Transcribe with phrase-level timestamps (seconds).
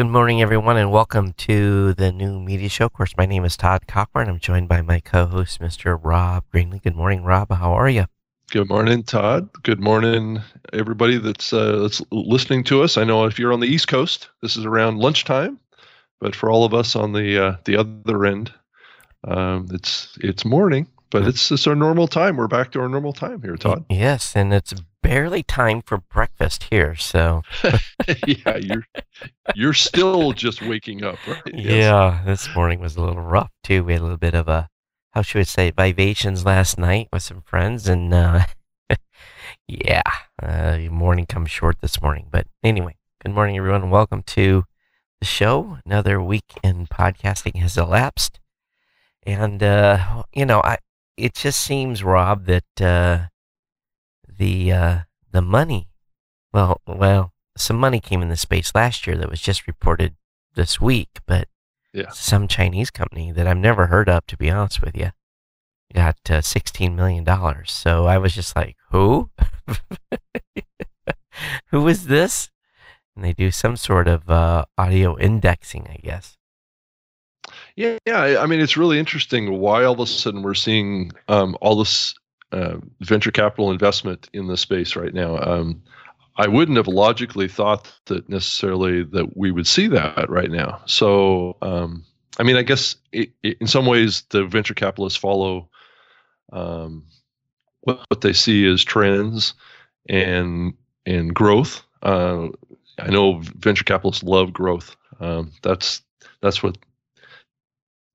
[0.00, 2.86] Good morning, everyone, and welcome to the new media show.
[2.86, 4.30] Of course, my name is Todd Cochrane.
[4.30, 6.00] I'm joined by my co-host, Mr.
[6.02, 6.82] Rob Greenlee.
[6.82, 7.52] Good morning, Rob.
[7.52, 8.06] How are you?
[8.50, 9.50] Good morning, Todd.
[9.62, 10.40] Good morning,
[10.72, 12.96] everybody that's uh, that's listening to us.
[12.96, 15.60] I know if you're on the East Coast, this is around lunchtime,
[16.18, 18.50] but for all of us on the uh, the other end,
[19.24, 20.86] um, it's it's morning.
[21.10, 22.38] But it's it's our normal time.
[22.38, 23.84] We're back to our normal time here, Todd.
[23.90, 24.72] Yes, and it's
[25.02, 26.94] barely time for breakfast here.
[26.96, 27.42] So
[28.26, 28.86] yeah, you're
[29.54, 31.42] you're still just waking up, right?
[31.46, 31.64] Yes.
[31.64, 33.84] Yeah, this morning was a little rough too.
[33.84, 34.68] We had a little bit of a
[35.12, 38.46] how should we say vivations last night with some friends, and uh,
[39.68, 40.02] yeah,
[40.42, 42.28] uh, morning comes short this morning.
[42.30, 43.90] But anyway, good morning, everyone.
[43.90, 44.64] Welcome to
[45.20, 45.78] the show.
[45.84, 48.38] Another week in podcasting has elapsed,
[49.24, 50.78] and uh, you know, I
[51.16, 53.26] it just seems, Rob, that uh,
[54.40, 54.98] the uh,
[55.30, 55.90] the money,
[56.52, 60.16] well, well, some money came in the space last year that was just reported
[60.54, 61.46] this week, but
[61.92, 62.08] yeah.
[62.08, 65.10] some Chinese company that I've never heard of, to be honest with you,
[65.94, 67.70] got uh, sixteen million dollars.
[67.70, 69.30] So I was just like, who?
[71.66, 72.50] who is this?
[73.14, 76.38] And they do some sort of uh, audio indexing, I guess.
[77.76, 78.40] Yeah, yeah.
[78.40, 82.14] I mean, it's really interesting why all of a sudden we're seeing um, all this
[82.52, 85.38] uh, venture capital investment in the space right now.
[85.38, 85.82] Um,
[86.36, 90.80] I wouldn't have logically thought that necessarily that we would see that right now.
[90.86, 92.04] So, um,
[92.38, 95.68] I mean, I guess it, it, in some ways the venture capitalists follow
[96.52, 97.04] um,
[97.82, 99.54] what, what, they see as trends
[100.08, 100.74] and
[101.06, 101.82] and growth.
[102.02, 102.48] Uh,
[102.98, 104.96] I know venture capitalists love growth.
[105.20, 106.02] Um, that's
[106.40, 106.78] that's what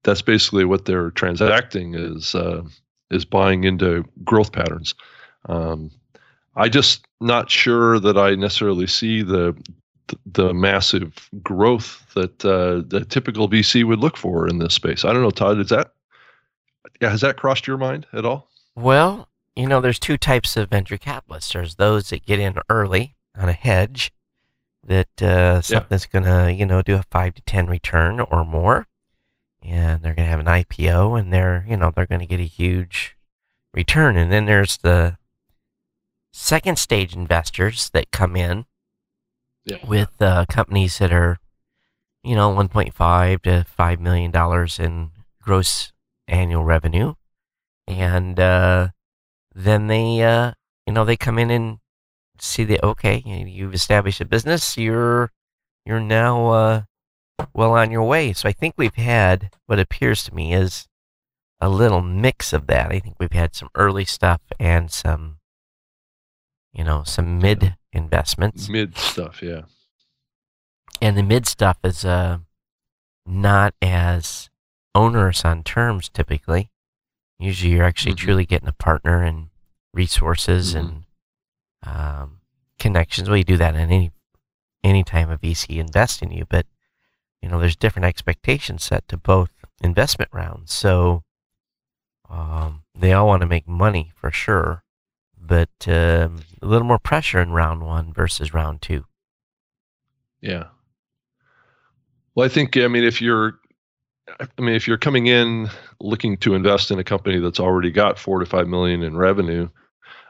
[0.04, 2.64] that's basically what they're transacting is uh,
[3.12, 4.96] is buying into growth patterns.
[5.48, 5.92] Um,
[6.56, 9.56] I just not sure that I necessarily see the
[10.26, 15.04] the massive growth that uh, the typical VC would look for in this space.
[15.04, 15.60] I don't know, Todd.
[15.60, 15.92] Is that
[17.02, 18.50] has that crossed your mind at all?
[18.76, 21.54] Well, you know, there's two types of venture capitalists.
[21.54, 24.12] There's those that get in early on a hedge
[24.86, 26.20] that uh, something's yeah.
[26.22, 28.88] going to, you know, do a five to ten return or more,
[29.66, 32.40] and they're going to have an IPO and they're, you know, they're going to get
[32.40, 33.16] a huge
[33.74, 34.18] return.
[34.18, 35.18] And then there's the
[36.32, 38.66] second stage investors that come in
[39.66, 39.78] yeah.
[39.88, 41.40] with uh, companies that are,
[42.24, 45.12] you know, 1.5 to 5 million dollars in
[45.42, 45.92] gross
[46.28, 47.14] annual revenue,
[47.88, 48.90] and uh,
[49.54, 50.52] then they, uh,
[50.86, 51.78] you know, they come in and
[52.40, 55.32] see that okay, you've established a business, you're
[55.86, 56.82] you're now uh,
[57.54, 58.34] well on your way.
[58.34, 60.88] So I think we've had what appears to me is
[61.60, 62.92] a little mix of that.
[62.92, 65.38] I think we've had some early stuff and some,
[66.74, 68.70] you know, some mid investments.
[68.70, 69.62] Mid stuff, yeah.
[71.02, 72.40] And the mid stuff is uh,
[73.26, 74.50] not as
[74.94, 76.70] onerous on terms typically.
[77.40, 78.26] Usually you're actually mm-hmm.
[78.26, 79.48] truly getting a partner and
[79.94, 80.88] resources mm-hmm.
[80.88, 81.04] and
[81.86, 82.40] um,
[82.80, 83.30] connections.
[83.30, 84.12] Well, you do that in any
[84.84, 86.68] any time a VC invests in you, but
[87.46, 90.74] you know, there's different expectations set to both investment rounds.
[90.74, 91.22] So
[92.28, 94.84] um, they all want to make money for sure,
[95.40, 99.06] but um, a little more pressure in round one versus round two.
[100.42, 100.70] Yeah.
[102.34, 103.60] Well, I think I mean if you're,
[104.40, 105.70] I mean if you're coming in
[106.02, 109.70] looking to invest in a company that's already got four to five million in revenue,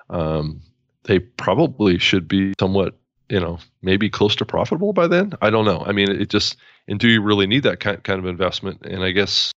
[0.09, 0.61] um,
[1.05, 2.97] they probably should be somewhat
[3.29, 5.33] you know maybe close to profitable by then?
[5.41, 5.83] I don't know.
[5.85, 8.81] I mean it just and do you really need that kind, kind of investment?
[8.85, 9.51] And i guess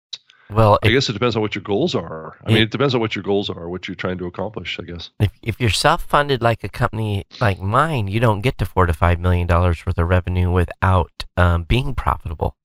[0.49, 2.37] well i guess it depends on what your goals are.
[2.44, 4.84] I mean it depends on what your goals are what you're trying to accomplish i
[4.84, 5.10] guess.
[5.21, 8.93] If, if you're self-funded like a company like mine you don't get to four to
[8.93, 12.56] five million dollars worth of revenue without um, being profitable.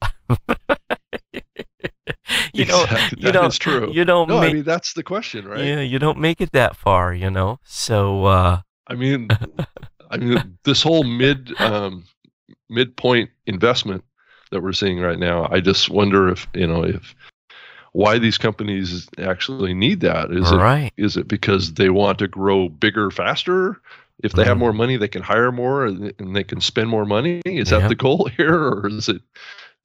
[2.54, 2.86] You know
[3.18, 3.92] you don't true.
[3.92, 5.64] you don't no, make, i mean that's the question right?
[5.64, 7.60] Yeah you don't make it that far you know?
[7.64, 9.28] So uh i mean
[10.12, 12.06] I mean, this whole mid um,
[12.70, 14.04] midpoint investment
[14.52, 17.16] that we're seeing right now, I just wonder if you know if
[17.94, 20.32] why these companies actually need that.
[20.32, 20.94] Is right.
[20.98, 23.82] it is it because they want to grow bigger faster?
[24.24, 27.42] If they have more money, they can hire more and they can spend more money.
[27.44, 29.22] Is that the goal here, or is it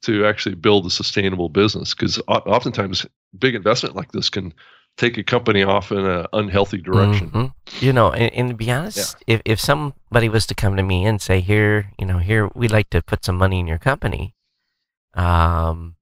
[0.03, 1.95] to actually build a sustainable business?
[1.95, 3.05] Because oftentimes,
[3.39, 4.53] big investment like this can
[4.97, 7.29] take a company off in an unhealthy direction.
[7.29, 7.85] Mm-hmm.
[7.85, 9.35] You know, and, and, to be honest, yeah.
[9.35, 12.71] if, if somebody was to come to me and say, here, you know, here, we'd
[12.71, 14.33] like to put some money in your company,
[15.13, 15.95] um,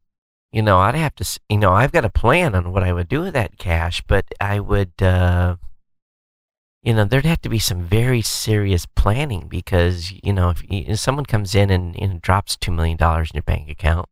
[0.52, 3.10] you know, I'd have to, you know, I've got a plan on what I would
[3.10, 5.58] do with that cash, but I would, uh,
[6.82, 11.00] you know, there'd have to be some very serious planning because, you know, if, if
[11.00, 14.08] someone comes in and, and drops $2 million in your bank account,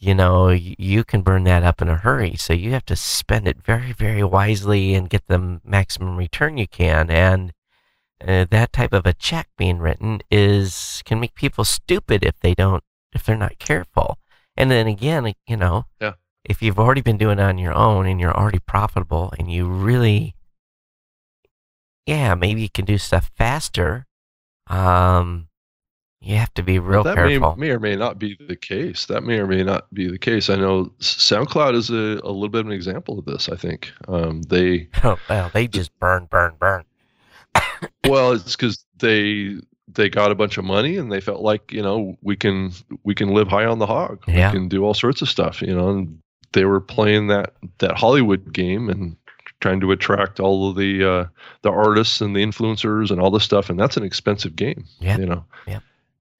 [0.00, 2.34] you know, you can burn that up in a hurry.
[2.34, 6.66] So you have to spend it very, very wisely and get the maximum return you
[6.66, 7.10] can.
[7.10, 7.52] And
[8.26, 12.54] uh, that type of a check being written is can make people stupid if they
[12.54, 12.82] don't
[13.12, 14.18] if they're not careful.
[14.56, 16.14] And then again, you know, yeah.
[16.44, 19.66] if you've already been doing it on your own and you're already profitable and you
[19.66, 20.34] really
[22.06, 24.06] yeah, maybe you can do stuff faster.
[24.66, 25.48] Um,
[26.22, 27.56] you have to be real that careful.
[27.56, 29.06] May, may or may not be the case.
[29.06, 30.50] That may or may not be the case.
[30.50, 33.48] I know SoundCloud is a, a little bit of an example of this.
[33.48, 36.84] I think um, they oh, well, they just burn, burn, burn.
[38.06, 39.56] well, it's because they
[39.88, 43.14] they got a bunch of money and they felt like you know we can we
[43.14, 44.22] can live high on the hog.
[44.28, 44.52] Yeah.
[44.52, 45.62] We can do all sorts of stuff.
[45.62, 46.20] You know, and
[46.52, 49.16] they were playing that that Hollywood game and
[49.60, 51.24] trying to attract all of the uh,
[51.62, 54.84] the artists and the influencers and all this stuff, and that's an expensive game.
[54.98, 55.16] Yeah.
[55.16, 55.44] You know.
[55.66, 55.80] Yeah.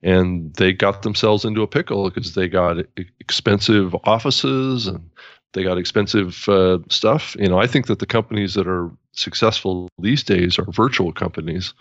[0.03, 2.79] And they got themselves into a pickle because they got
[3.19, 5.11] expensive offices and
[5.53, 7.37] they got expensive uh, stuff.
[7.39, 11.75] You know, I think that the companies that are successful these days are virtual companies,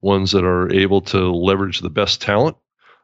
[0.00, 2.56] ones that are able to leverage the best talent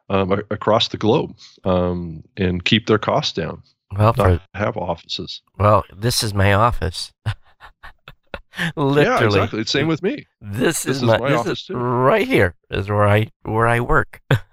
[0.08, 3.62] um, across the globe um, and keep their costs down.
[3.96, 5.42] Well, for, have offices.
[5.58, 7.12] Well, this is my office.
[8.76, 9.04] Literally.
[9.04, 9.60] Yeah, exactly.
[9.60, 10.26] It's same with me.
[10.40, 11.76] This, this is, is my, my this office is too.
[11.76, 14.22] right here is where I where I work.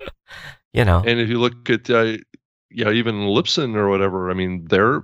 [0.72, 1.02] you know.
[1.06, 2.16] And if you look at uh,
[2.70, 5.02] yeah, even Libsyn or whatever, I mean, they're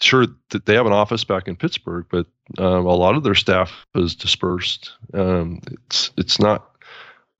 [0.00, 2.26] sure that they have an office back in Pittsburgh, but
[2.58, 4.92] um, a lot of their staff is dispersed.
[5.14, 6.70] Um, it's it's not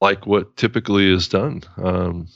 [0.01, 1.63] like what typically is done.
[1.77, 2.29] Um,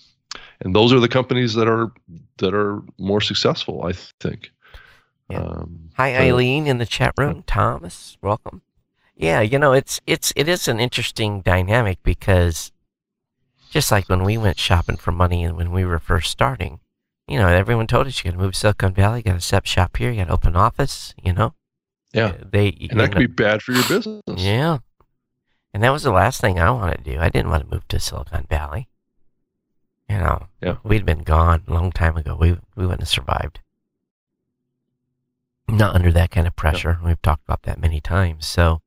[0.60, 1.92] and those are the companies that are
[2.38, 4.50] that are more successful, I think.
[5.30, 5.42] Yeah.
[5.42, 7.44] Um, Hi, so- Eileen in the chat room.
[7.46, 8.62] Thomas, welcome.
[9.16, 12.72] Yeah, you know, it's it's it is an interesting dynamic because
[13.70, 16.80] just like when we went shopping for money and when we were first starting,
[17.28, 19.40] you know, everyone told us you got to move to Silicon Valley, you got to
[19.40, 21.14] set up shop here, you got to open an office.
[21.22, 21.54] You know,
[22.12, 22.26] Yeah.
[22.26, 24.22] Uh, they and that could be bad for your business.
[24.36, 24.78] yeah,
[25.72, 27.20] and that was the last thing I wanted to do.
[27.20, 28.88] I didn't want to move to Silicon Valley.
[30.08, 30.76] You know, Yeah.
[30.82, 32.34] we'd been gone a long time ago.
[32.38, 33.60] We we wouldn't have survived.
[35.68, 36.98] Not under that kind of pressure.
[37.04, 38.44] We've talked about that many times.
[38.48, 38.80] So,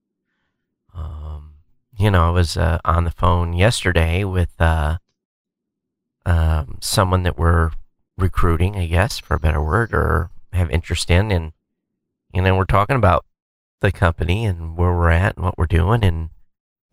[1.97, 4.97] you know, I was uh, on the phone yesterday with uh,
[6.25, 7.71] um, someone that we're
[8.17, 11.53] recruiting, I guess, for a better word, or have interest in, and
[12.33, 13.25] you know, we're talking about
[13.81, 16.29] the company and where we're at and what we're doing, and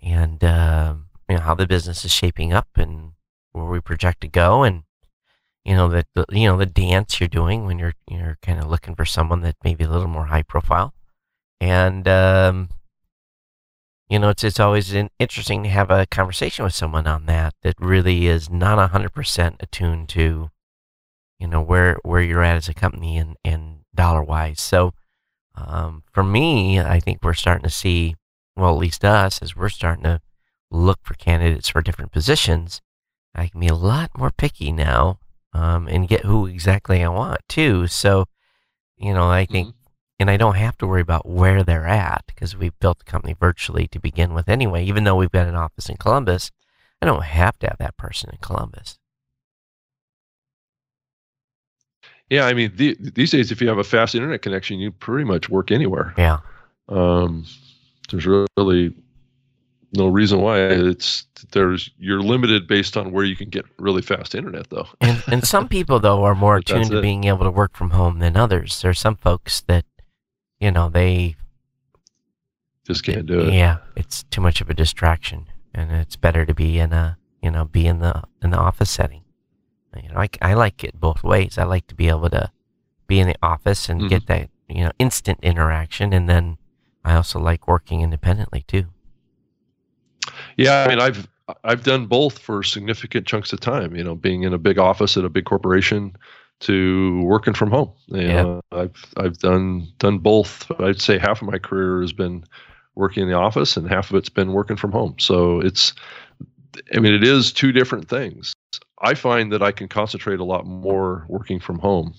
[0.03, 0.95] and uh,
[1.29, 3.13] you know how the business is shaping up and
[3.53, 4.83] where we project to go, and
[5.65, 8.69] you know that the you know the dance you're doing when you're you're kind of
[8.69, 10.93] looking for someone that maybe a little more high profile,
[11.61, 12.69] and um,
[14.11, 17.55] you know it's it's always in, interesting to have a conversation with someone on that
[17.63, 20.51] that really is not hundred percent attuned to,
[21.39, 24.61] you know where where you're at as a company and and dollar wise.
[24.61, 24.93] So
[25.55, 28.17] um, for me, I think we're starting to see,
[28.57, 30.21] well, at least us, as we're starting to
[30.71, 32.81] look for candidates for different positions.
[33.35, 35.19] I can be a lot more picky now
[35.53, 37.87] um, and get who exactly I want too.
[37.87, 38.27] So,
[38.97, 39.75] you know, I think,
[40.21, 43.35] and I don't have to worry about where they're at because we built the company
[43.41, 44.85] virtually to begin with anyway.
[44.85, 46.53] Even though we've got an office in Columbus,
[47.01, 48.99] I don't have to have that person in Columbus.
[52.29, 55.25] Yeah, I mean, the, these days, if you have a fast internet connection, you pretty
[55.25, 56.15] much work anywhere.
[56.17, 56.39] Yeah,
[56.89, 57.45] Um,
[58.11, 58.95] there's really
[59.93, 64.35] no reason why it's there's you're limited based on where you can get really fast
[64.35, 64.87] internet, though.
[65.01, 68.19] and and some people though are more attuned to being able to work from home
[68.21, 68.81] than others.
[68.83, 69.85] There's some folks that,
[70.61, 71.37] you know, they
[72.87, 73.55] Just can't do it.
[73.55, 77.51] Yeah, it's too much of a distraction, and it's better to be in a you
[77.51, 79.23] know be in the in the office setting.
[80.03, 81.59] You know, I, I like it both ways.
[81.59, 82.51] I like to be able to
[83.07, 84.09] be in the office and Mhm.
[84.09, 86.59] get that you know instant interaction, and then
[87.05, 88.87] I also like working independently too.
[90.57, 91.29] Yeah, I mean, I've
[91.65, 93.97] I've done both for significant chunks of time.
[93.97, 96.17] You know, being in a big office at a big corporation
[96.61, 97.91] to working from home.
[98.09, 98.43] You Yeah.
[98.43, 100.71] know, I've I've done done both.
[100.81, 102.45] I'd say half of my career has been
[102.95, 105.15] working in the office, and half of it's been working from home.
[105.19, 105.95] So it's,
[106.95, 108.53] I mean, it is two different things.
[109.03, 112.15] I find that I can concentrate a lot more working from home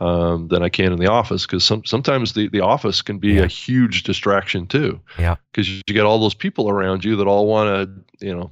[0.00, 3.34] um, than I can in the office because some, sometimes the, the office can be
[3.34, 3.42] Yeah.
[3.44, 5.36] a huge distraction too Yeah.
[5.50, 7.68] because you get all those people around you that all want
[8.20, 8.50] to, you know,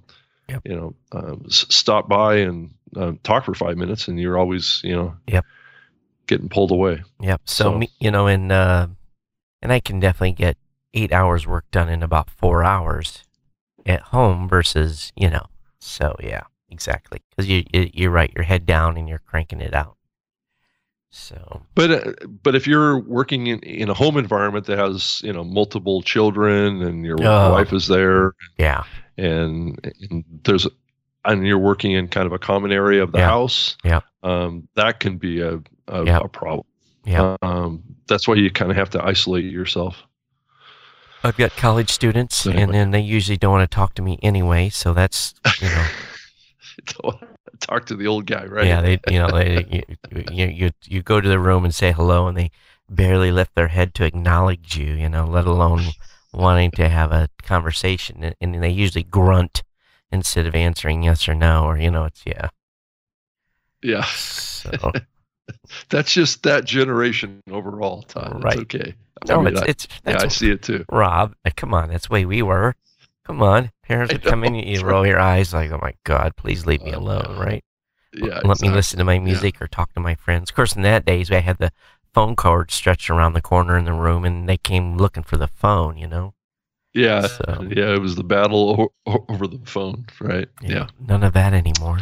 [0.48, 0.62] Yep.
[0.64, 4.80] you know, um, s- stop by and um, talk for five minutes, and you're always,
[4.84, 5.44] you know, Yep.
[6.26, 7.02] getting pulled away.
[7.20, 7.42] Yep.
[7.44, 8.88] So, So- me, you know, and uh,
[9.62, 10.56] and I can definitely get
[10.94, 13.24] eight hours work done in about four hours
[13.86, 15.46] at home versus you know.
[15.78, 17.22] So yeah, exactly.
[17.30, 18.32] Because you, you you're right.
[18.34, 19.96] You're head down and you're cranking it out.
[21.12, 25.32] So, but uh, but if you're working in, in a home environment that has you
[25.32, 27.52] know multiple children and your Oh.
[27.52, 28.84] wife is there yeah,
[29.16, 29.76] and,
[30.08, 30.68] and there's
[31.24, 33.26] and you're working in kind of a common area of the Yeah.
[33.28, 34.00] house, Yeah.
[34.22, 36.20] um, that can be a a, Yeah.
[36.22, 36.66] a problem.
[37.04, 37.36] yeah.
[37.42, 39.96] Um, that's why you kind of have to isolate yourself.
[41.24, 44.18] I've got college students, So and then they usually don't want to talk to me
[44.22, 44.68] anyway.
[44.68, 45.86] So that's you know,
[47.02, 47.20] Don't
[47.60, 48.66] Talk to the old guy, right?
[48.66, 51.92] yeah, they you know they you, you you you go to the room and say
[51.92, 52.50] hello, and they
[52.88, 54.94] barely lift their head to acknowledge you.
[54.94, 55.82] You know, let alone
[56.32, 59.62] wanting to have a conversation, and, and they usually grunt
[60.12, 62.48] instead of answering yes or no, or you know, it's yeah.
[63.82, 64.04] yeah.
[64.04, 64.70] So
[65.88, 68.04] That's just that generation overall.
[68.14, 68.58] That's Right.
[68.60, 68.94] okay.
[69.28, 70.84] I no, mean, it's I- it's yeah, I see it too.
[70.90, 71.34] Rob.
[71.44, 72.74] uh, Come on, that's the way we were.
[73.24, 76.36] Come on, parents would come in, you that's roll your eyes like, oh my god,
[76.36, 77.42] please leave me Oh, alone, yeah.
[77.42, 77.64] right?
[78.12, 78.40] Yeah.
[78.44, 80.50] let me listen to my music or talk to my friends.
[80.50, 81.70] Of course, in that days, we had the
[82.12, 85.46] phone cord stretched around the corner in the room, and they came looking for the
[85.46, 85.96] phone.
[85.96, 86.34] You know,
[86.92, 90.48] Yeah, So- yeah, it was the battle o- over the phone, right?
[90.60, 91.98] Yeah, none of that anymore.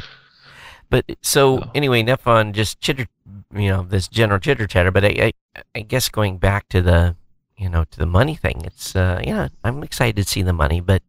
[0.90, 1.70] But so No.
[1.74, 3.06] anyway, enough on just chitter,
[3.54, 4.90] you know, this general chitter chatter.
[4.90, 7.16] But I, I, I guess going back to the,
[7.58, 10.80] you know, to the money thing, it's uh, yeah, I'm excited to see the money.
[10.80, 11.02] But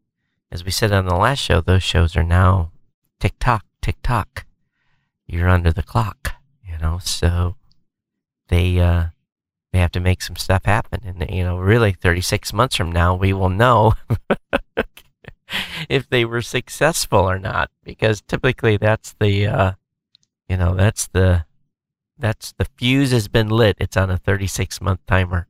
[0.52, 2.72] as we said on the last show, those shows are now
[3.22, 4.46] tick tock, tick tock.
[5.26, 6.34] You're under the clock,
[6.68, 7.00] you know.
[7.02, 7.56] So
[8.50, 9.06] they uh,
[9.72, 13.16] they have to make some stuff happen, and you know, really, 36 months from now,
[13.16, 13.94] we will know
[15.90, 19.72] if they were successful or not, because typically that's the, uh,
[20.48, 21.46] you know, that's the
[22.18, 23.78] that's the fuse has been lit.
[23.80, 25.48] It's on a 36 month timer.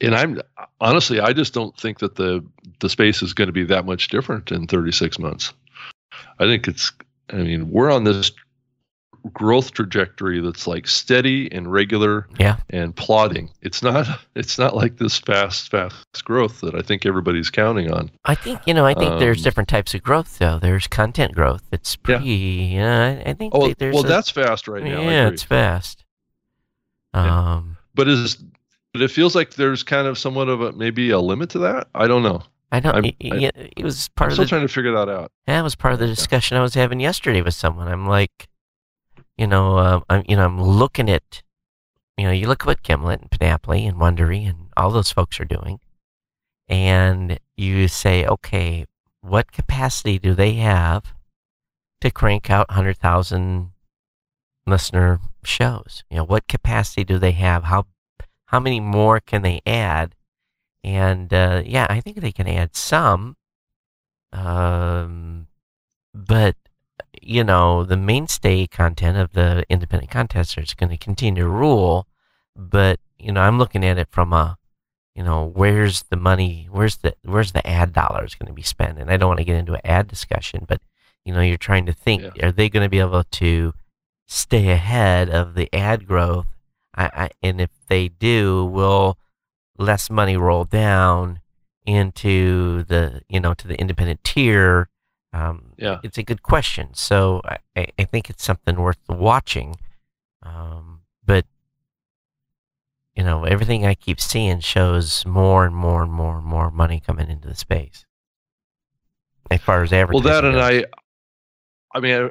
[0.00, 0.40] and I'm
[0.80, 2.44] honestly, I just don't think that the
[2.80, 5.52] the space is going to be that much different in 36 months.
[6.38, 6.92] I think it's.
[7.30, 8.30] I mean, we're on this
[9.32, 12.56] growth trajectory that's like steady and regular Yeah.
[12.70, 13.50] and plodding.
[13.62, 14.06] It's not.
[14.34, 18.10] It's not like this fast, fast growth that I think everybody's counting on.
[18.24, 18.84] I think you know.
[18.86, 20.58] I think there's Um, different types of growth, though.
[20.58, 21.62] There's content growth.
[21.72, 22.16] It's Yeah.
[22.18, 22.30] pretty.
[22.74, 25.00] Yeah, I, I think Oh, there's well, a- that's fast right now.
[25.00, 26.04] Yeah, it's fast.
[27.14, 27.54] Yeah.
[27.54, 28.36] Um, but is
[28.92, 31.88] but it feels like there's kind of somewhat of a maybe a limit to that.
[31.94, 32.42] I don't know.
[32.72, 32.94] I don't.
[32.94, 34.48] I'm- It, it, was I'm part of still the.
[34.48, 35.30] trying to figure that out.
[35.46, 37.88] Yeah, That was part of the discussion I was having yesterday with someone.
[37.88, 38.48] I'm like,
[39.36, 41.42] you know, uh, I'm you know I'm looking at,
[42.16, 45.40] you know, you look at what Gimlet and Panoply and Wondery and all those folks
[45.40, 45.80] are doing,
[46.68, 48.86] and you say, okay,
[49.20, 51.14] what capacity do they have
[52.00, 53.72] to crank out hundred thousand
[54.66, 56.04] listener shows?
[56.10, 57.64] You know, what capacity do they have?
[57.64, 57.86] How
[58.46, 60.14] how many more can they add?
[60.84, 63.36] And uh, yeah, I think they can add some.
[64.32, 65.48] Um,
[66.14, 66.56] but
[67.26, 72.06] you know, the mainstay content of the independent contester is going to continue to rule.
[72.54, 74.56] But you know, I'm looking at it from a,
[75.14, 76.68] you know, where's the money?
[76.70, 78.98] Where's the where's the ad dollars going to be spent?
[78.98, 80.80] And I don't want to get into an ad discussion, but
[81.24, 82.46] you know, you're trying to think: Yeah.
[82.46, 83.74] Are they going to be able to
[84.28, 86.46] stay ahead of the ad growth?
[86.94, 89.18] I, I, and if they do, will
[89.76, 91.40] less money roll down
[91.84, 94.88] into the you know to the independent tier?
[95.32, 95.98] Um, Yeah.
[96.02, 96.94] it's a good question.
[96.94, 97.58] So I,
[97.98, 99.76] I- think it's something worth watching.
[100.42, 101.44] Um, but
[103.14, 107.00] you know, everything I keep seeing shows more and more and more and more money
[107.00, 108.04] coming into the space.
[109.50, 110.84] As far as Well, advertising, that and goes.
[111.94, 112.30] I, I mean,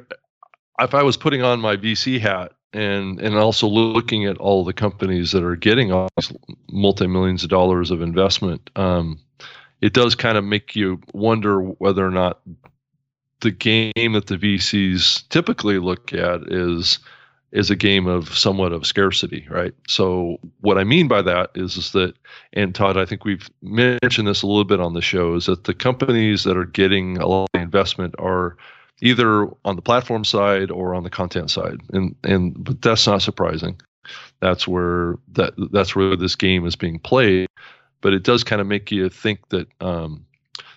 [0.80, 4.72] if I was putting on my VC hat and and also looking at all the
[4.72, 6.32] companies that are getting all these
[6.70, 9.18] multi millions of dollars of investment, um,
[9.80, 12.40] it does kind of make you wonder whether or not
[13.40, 16.98] the game that the VCs typically look at is
[17.52, 19.72] is a game of somewhat of scarcity, right?
[19.88, 22.14] So what I mean by that is, is that,
[22.52, 25.64] and Todd, I think we've mentioned this a little bit on the show, is that
[25.64, 28.56] the companies that are getting a lot of investment are
[29.00, 33.22] either on the platform side or on the content side, and and but that's not
[33.22, 33.80] surprising.
[34.40, 37.48] That's where that that's where this game is being played,
[38.00, 40.26] but it does kind of make you think that um,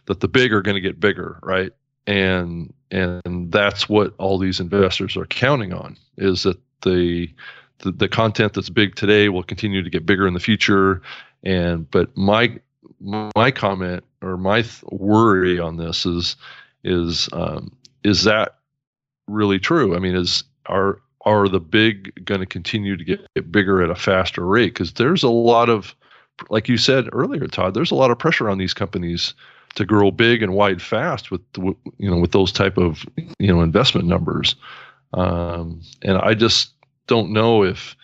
[0.05, 1.71] that the big are going to get bigger, right?
[2.09, 7.29] And and that's what all these investors are counting on is that the,
[7.79, 11.03] the the content that's big today will continue to get bigger in the future.
[11.43, 12.59] And but my
[12.99, 16.35] my comment or my th- worry on this is
[16.83, 17.71] is um,
[18.03, 18.55] is that
[19.27, 19.95] really true?
[19.95, 23.91] I mean is are are the big going to continue to get, get bigger at
[23.91, 24.73] a faster rate?
[24.73, 25.95] Because there's a lot of
[26.49, 29.35] like you said earlier, Todd, there's a lot of pressure on these companies
[29.75, 33.05] to grow big and wide fast with you know with those type of
[33.37, 34.55] you know investment numbers.
[35.13, 36.71] Um, and I just
[37.07, 37.95] don't know if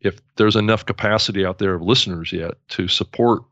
[0.00, 3.42] if there's enough capacity out there of listeners yet to support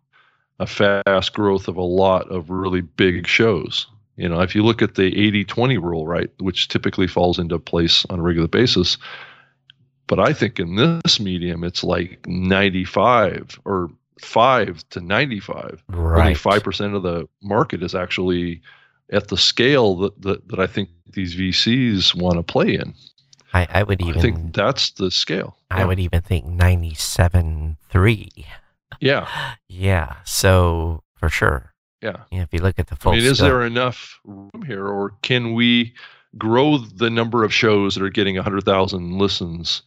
[0.58, 3.86] a fast growth of a lot of really big shows.
[4.16, 8.04] You know, if you look at the 80-20 rule, right, which typically falls into place
[8.10, 8.98] on a regular basis,
[10.06, 15.82] but I think in this medium, it's like 95 or 5 to 95.
[15.88, 16.20] Right.
[16.20, 18.60] Only 5% of the market is actually
[19.12, 22.94] at the scale that, that, that I think these VCs want to play in.
[23.52, 25.56] I, I would even I think that's the scale.
[25.70, 25.86] I Yeah.
[25.86, 28.28] would even think 97 3.
[29.00, 29.26] Yeah.
[29.68, 30.16] Yeah.
[30.24, 31.72] So for sure.
[32.02, 32.16] Yeah.
[32.30, 35.14] Yeah, if you look at the full I mean, is there enough room here, or
[35.22, 35.94] can we
[36.38, 39.82] grow the number of shows that are getting 100,000 listens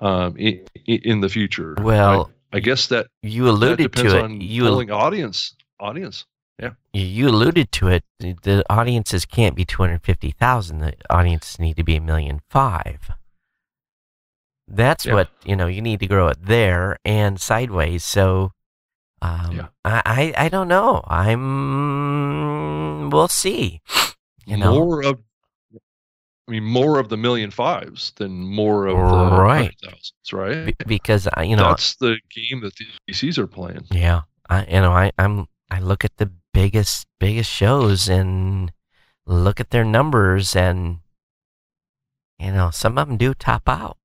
[0.00, 1.76] um, in, in the future?
[1.80, 4.22] Well, I, guess that, you that alluded depends to it.
[4.24, 5.54] on You pulling audience.
[5.80, 6.26] Audience.
[6.60, 8.04] Yeah, you alluded to it.
[8.20, 10.78] The audiences can't be 250,000.
[10.78, 13.10] The audiences need to be a million five.
[14.68, 15.14] That's Yeah.
[15.14, 18.04] what, you know, you need to grow it there and sideways.
[18.04, 18.52] So,
[19.20, 19.66] um, Yeah.
[19.84, 21.02] I, I, I don't know.
[21.08, 23.80] I'm, we'll see.
[24.46, 25.20] You know, more of
[26.52, 29.56] I mean more of the million fives than more of the Right.
[29.56, 30.66] hundred thousands, right?
[30.66, 33.86] be- because, I, you know, That's the game that the VCs are playing.
[33.90, 38.70] Yeah, I you know I I'm I look at the biggest biggest shows and
[39.24, 40.98] look at their numbers and
[42.38, 43.96] you know some of them do top out.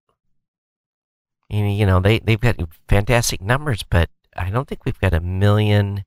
[1.49, 2.55] You you know they they've got
[2.87, 6.05] fantastic numbers, but I don't think we've got a million.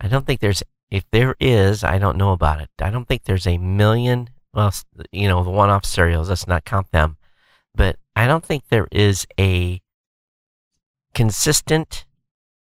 [0.00, 2.70] I don't think there's if there is, I don't know about it.
[2.80, 4.30] I don't think there's a million.
[4.56, 4.74] Well,
[5.12, 6.30] you know the one-off serials.
[6.30, 7.18] Let's not count them,
[7.74, 9.82] but I don't think there is a
[11.14, 12.06] consistent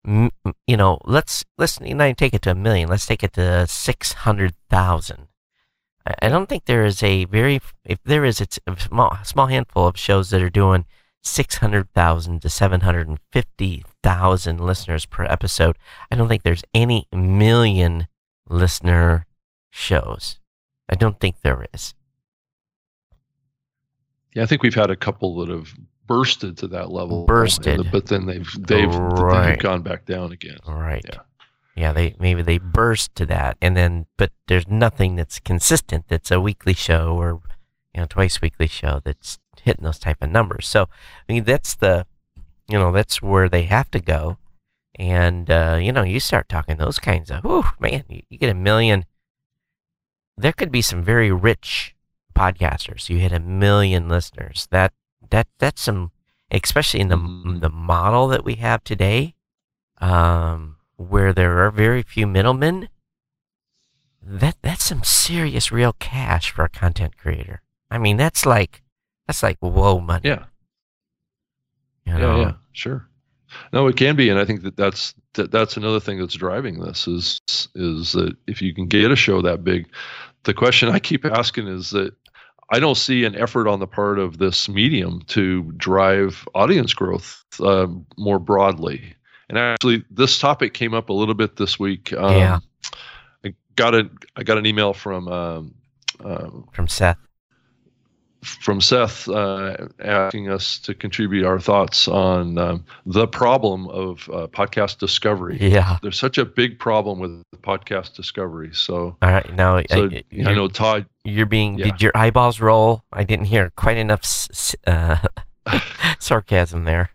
[0.06, 2.90] you know, let's let's not take it to a million.
[2.90, 5.28] Let's take it to six hundred thousand.
[6.06, 9.48] I, I don't think there is a very if there is it's a small small
[9.48, 10.86] handful of shows that are doing
[11.22, 15.78] six hundred thousand to seven hundred and fifty thousand listeners per episode.
[16.12, 18.08] I don't think there's any million
[18.50, 19.26] listener
[19.72, 20.40] shows.
[20.90, 21.94] I don't think there is.
[24.36, 25.70] Yeah, I think we've had a couple that have
[26.08, 27.26] bursted to that level.
[27.26, 27.92] Bursted.
[27.92, 29.50] but then they've they've, Right.
[29.52, 30.58] they've gone back down again.
[30.66, 31.06] All right.
[31.08, 31.20] Yeah.
[31.76, 36.06] Yeah, they maybe they burst to that, and then but there's nothing that's consistent.
[36.08, 37.42] That's a weekly show or
[37.96, 40.68] you know twice weekly show that's hitting those type of numbers.
[40.68, 40.84] So
[41.28, 42.06] I mean that's the
[42.68, 44.38] you know that's where they have to go,
[45.00, 48.52] and uh, you know you start talking those kinds of whew, man, you, you get
[48.52, 49.06] a million.
[50.38, 51.96] There could be some very rich
[52.36, 53.10] podcasters.
[53.10, 54.68] You hit a million listeners.
[54.72, 54.94] That
[55.30, 56.12] that that's some,
[56.52, 57.62] especially in the Mhm.
[57.62, 59.36] the model that we have today,
[60.00, 62.90] um, where there are very few middlemen.
[64.22, 67.62] That that's some serious real cash for a content creator.
[67.92, 68.82] I mean, that's like
[69.28, 70.30] that's like whoa money.
[70.30, 70.46] Yeah,
[72.06, 73.08] you yeah, yeah, sure.
[73.72, 76.80] No, it can be, and I think that that's that, that's another thing that's driving
[76.80, 77.42] this is
[77.76, 79.88] is that if you can get a show that big,
[80.44, 82.14] the question I keep asking is that
[82.70, 87.44] I don't see an effort on the part of this medium to drive audience growth
[87.60, 89.16] um, more broadly.
[89.50, 92.14] And actually, this topic came up a little bit this week.
[92.14, 92.60] Um, Yeah.
[93.44, 95.76] I got a I got an email from um,
[96.24, 97.18] um, From Seth.
[98.44, 104.48] From Seth uh, asking us to contribute our thoughts on um, the problem of uh,
[104.48, 105.58] podcast discovery.
[105.60, 105.98] Yeah.
[106.02, 108.72] There's such a big problem with podcast discovery.
[108.74, 109.56] So, All right.
[109.56, 111.06] Now so I, I know Todd.
[111.24, 111.80] you're being.
[111.80, 111.86] yeah.
[111.86, 113.04] Did your eyeballs roll?
[113.12, 114.48] I didn't hear quite enough
[114.86, 115.18] uh,
[116.20, 117.10] sarcasm there.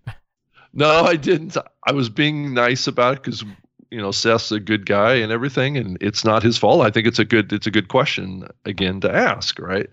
[0.73, 1.57] No, I didn't.
[1.87, 3.45] I was being nice about it because
[3.91, 6.83] you know Seth's a good guy and everything, and it's not his fault.
[6.83, 9.89] I think it's a good it's a good question again to ask, right?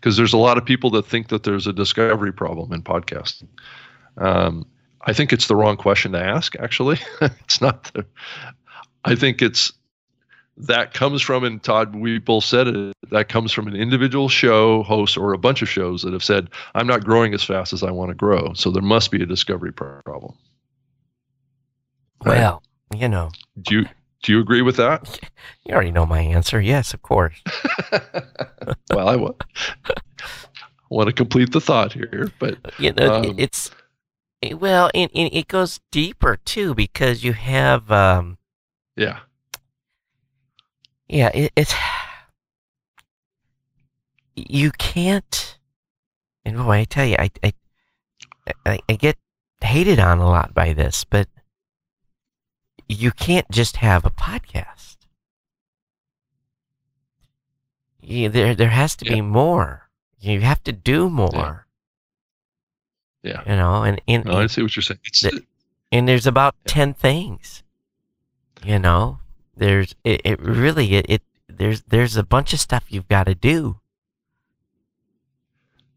[0.00, 3.48] Because there's a lot of people that think that there's a discovery problem in podcasting.
[4.16, 4.66] Um,
[5.02, 6.54] I think it's the wrong question to ask.
[6.56, 7.84] Actually, it's not.
[7.94, 8.06] The,
[9.04, 9.72] I think it's
[10.56, 12.94] that comes from, and Todd, we both said it.
[13.10, 16.48] That comes from an individual show host or a bunch of shows that have said,
[16.74, 19.26] "I'm not growing as fast as I want to grow." So there must be a
[19.26, 20.34] discovery problem.
[22.24, 22.38] Right.
[22.38, 22.62] Well,
[22.96, 23.30] you know,
[23.62, 23.86] Do you
[24.22, 25.20] do you agree with that?
[25.64, 26.60] you already know my answer.
[26.60, 27.40] Yes, of course.
[28.90, 29.34] well, I wa-
[30.90, 33.70] want to complete the thought here, but you know, Um, it's
[34.52, 38.38] well, and, and it goes deeper too because you have, um,
[38.96, 39.20] yeah,
[41.08, 41.74] yeah, it, it's
[44.36, 45.58] you can't.
[46.44, 47.52] And boy, I tell you, I, I,
[48.64, 49.16] I, I get
[49.60, 51.28] hated on a lot by this, but
[52.88, 54.96] you can't just have a podcast.
[58.00, 59.14] You, there, there has to Yeah.
[59.14, 59.88] be more.
[60.20, 61.66] You have to do more.
[63.22, 63.42] Yeah.
[63.46, 65.00] You know, and and, No, I see what you're saying.
[65.22, 65.44] The-
[65.92, 66.72] and there's about Yeah.
[66.72, 67.62] ten things.
[68.64, 69.20] You know,
[69.56, 73.34] there's it, it really it, it there's there's a bunch of stuff you've got to
[73.34, 73.80] do.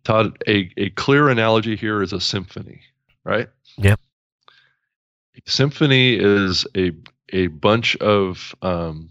[0.04, 2.82] Todd, a, a clear analogy here is a symphony,
[3.24, 3.48] right?
[3.78, 4.00] Yep.
[5.46, 6.92] Symphony is a
[7.34, 9.10] a bunch of um,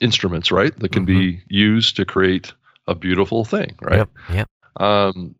[0.00, 2.52] instruments, right, that can be used to create
[2.86, 3.98] a beautiful thing, right?
[3.98, 4.10] Yep.
[4.32, 4.48] Yep.
[4.76, 5.34] Um,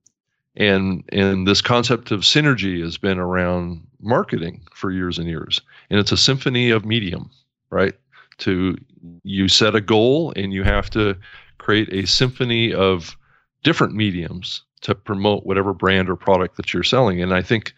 [0.57, 5.61] and and this concept of synergy has been around marketing for years and years,
[5.91, 7.31] and it's a symphony of medium,
[7.71, 7.95] right?
[8.39, 8.77] To
[9.23, 11.17] you set a goal and you have to
[11.59, 13.17] create a symphony of
[13.63, 17.21] different mediums to promote whatever brand or product that you're selling.
[17.21, 17.75] And I think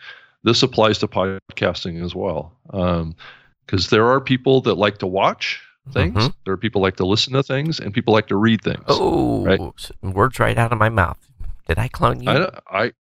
[0.46, 2.52] this applies to podcasting as well,
[3.66, 5.60] because there are people that like to watch
[5.92, 6.34] things, Mhm.
[6.44, 8.84] there are people like to listen to things, and people like to read things.
[8.88, 9.60] Oh, Right.
[10.02, 11.18] words right out of my mouth.
[11.68, 12.30] Did I clone you?
[12.30, 12.92] I, I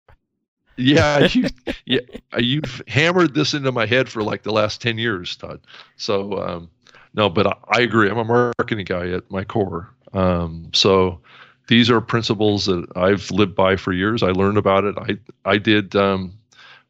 [0.78, 1.48] yeah, you,
[1.86, 2.00] yeah,
[2.38, 5.62] you've hammered this into my head for like the last 10 years, Todd.
[5.98, 6.70] So, um,
[7.14, 8.10] no, but I, I agree.
[8.10, 9.90] I'm a marketing guy at my core.
[10.14, 11.22] Um, so
[11.68, 14.22] these are principles that I've lived by for years.
[14.24, 14.96] I learned about it.
[14.98, 15.18] I,
[15.50, 16.34] I did, um,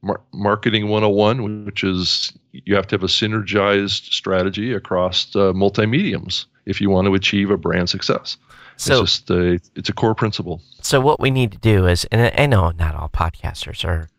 [0.01, 6.47] mar- marketing 101, which is you have to have a synergized strategy across uh, multi-mediums
[6.65, 8.37] if you want to achieve a brand success.
[8.77, 10.61] so it's just a, it's a core principle.
[10.81, 14.09] So what we need to do is, and I I know not all podcasters are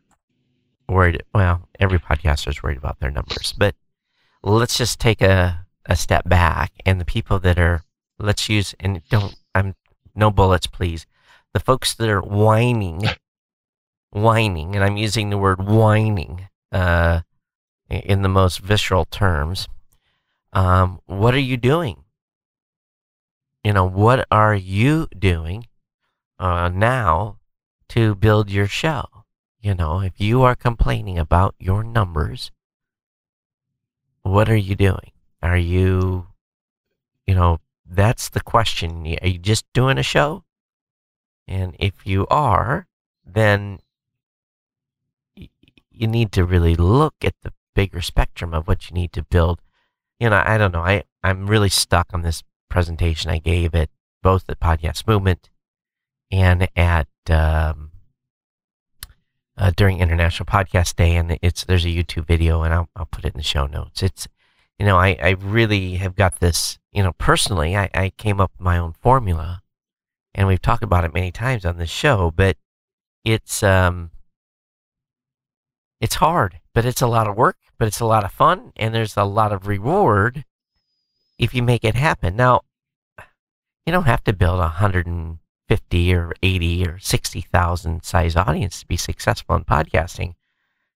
[0.88, 1.22] worried.
[1.34, 3.74] Well, every podcaster is worried about their numbers, but
[4.42, 7.82] let's just take a a step back, and the people that are,
[8.18, 9.74] let's use, and don't, I'm
[10.14, 11.06] no bullets, please.
[11.52, 13.02] The folks that are whining,
[14.10, 17.20] whining, and I'm using the word whining uh,
[17.88, 19.68] in the most visceral terms.
[20.52, 22.04] Um, what are you doing?
[23.62, 25.66] You know, what are you doing
[26.38, 27.38] uh, now
[27.88, 29.04] to build your show.
[29.60, 32.50] You know, if you are complaining about your numbers,
[34.22, 35.12] what are you doing?
[35.42, 36.28] Are you,
[37.26, 39.06] you know, that's the question.
[39.22, 40.44] Are you just doing a show?
[41.48, 42.86] And if you are,
[43.24, 43.80] then
[45.96, 49.60] you need to really look at the bigger spectrum of what you need to build.
[50.20, 50.82] You know, I don't know.
[50.82, 53.90] I, I'm really stuck on this presentation I gave at
[54.22, 55.50] both the podcast movement
[56.30, 57.90] and at um,
[59.56, 63.24] uh, during International Podcast Day, and it's there's a YouTube video, and I'll I'll put
[63.24, 64.02] it in the show notes.
[64.02, 64.28] It's
[64.78, 68.52] you know I I really have got this you know personally I I came up
[68.56, 69.62] with my own formula,
[70.34, 72.56] and we've talked about it many times on this show, but
[73.24, 74.10] it's um
[76.00, 78.94] it's hard, but it's a lot of work, but it's a lot of fun, and
[78.94, 80.44] there's a lot of reward
[81.38, 82.36] if you make it happen.
[82.36, 82.62] Now,
[83.84, 88.80] you don't have to build a hundred and 50 or 80 or 60,000 size audience
[88.80, 90.34] to be successful in podcasting.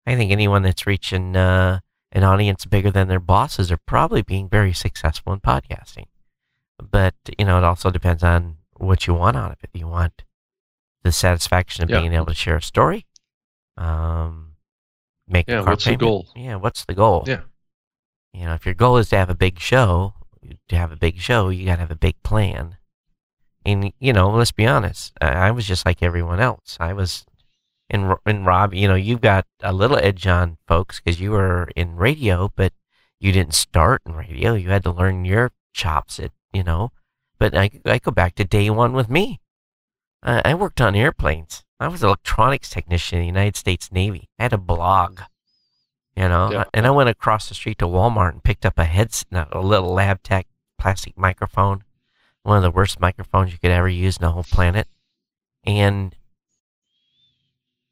[0.05, 1.79] I think anyone that's reaching uh,
[2.11, 6.05] an audience bigger than their bosses are probably being very successful in podcasting.
[6.81, 9.69] But, you know, it also depends on what you want out of it.
[9.73, 10.23] You want
[11.03, 11.99] the satisfaction of Yeah.
[11.99, 13.05] being able to share a story,
[13.77, 14.48] um,
[15.29, 16.27] make a Yeah, car what's the goal?
[16.35, 17.23] Yeah, what's the goal?
[17.27, 17.41] Yeah.
[18.33, 20.13] You know, if your goal is to have a big show,
[20.67, 22.77] to have a big show, you got to have a big plan.
[23.65, 26.77] And you know, let's be honest, I, I was just like everyone else.
[26.79, 27.25] I was
[27.89, 28.73] in in Rob.
[28.73, 32.73] You know, you've got a little edge on folks because you were in radio, but
[33.19, 34.53] you didn't start in radio.
[34.53, 36.19] You had to learn your chops.
[36.19, 36.91] At you know,
[37.37, 39.41] but I I go back to day one with me.
[40.23, 41.63] I, I worked on airplanes.
[41.79, 44.29] I was an electronics technician in the United States Navy.
[44.37, 45.21] I had a blog.
[46.15, 46.63] You know, Yeah.
[46.73, 49.95] and I went across the street to Walmart and picked up a headset, a little
[49.95, 50.43] Labtec
[50.77, 51.83] plastic microphone,
[52.43, 54.87] one of the worst microphones you could ever use in the whole planet,
[55.65, 56.15] and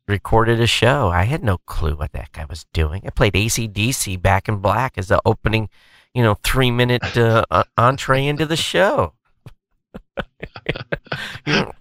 [0.08, 1.10] recorded a show.
[1.10, 3.04] I had no clue what that guy was doing.
[3.06, 5.70] I played AC/DC Back in Black as the opening,
[6.14, 9.14] you know, three minute uh, uh, entree into the show.
[11.46, 11.72] You know,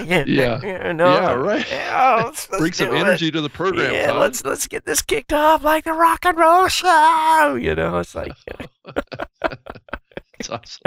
[0.04, 0.92] yeah, Yeah.
[0.92, 1.66] no, Yeah, right.
[1.70, 2.98] Yeah, Bring some it.
[2.98, 3.92] energy to the program.
[3.92, 7.58] Yeah, let's let's get this kicked off like the rock and roll show.
[7.60, 8.32] You know, it's like
[10.38, 10.82] it's awesome.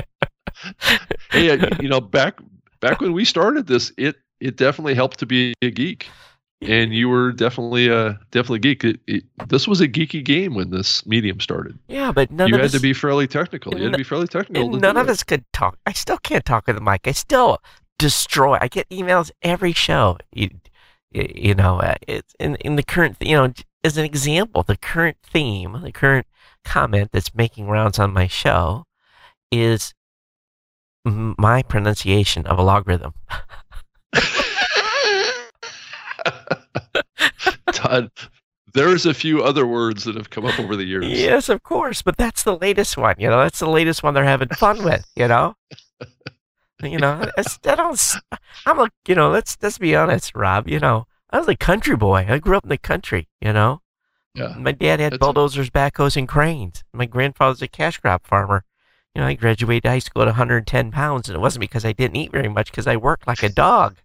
[1.31, 2.39] hey, uh, you know, back
[2.79, 6.07] back when we started this, it it definitely helped to be a geek,
[6.61, 8.83] and you were definitely uh definitely a geek.
[8.83, 11.77] It, it, this was a geeky game when this medium started.
[11.87, 13.75] yeah, but none you of had us, to be fairly technical.
[13.77, 14.69] You had to be fairly technical.
[14.71, 15.11] none of it.
[15.11, 15.77] us could talk.
[15.85, 17.01] I still can't talk with the mic.
[17.07, 17.59] I still
[17.99, 18.57] destroy.
[18.59, 20.17] I get emails every show.
[20.33, 20.49] You,
[21.11, 23.17] you, know, uh, it's in in the current.
[23.19, 26.25] You know, as an example, the current theme, the current
[26.65, 28.85] comment that's making rounds on my show
[29.51, 29.93] is
[31.05, 33.13] my pronunciation of a logarithm.
[37.71, 38.11] Todd,
[38.73, 41.07] there's a few other words that have come up over the years.
[41.07, 43.15] Yes, of course, but that's the latest one.
[43.17, 45.05] You know, that's the latest one they're having fun with.
[45.15, 45.55] You know,
[46.83, 48.01] you know, it's, I don't.
[48.65, 50.67] I'm a, you know, let's let's be honest, Rob.
[50.67, 52.25] You know, I was a country boy.
[52.29, 53.27] I grew up in the country.
[53.41, 53.81] You know,
[54.35, 54.55] Yeah.
[54.57, 56.83] my dad had bulldozers, backhoes, and cranes.
[56.93, 58.63] My grandfather's a cash crop farmer.
[59.15, 62.15] You know, I graduated high school at 110 pounds, and it wasn't because I didn't
[62.17, 63.97] eat very much, because I worked like a dog.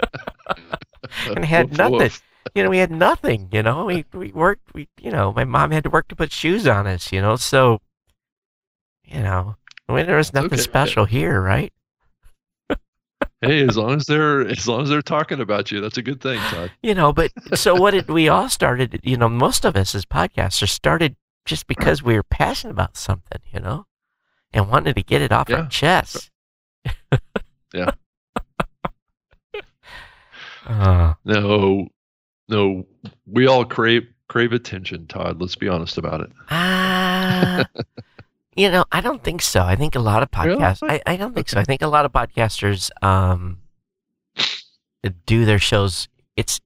[1.34, 1.98] and had Woof, nothing.
[2.00, 2.22] woof.
[2.54, 5.70] you know, we had nothing, you know, we, we worked, we, you know, my mom
[5.70, 7.80] had to work to put shoes on us, you know, so,
[9.04, 9.56] you know,
[9.88, 10.62] I mean, there was nothing Okay.
[10.62, 11.72] special here, right?
[13.40, 16.20] Hey, as long as they're as long as they're talking about you, that's a good
[16.20, 16.72] thing, Todd.
[16.82, 20.04] You know, but so what did we all started, you know, most of us as
[20.04, 23.86] podcasters started just because we were passionate about something, you know,
[24.52, 25.56] and wanted to get it off Yeah.
[25.62, 26.30] our chests.
[27.74, 27.90] Yeah.
[30.66, 31.86] Uh, No,
[32.48, 32.86] no,
[33.26, 35.40] we all crave crave attention, Todd.
[35.40, 36.30] Let's be honest about it.
[36.50, 37.64] Ah,
[38.58, 39.62] you know, I don't think so.
[39.62, 40.60] I think a lot of Really?
[40.60, 40.82] podcasts.
[40.82, 41.60] I, I don't think so.
[41.60, 43.58] I think a lot of podcasters um
[45.26, 46.08] do their shows.
[46.36, 46.60] It's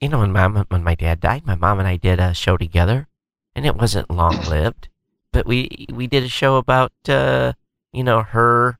[0.00, 2.56] you know when mom when my dad died, my mom and I did a show
[2.56, 3.06] together,
[3.54, 4.88] and it wasn't long lived,
[5.32, 7.52] but we we did a show about uh
[7.92, 8.78] you know her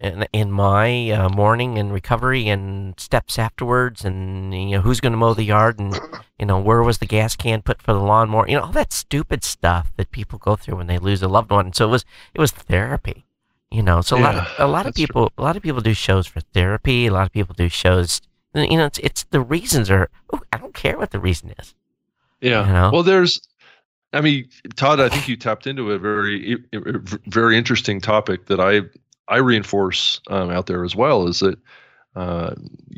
[0.00, 5.12] in, in my uh, mourning and recovery and steps afterwards and you know who's going
[5.12, 5.98] to mow the yard and
[6.38, 8.92] you know where was the gas can put for the lawnmower you know all that
[8.92, 12.04] stupid stuff that people go through when they lose a loved one so it was
[12.34, 13.24] it was therapy
[13.70, 15.06] you know so a lot of a lot of that's true.
[15.06, 18.20] people a lot of people do shows for therapy a lot of people do shows
[18.54, 21.74] you know it's it's the reasons are oh, i don't care what the reason is
[22.40, 22.66] Yeah.
[22.66, 22.90] You know?
[22.92, 23.40] Well, there's,
[24.12, 26.58] I mean, Todd, I think you tapped into a very,
[27.26, 28.82] very interesting topic that I,
[29.28, 31.58] I reinforce um, out there as well is that
[32.14, 32.54] uh,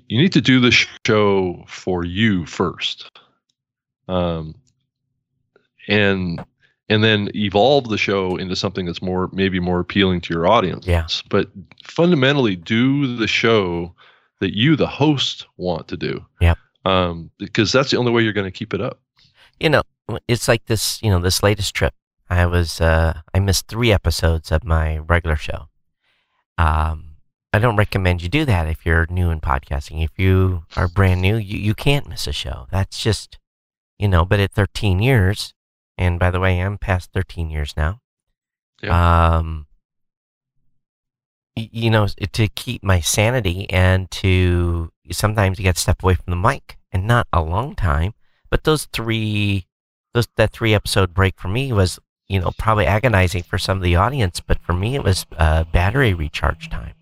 [0.06, 0.70] you need to do the
[1.06, 3.10] show for you first,
[4.06, 4.54] um,
[5.88, 6.44] and
[6.88, 10.86] and then evolve the show into something that's more maybe more appealing to your audience.
[10.86, 11.06] Yeah.
[11.28, 11.50] But
[11.84, 13.94] fundamentally, do the show
[14.40, 16.24] that you, the host, want to do.
[16.40, 16.58] Yep.
[16.84, 19.00] Um, because that's the only way you're going to keep it up.
[19.60, 19.82] you know,
[20.26, 21.92] it's like this, you know, this latest trip.
[22.30, 25.68] I was, uh, I missed three episodes of my regular show.
[26.58, 27.16] Um,
[27.52, 30.04] I don't recommend you do that if you're new in podcasting.
[30.04, 32.66] If you are brand new, you, you can't miss a show.
[32.70, 33.38] That's just,
[33.98, 35.54] you know, but at 13 years,
[35.96, 38.00] and by the way, I'm past 13 years now.
[38.92, 39.66] Um,
[41.56, 46.30] you know, to keep my sanity and to sometimes you got to step away from
[46.30, 48.14] the mic and not a long time,
[48.50, 49.66] but those three,
[50.14, 53.82] those, that three episode break for me was, you know, probably agonizing for some of
[53.82, 56.94] the audience, but for me, it was, uh, battery recharge time.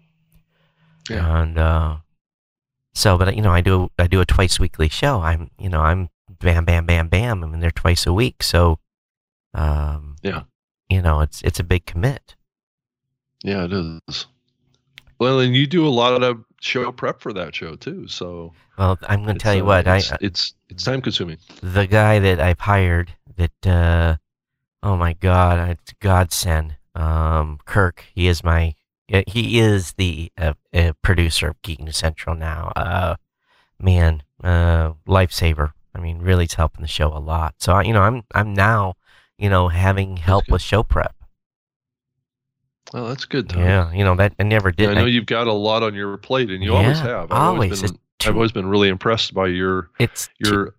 [1.11, 1.43] Yeah.
[1.43, 1.97] And, uh,
[2.95, 5.21] so, but you know, I do, I do a twice weekly show.
[5.21, 6.09] I'm, you know, I'm
[6.41, 7.43] bam, bam, bam, bam.
[7.43, 8.43] I'm in there twice a week.
[8.43, 8.79] So,
[9.55, 10.43] um, Yeah.
[10.89, 12.35] you know, it's, it's a big commit.
[13.43, 13.73] Yeah, it
[14.09, 14.27] is.
[15.19, 18.07] Well, and you do a lot of show prep for that show too.
[18.09, 21.39] So Well, I'm going to tell you uh, what, I, it's, it's it's time consuming.
[21.63, 24.17] the guy that I've hired that uh
[24.87, 28.75] oh my god it's godsend um Kirk he is my,
[29.27, 33.17] he is the uh, uh, producer of Geek News Central now uh
[33.81, 37.93] man uh lifesaver I mean really it's helping the show a lot so I, you
[37.93, 38.95] know I'm I'm now
[39.37, 41.17] you know having help with show prep
[42.95, 43.49] Well, that's good.
[43.49, 43.63] Tom.
[43.63, 45.95] yeah you know that I never Yeah, did I know you've got a lot on
[45.95, 47.33] your plate, and you always have.
[47.33, 47.83] I've always.
[47.83, 50.75] been, It's I've always been really impressed by your it's your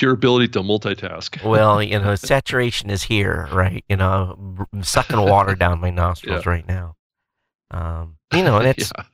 [0.00, 1.42] your ability to multitask.
[1.48, 3.84] well, you know, saturation is here, right?
[3.88, 6.96] You know, I'm sucking water down my nostrils right now.
[7.70, 9.04] Um, you know, and it's yeah.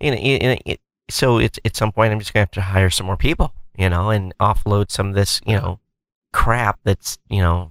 [0.00, 2.90] you know, it, it, so it's at some point I'm just gonna have to hire
[2.90, 5.78] some more people, you know, and offload some of this, you know,
[6.32, 7.70] crap that's, you know,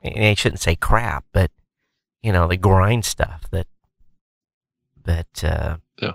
[0.00, 1.50] and I shouldn't say crap, but
[2.22, 3.66] you know, the grind stuff that
[5.04, 6.12] that uh, Yeah.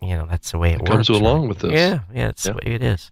[0.00, 1.20] you know, that's the way it, It comes works.
[1.20, 1.20] right?
[1.20, 1.72] along with this.
[1.72, 2.52] Yeah, yeah, it's Yeah.
[2.52, 3.10] the way it is.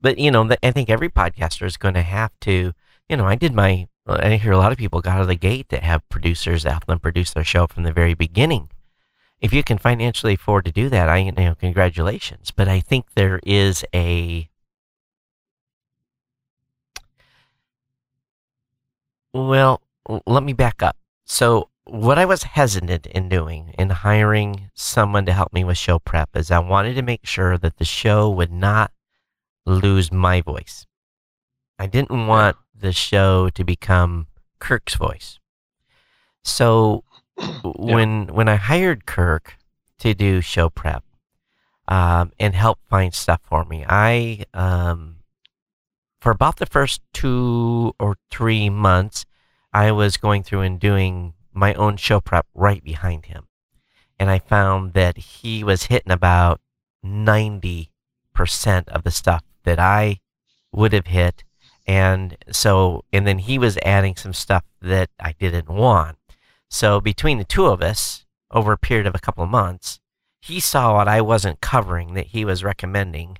[0.00, 2.72] But you know, I think every podcaster is going to have to.
[3.08, 3.88] You know, I did my.
[4.06, 6.62] Uh, I hear a lot of people got out of the gate that have producers
[6.62, 8.70] that help them produce their show from the very beginning.
[9.40, 12.50] If you can financially afford to do that, I you know, congratulations.
[12.50, 14.48] But I think there is a.
[19.34, 19.82] Well,
[20.26, 20.96] let me back up.
[21.26, 25.98] So, what I was hesitant in doing in hiring someone to help me with show
[25.98, 28.90] prep is I wanted to make sure that the show would not
[29.66, 30.86] lose my voice.
[31.78, 35.38] I didn't want the show to become Kirk's voice.
[36.42, 37.04] So
[37.64, 39.58] when when I hired Kirk
[39.98, 41.04] to do show prep
[41.88, 45.16] um, and help find stuff for me, I um,
[46.20, 49.26] for about the first two or three months,
[49.72, 53.48] I was going through and doing my own show prep right behind him,
[54.18, 56.60] and I found that he was hitting about
[57.02, 57.90] ninety
[58.32, 60.20] percent of the stuff that I
[60.72, 61.44] would have hit.
[61.86, 66.16] And so, and then he was adding some stuff that I didn't want.
[66.70, 70.00] So between the two of us, over a period of a couple of months,
[70.40, 73.38] he saw what I wasn't covering that he was recommending,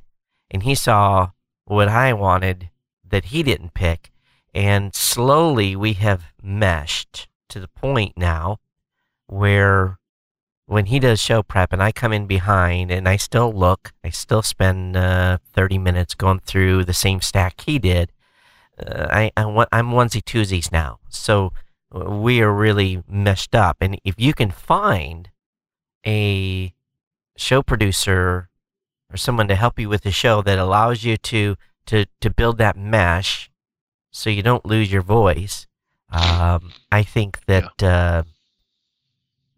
[0.50, 1.30] and he saw
[1.64, 2.70] what I wanted
[3.08, 4.10] that he didn't pick.
[4.54, 8.58] And slowly we have meshed to the point now
[9.26, 9.98] where
[10.66, 14.10] when he does show prep and I come in behind and I still look, I
[14.10, 18.12] still spend uh, 30 minutes going through the same stack he did.
[18.78, 20.98] Uh, I, I I'm onesie twosies now.
[21.08, 21.52] So
[21.92, 23.76] we are really meshed up.
[23.80, 25.30] And if you can find
[26.04, 26.74] a
[27.36, 28.48] show producer
[29.10, 32.58] or someone to help you with the show that allows you to, to, to build
[32.58, 33.50] that mesh
[34.10, 35.68] so you don't lose your voice,
[36.10, 37.70] um, I think that.
[37.80, 37.88] Yeah.
[37.88, 38.22] Uh,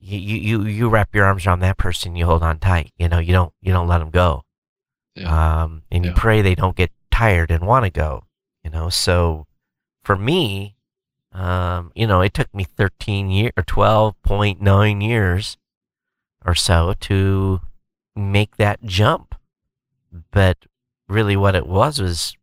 [0.00, 3.18] you, you you wrap your arms around that person you hold on tight you know
[3.18, 4.42] you don't you don't let them go.
[5.14, 5.62] Yeah.
[5.62, 8.24] um, and you pray they don't get tired and want to go
[8.62, 8.88] you know?
[8.88, 9.46] So
[10.02, 10.76] for me
[11.32, 15.56] um, you know it took me 13 years or 12.9 years
[16.44, 17.60] or so to
[18.14, 19.34] make that jump.
[20.30, 20.66] But
[21.08, 22.36] really what it was was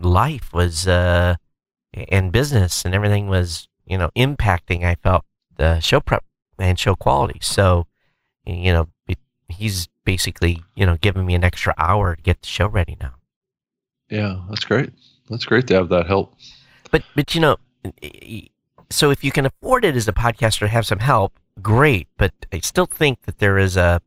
[0.00, 1.36] life was uh
[1.92, 5.24] and business and everything was you know impacting i felt
[5.56, 6.24] the show prep
[6.58, 7.38] and show quality.
[7.42, 7.86] So,
[8.44, 8.88] you know,
[9.48, 13.14] he's basically, you know, giving me an extra hour to get the show ready now.
[14.10, 14.90] Yeah, that's great.
[15.28, 16.34] That's great to have that help.
[16.90, 17.56] But, but you know,
[18.90, 22.08] so if you can afford it as a podcaster to have some help, great.
[22.16, 24.00] But I still think that there is a,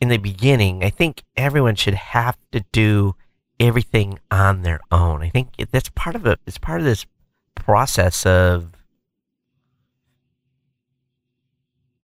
[0.00, 3.16] in the beginning, I think everyone should have to do
[3.58, 5.22] everything on their own.
[5.22, 6.38] I think that's part of it.
[6.46, 7.06] It's part of this
[7.54, 8.75] process of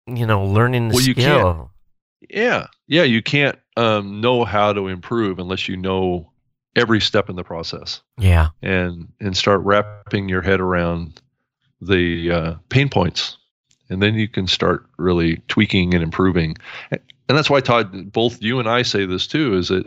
[0.07, 1.53] you know, learning the well, you skill.
[1.53, 6.31] Can't, yeah, yeah, you can't um, know how to improve unless you know
[6.75, 8.01] every step in the process.
[8.17, 11.21] Yeah, and and start wrapping your head around
[11.81, 13.37] the uh, pain points,
[13.89, 16.55] and then you can start really tweaking and improving.
[16.91, 19.85] And that's why Todd, both you and I say this too, is that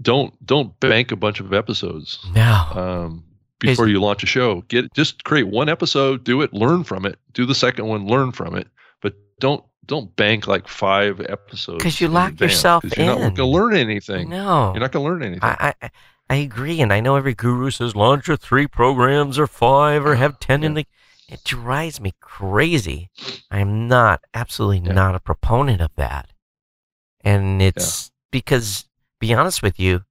[0.00, 2.18] don't don't bank a bunch of episodes.
[2.34, 2.66] No.
[2.74, 3.24] Um,
[3.58, 7.18] before you launch a show, get just create one episode, do it, learn from it,
[7.32, 8.66] do the second one, learn from it,
[9.42, 13.04] don't don't bank like five episodes because you lock yourself in.
[13.04, 14.30] You're not going to learn anything.
[14.30, 15.42] No, you're not going to learn anything.
[15.42, 15.90] I, I
[16.30, 20.14] I agree, and I know every guru says launch your three programs or five or
[20.14, 20.66] have ten yeah.
[20.66, 20.86] in the.
[21.28, 23.10] It drives me crazy.
[23.50, 24.94] I am not absolutely yeah.
[24.94, 26.30] not a proponent of that,
[27.20, 28.10] and it's yeah.
[28.30, 28.86] because
[29.18, 30.02] be honest with you,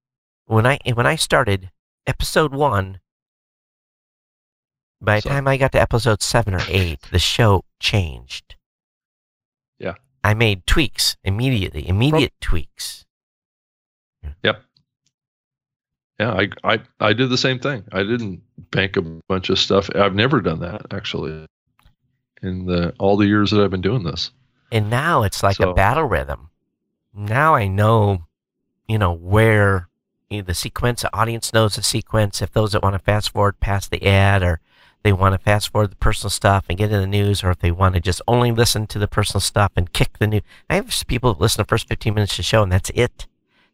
[0.45, 1.71] when I when I started
[2.05, 2.99] episode one,
[4.99, 5.29] by the so.
[5.29, 8.55] time I got to episode seven or eight, the show changed.
[10.23, 13.05] I made tweaks immediately, immediate tweaks.
[14.43, 14.61] Yep.
[16.19, 17.83] Yeah, I, I I did the same thing.
[17.91, 19.89] I didn't bank a bunch of stuff.
[19.95, 21.47] I've never done that actually
[22.43, 24.31] in the all the years that I've been doing this.
[24.71, 26.49] And now it's like so, a battle rhythm.
[27.13, 28.25] Now I know,
[28.87, 29.89] you know, where
[30.29, 32.41] you know, the sequence, the audience knows the sequence.
[32.41, 34.59] If those that want to fast forward past the ad or
[35.03, 37.59] they want to fast forward the personal stuff and get in the news, or if
[37.59, 40.41] they want to just only listen to the personal stuff and kick the news.
[40.69, 42.91] I have people that listen to the first 15 minutes of the show, and that's
[42.93, 43.27] it.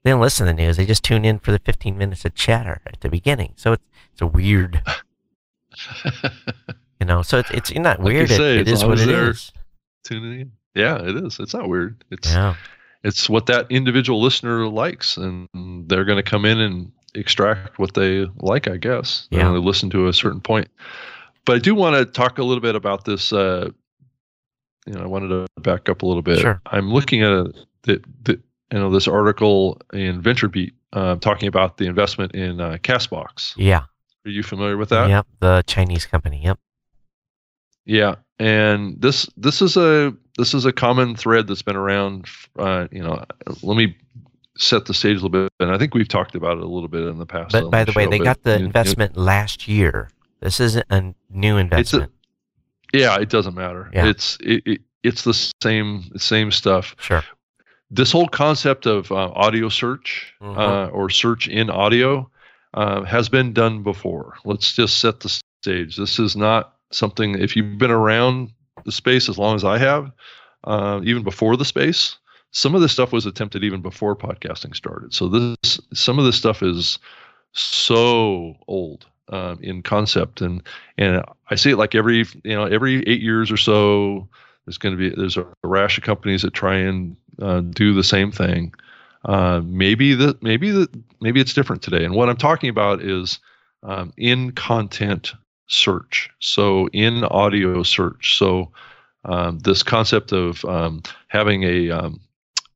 [0.04, 0.78] They don't listen to the news.
[0.78, 3.54] They just tune in for the 15 minutes of chatter at the beginning.
[3.58, 4.82] So it's, it's a weird,
[7.00, 8.30] you know, so it's, it's not like weird.
[8.30, 9.52] Say, it, it is what it is.
[10.06, 10.52] Tuning in.
[10.76, 11.40] Yeah, it is.
[11.40, 12.04] It's not weird.
[12.10, 12.56] It's, yeah.
[13.04, 15.50] it's what that individual listener likes, and
[15.90, 19.28] they're going to come in and extract what they like, I guess.
[19.32, 19.52] Yeah.
[19.52, 20.70] They listen to a certain point
[21.48, 23.34] but I do want to talk a little bit about this.
[23.34, 23.70] Uh,
[24.86, 26.40] you know, I wanted to back up a little bit.
[26.40, 26.62] Sure.
[26.68, 28.34] I'm looking at a, the, the,
[28.72, 33.54] you know, this article in VentureBeat uh, talking about the investment in uh, Castbox.
[33.58, 33.84] Yeah.
[34.26, 35.10] Are you familiar with that?
[35.10, 36.42] Yep, the Chinese company.
[36.44, 36.60] Yep.
[37.86, 42.26] Yeah, and this this is a this is a common thread that's been around.
[42.60, 43.24] Uh, you know,
[43.64, 43.96] let me
[44.58, 46.90] set the stage a little bit, and I think we've talked about it a little
[46.90, 47.54] bit in the past.
[47.54, 50.10] But by the, the way, they got the investment you, last year.
[50.40, 52.12] This isn't a new investment.
[52.94, 53.90] A, yeah, it doesn't matter.
[53.94, 54.08] Yeah.
[54.08, 56.96] It's it, it, it's the same same stuff.
[57.00, 57.24] Sure.
[57.90, 60.60] This whole concept of uh, audio search mm-hmm.
[60.60, 62.30] uh, or search in audio
[62.74, 64.36] uh, has been done before.
[64.44, 65.96] Let's just set the stage.
[65.96, 67.40] This is not something.
[67.40, 68.52] If you've been around
[68.86, 70.12] the space as long as I have,
[70.66, 72.18] uh, even before the space,
[72.52, 75.14] some of this stuff was attempted even before podcasting started.
[75.14, 77.00] So this, some of this stuff is
[77.54, 80.62] so old um, in concept, and
[80.98, 84.28] and I see it like every you know every eight years or so.
[84.66, 88.04] There's going to be there's a rash of companies that try and uh, do the
[88.04, 88.74] same thing.
[89.26, 90.90] Uh, maybe that maybe that
[91.22, 92.04] maybe it's different today.
[92.04, 93.40] And what I'm talking about is
[93.84, 95.34] um, in content
[95.68, 96.30] search.
[96.40, 98.38] So in audio search.
[98.38, 98.72] So
[99.26, 102.20] um, this concept of um, having a um,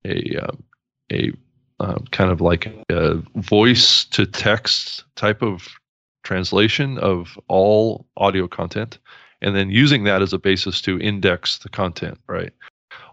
[0.05, 0.63] a um,
[1.11, 1.31] a
[1.79, 5.67] um, kind of like a voice to text type of
[6.23, 8.99] translation of all audio content,
[9.41, 12.53] and then using that as a basis to index the content, right?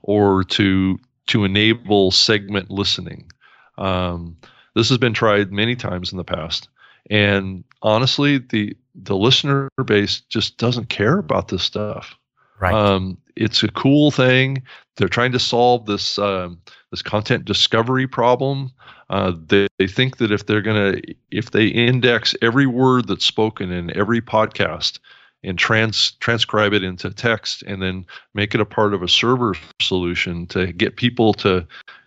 [0.03, 0.99] Or to
[1.29, 3.31] to enable segment listening.
[3.77, 4.37] Um,
[4.75, 6.69] this has been tried many times in the past,
[7.11, 12.17] and honestly, the the listener base just doesn't care about this stuff.
[12.61, 12.75] Right.
[12.75, 14.63] Um, it's a cool thing.
[14.97, 18.73] They're trying to solve this um, this content discovery problem.
[19.11, 20.97] Uh, they, they think that if they're gonna
[21.31, 24.99] if they index every word that's spoken in every podcast
[25.45, 28.05] and trans transcribe it into text and then
[28.35, 31.67] make it a part of a server solution to get people to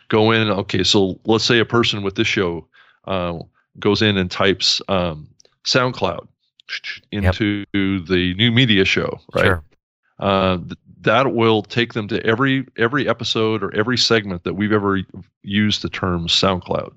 [0.09, 0.49] go in.
[0.49, 2.67] Okay, so let's say a person with this show
[3.05, 3.39] uh,
[3.79, 5.27] goes in and types um,
[5.65, 6.27] SoundCloud
[7.11, 8.07] into yep.
[8.07, 9.45] the new media show, right?
[9.45, 9.63] Sure.
[10.21, 10.59] Uh,
[11.01, 15.01] that will take them to every every episode or every segment that we've ever
[15.41, 16.93] used the term SoundCloud.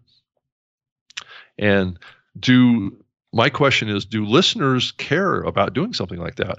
[1.58, 1.98] And
[2.38, 2.96] do
[3.32, 6.58] my question is do listeners care about doing something like that?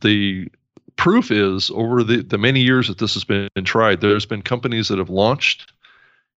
[0.00, 0.48] The
[0.96, 4.88] proof is over the, the many years that this has been tried, there's been companies
[4.88, 5.72] that have launched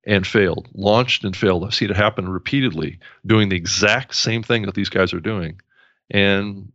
[0.04, 1.64] and failed, launched and failed.
[1.64, 5.60] I've seen it happen repeatedly, doing the exact same thing that these guys are doing.
[6.10, 6.72] And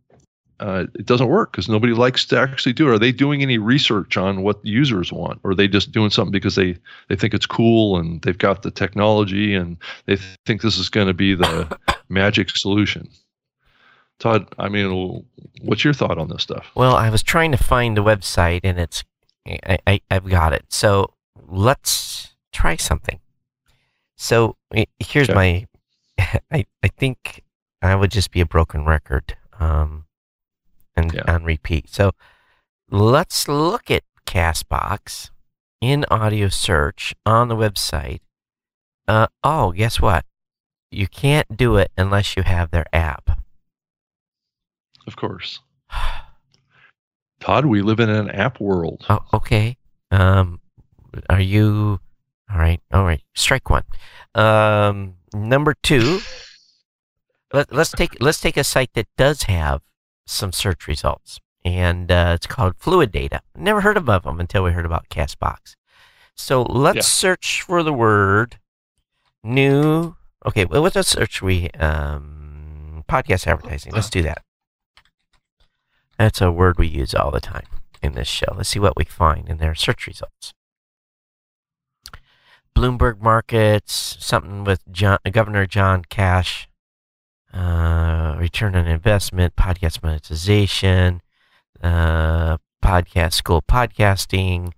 [0.60, 2.94] uh, it doesn't work because nobody likes to actually do it.
[2.94, 6.32] Are they doing any research on what users want, or are they just doing something
[6.32, 6.76] because they
[7.08, 9.76] they think it's cool and they've got the technology and
[10.06, 11.78] they th- think this is going to be the
[12.08, 13.08] magic solution?
[14.20, 15.24] Todd, I mean,
[15.62, 16.70] what's your thought on this stuff?
[16.76, 19.02] Well, I was trying to find the website and it's
[19.46, 20.64] I, I I've got it.
[20.68, 21.14] So
[21.48, 23.18] let's try something.
[24.16, 24.56] So
[25.00, 25.66] here's okay.
[26.18, 27.42] my I I think
[27.82, 29.36] I would just be a broken record.
[29.58, 30.06] Um,
[30.96, 31.22] and yeah.
[31.26, 31.88] on repeat.
[31.90, 32.12] So
[32.90, 35.30] let's look at Castbox
[35.80, 38.20] in audio search on the website.
[39.06, 40.24] Uh, oh, guess what?
[40.90, 43.38] You can't do it unless you have their app.
[45.06, 45.60] Of course.
[47.40, 49.04] Todd, we live in an app world.
[49.08, 49.76] Oh, okay.
[50.10, 50.60] Um,
[51.28, 52.00] are you
[52.50, 52.80] all right?
[52.92, 53.22] All right.
[53.34, 53.84] Strike one.
[54.34, 56.20] Um, number two.
[57.52, 59.82] Let, let's take let's take a site that does have
[60.26, 63.40] some search results, and uh, it's called Fluid Data.
[63.56, 65.74] Never heard of them until we heard about Castbox.
[66.34, 67.02] So let's yeah.
[67.02, 68.58] search for the word
[69.42, 70.16] new.
[70.46, 73.92] Okay, well, let's search we um, podcast advertising.
[73.92, 74.42] Let's do that.
[76.18, 77.66] That's a word we use all the time
[78.02, 78.52] in this show.
[78.56, 80.52] Let's see what we find in their search results.
[82.76, 86.66] Bloomberg markets, something with John, Governor John Kasich
[87.54, 91.22] uh, return on investment, podcast monetization,
[91.82, 94.72] uh, podcast school podcasting.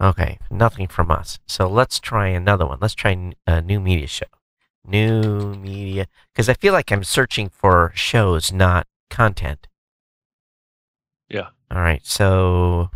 [0.00, 1.38] Okay, nothing from us.
[1.46, 2.78] So let's try another one.
[2.80, 4.26] Let's try a new media show.
[4.84, 9.68] New media, because I feel like I'm searching for shows, not content.
[11.28, 11.50] Yeah.
[11.70, 12.04] All right.
[12.04, 12.90] So,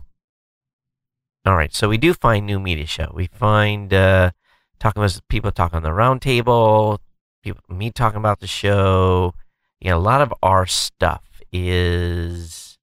[1.44, 1.72] all right.
[1.72, 3.12] So we do find new media show.
[3.14, 4.32] We find uh,
[4.80, 6.98] talking with people talking on the roundtable,
[7.46, 9.34] people, me talking about the show.
[9.80, 11.22] You know, a lot of our stuff
[11.52, 12.78] is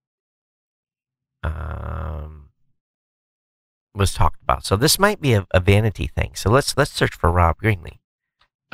[1.43, 2.49] um,
[3.93, 4.65] was talked about.
[4.65, 6.31] So this might be a, a vanity thing.
[6.35, 7.99] So let's let's search for Rob Greenlee.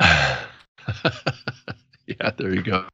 [2.06, 2.86] yeah, there you go.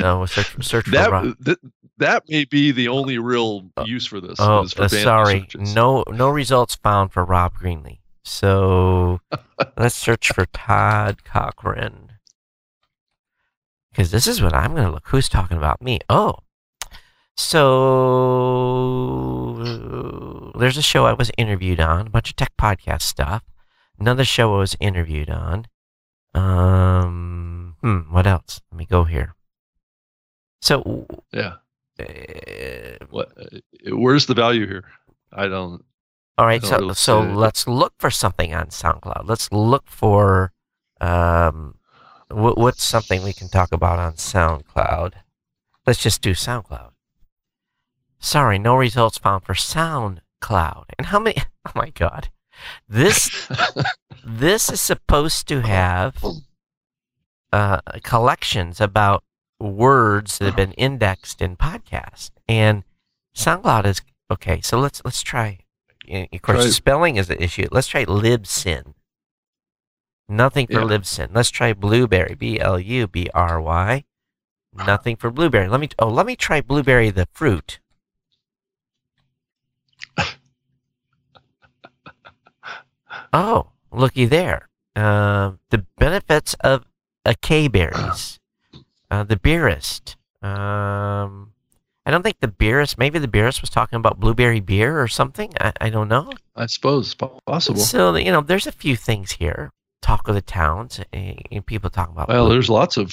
[0.00, 1.44] No, we'll search, search that, for Rob.
[1.44, 1.58] Th-
[1.98, 4.36] that may be the only real uh, use for this.
[4.38, 5.74] Oh, for uh, sorry, searches.
[5.74, 7.98] no no results found for Rob Greenlee.
[8.24, 9.20] So
[9.76, 12.13] let's search for Todd Cochrane
[13.94, 15.06] because this is what I'm going to look.
[15.06, 16.00] Who's talking about me?
[16.10, 16.38] Oh,
[17.36, 17.62] so
[20.58, 23.44] there's a show I was interviewed on, a bunch of tech podcast stuff.
[23.98, 25.66] Another show I was interviewed on.
[26.34, 28.60] Um, hmm, what else?
[28.72, 29.36] Let me go here.
[30.60, 31.54] So yeah,
[32.00, 33.32] uh, what?
[33.38, 33.60] Uh,
[33.96, 34.84] where's the value here?
[35.32, 35.84] I don't.
[36.36, 39.28] All right, so really so let's look for something on SoundCloud.
[39.28, 40.50] Let's look for
[41.00, 41.76] um,
[42.34, 45.12] what's something we can talk about on SoundCloud?
[45.86, 46.90] Let's just do SoundCloud.
[48.18, 50.84] Sorry, no results found for SoundCloud.
[50.98, 51.36] And how many?
[51.66, 52.28] Oh my God,
[52.86, 53.48] this
[54.24, 56.22] this is supposed to have
[57.54, 59.24] uh, collections about
[59.58, 62.84] words that have been indexed in podcast, and
[63.34, 64.60] SoundCloud is okay.
[64.60, 65.60] So let's let's try.
[66.06, 67.66] Of course, spelling is the issue.
[67.70, 68.92] Let's try Libsyn.
[70.28, 70.86] Nothing for Yeah.
[70.86, 71.28] Libsyn.
[71.32, 72.34] Let's try Blubrry.
[72.34, 74.04] B L U B R Y.
[74.72, 75.68] Nothing for Blubrry.
[75.68, 75.88] Let me.
[75.98, 77.78] Oh, let me try blueberry the fruit.
[83.32, 84.68] Oh, looky there.
[84.94, 86.84] Uh, the benefits of
[87.26, 88.38] acai berries.
[89.10, 90.16] Uh, the beerist.
[90.42, 91.52] Um,
[92.06, 92.98] I don't think the beerist.
[92.98, 95.52] Maybe the beerist was talking about blueberry beer or something.
[95.60, 96.30] I, I don't know.
[96.54, 97.80] I suppose possible.
[97.80, 99.72] So you know, there's a few things here.
[100.04, 102.28] Talk of the towns, eh, and people talking about.
[102.28, 103.10] Well, there's lots of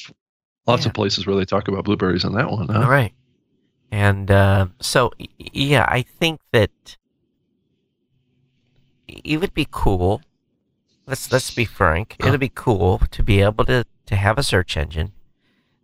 [0.68, 0.90] lots Yeah.
[0.90, 2.68] of places where they talk about blueberries on that one.
[2.68, 2.82] Huh?
[2.82, 3.14] All right.
[3.94, 6.98] And uh, so, yeah, I think that
[9.08, 10.22] it would be cool.
[11.08, 12.18] Let's let's be frank.
[12.20, 15.14] It'd be cool to be able to to have a search engine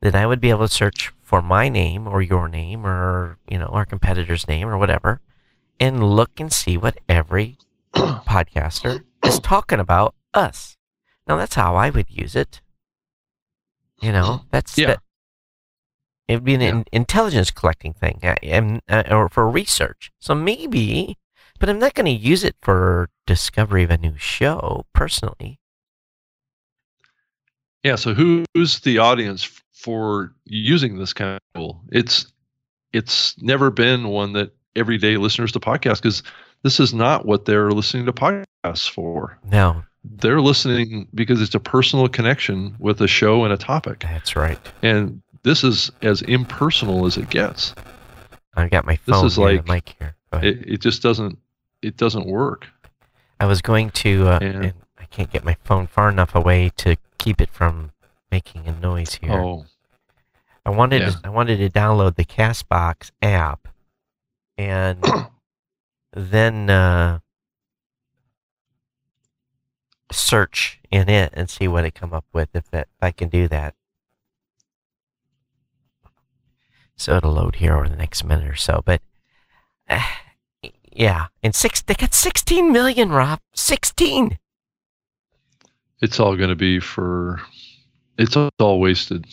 [0.02, 3.58] that I would be able to search for my name or your name or you
[3.58, 5.22] know our competitor's name or whatever,
[5.80, 7.58] and look and see what every
[7.96, 10.77] podcaster is talking about us.
[11.28, 12.62] Now that's how I would use it.
[14.02, 14.88] You know, that's Yeah.
[14.88, 15.00] that.
[16.28, 16.70] It would be an Yeah.
[16.70, 20.12] in- intelligence collecting thing, uh, and, uh, or for research.
[20.20, 21.18] So maybe,
[21.60, 25.60] but I'm not going to use it for discovery of a new show personally.
[27.84, 27.96] Yeah.
[27.96, 31.82] So who's the audience for using this kind of tool?
[31.92, 32.32] It's
[32.94, 36.24] it's never been one that everyday listeners to podcasts because
[36.64, 39.38] this is not what they're listening to podcasts for.
[39.44, 44.36] No, They're listening because it's a personal connection with a show and a topic, that's
[44.36, 44.60] right.
[44.82, 47.74] and this is as impersonal as it gets.
[48.56, 50.16] I've got my This phone is here, like- mic here.
[50.34, 51.38] It, it just doesn't
[51.82, 52.68] it doesn't work.
[53.40, 54.48] I was going to, uh, Yeah.
[54.48, 57.92] and I can't get my phone far enough away to keep it from
[58.32, 59.32] making a noise here.
[59.32, 59.66] Oh,
[60.66, 61.10] I wanted Yeah.
[61.12, 63.68] to, I wanted to download the Castbox app,
[64.58, 65.04] and
[66.14, 67.20] then uh,
[70.12, 73.30] search in it and see what it come up with if, that, if I can
[73.30, 73.76] do that.
[76.96, 79.02] So it'll load here over the next minute or so, but
[79.90, 80.02] uh,
[80.92, 84.40] yeah, and six they got sixteen million, Rob, sixteen.
[86.02, 87.40] it's all going to be for
[88.18, 89.26] it's all wasted.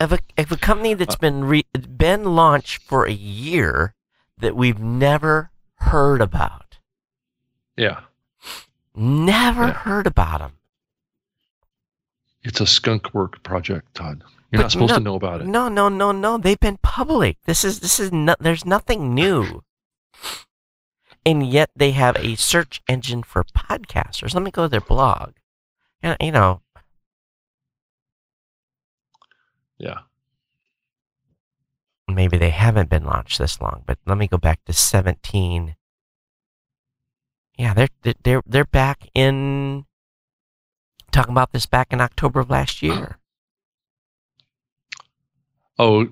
[0.00, 1.64] of a, of a company Uh, that's been re,
[1.96, 3.92] been launched for a year
[4.38, 6.78] that we've never heard about.
[7.76, 8.00] Yeah,
[8.96, 9.72] Never Yeah.
[9.74, 10.52] heard about them.
[12.42, 14.22] it's a skunk work project, Todd.
[14.52, 15.46] You're not supposed no- to know about it.
[15.48, 16.38] No, no, no, no.
[16.38, 17.38] They've been public.
[17.44, 19.64] This is this is no, there's nothing new.
[21.26, 24.32] And yet they have a search engine for podcasters.
[24.32, 25.32] Let me go to their blog.
[26.02, 26.62] And you know,
[29.78, 30.02] Yeah.
[32.06, 35.74] maybe they haven't been launched this long, but let me go back to 17.
[37.56, 39.86] Yeah, they're they're they're, back in
[41.10, 43.18] talking about this back in October of last year.
[45.78, 46.08] Oh,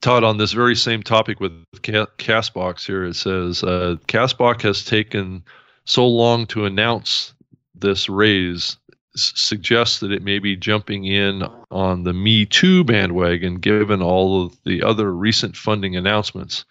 [0.00, 1.52] Todd, on this very same topic with
[1.84, 5.44] Ca- Castbox here, it says uh, Castbox has taken
[5.84, 7.34] so long to announce
[7.74, 8.76] this raise,
[9.16, 14.56] suggests that it may be jumping in on the Me Too bandwagon given all of
[14.64, 16.64] the other recent funding announcements.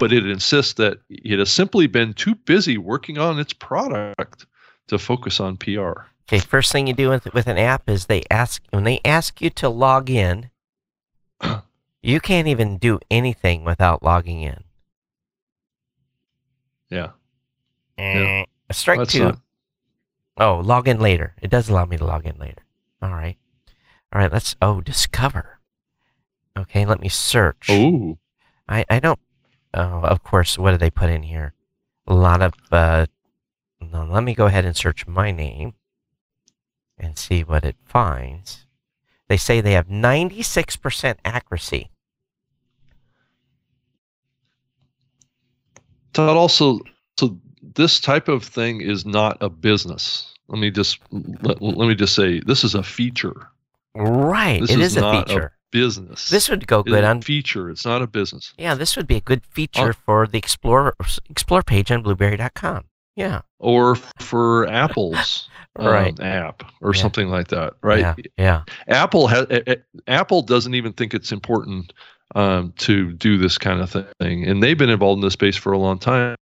[0.00, 4.46] But it insists that it has simply been too busy working on its product
[4.88, 5.92] to focus on PR.
[6.28, 9.40] Okay, first thing you do with, with an app is they ask when they ask
[9.40, 10.50] you to log in,
[12.02, 14.64] you can't even do anything without logging in.
[16.90, 17.10] Yeah.
[17.96, 19.24] Eh, Strike That's two.
[19.24, 19.38] not-
[20.40, 21.34] Oh, log in later.
[21.42, 22.62] It does allow me to log in later.
[23.02, 23.36] All right.
[24.12, 25.58] All right, let's oh, discover.
[26.56, 27.66] Okay, let me search.
[27.70, 28.18] oh,
[28.68, 29.18] I I don't
[29.74, 31.54] Oh, of course, what do they put in here?
[32.06, 33.06] A lot of uh
[33.80, 35.74] no, let me go ahead and search my name
[36.98, 38.66] and see what it finds.
[39.28, 41.90] They say they have 96% accuracy.
[46.14, 46.80] Todd, also,
[47.18, 47.38] so
[47.74, 50.34] this type of thing is not a business.
[50.48, 53.48] Let me just let, let me just say this is a feature.
[53.94, 55.52] Right, This it is is a feature.
[55.70, 56.28] Business.
[56.30, 57.68] This would go It is good a on feature.
[57.70, 58.54] It's not a business.
[58.58, 60.94] Yeah, this would be a good feature On- for the explore
[61.28, 62.84] explore page on blubrry.com.
[63.16, 63.42] Yeah.
[63.58, 66.20] Or for Apple's um, Right.
[66.20, 67.00] app or Yeah.
[67.02, 67.98] something like that, right?
[67.98, 68.14] Yeah.
[68.38, 68.62] Yeah.
[68.86, 69.46] Apple has
[70.06, 71.92] Apple doesn't even think it's important
[72.34, 73.90] um, to do this kind of
[74.20, 76.36] thing, and they've been involved in this space for a long time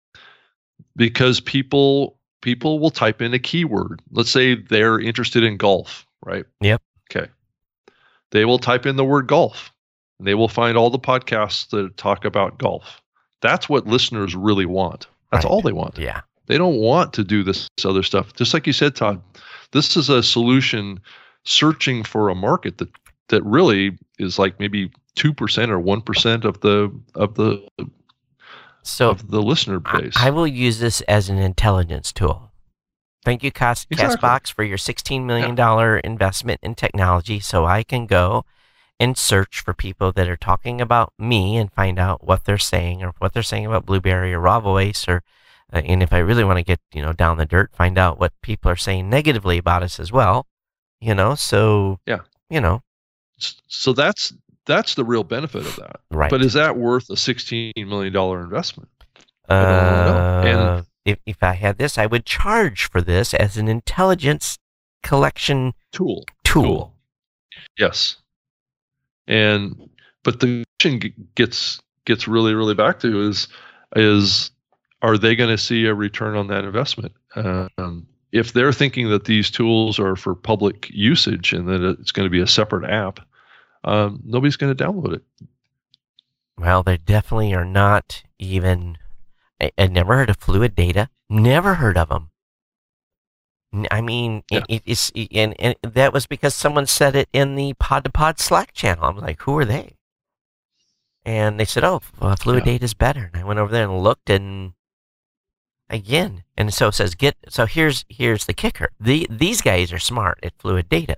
[0.96, 4.02] because people people will type in a keyword.
[4.12, 6.46] Let's say they're interested in golf, right?
[6.62, 6.82] Yep.
[7.12, 7.30] Okay.
[8.34, 9.72] They will type in the word golf.
[10.20, 13.02] And they will find all the podcasts that talk about golf.
[13.42, 15.08] That's what listeners really want.
[15.32, 15.52] That's Right.
[15.52, 15.98] all they want.
[15.98, 16.22] Yeah.
[16.48, 18.34] They don't want to do this other stuff.
[18.34, 19.22] Just like you said, Todd,
[19.72, 21.00] this is a solution
[21.46, 22.90] searching for a market that
[23.30, 27.66] that really is like maybe two percent or one percent of the of the
[28.84, 30.14] So of the listener I, base.
[30.18, 32.52] I will use this as an intelligence tool.
[33.26, 34.18] Thank you, Cas- Exactly.
[34.18, 38.46] Castbox, for your $16 million investment in technology so I can go
[39.00, 43.02] and search for people that are talking about me and find out what they're saying
[43.04, 45.24] or what they're saying about Blubrry or RawVoice or
[45.72, 48.20] uh, and if I really want to get, you know, down the dirt, find out
[48.20, 50.46] what people are saying negatively about us as well.
[51.02, 52.20] You know, so Yeah.
[52.50, 52.82] You know,
[53.40, 54.34] so that's
[54.66, 56.00] that's the real benefit of that.
[56.12, 56.30] right.
[56.30, 58.90] But is that worth a sixteen million dollar investment?
[59.50, 64.58] Uh, And- if if I had this, I would charge for this as an intelligence
[65.02, 66.26] collection Tool.
[66.44, 66.94] tool.
[67.78, 68.18] Yes.
[69.28, 69.90] And
[70.24, 73.48] but the question gets gets really really back to is
[73.96, 74.52] is
[75.02, 77.14] are they going to see a return on that investment?
[77.36, 82.26] Um, if they're thinking that these tools are for public usage and that it's going
[82.26, 83.20] to be a separate app,
[83.84, 85.22] um, nobody's going to download it.
[86.58, 88.98] Well, they definitely are not even.
[89.64, 91.10] I, I never heard of Fluid Data.
[91.30, 92.30] Never heard of them.
[93.90, 97.74] I mean, it, it, it's and, and that was because someone said it in the
[97.80, 99.06] Pod to Pod Slack channel.
[99.06, 99.96] I'm like, who are they?
[101.26, 102.74] And they said, oh, uh, Fluid Yeah.
[102.74, 103.32] Data is better.
[103.34, 104.74] And I went over there and looked, and
[105.90, 107.36] again, and so it says get.
[107.50, 108.90] So here's here's the kicker.
[109.00, 111.18] The these guys are smart at Fluid Data.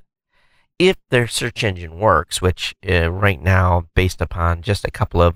[0.79, 5.35] If their search engine works, which uh, right now, based upon just a couple of,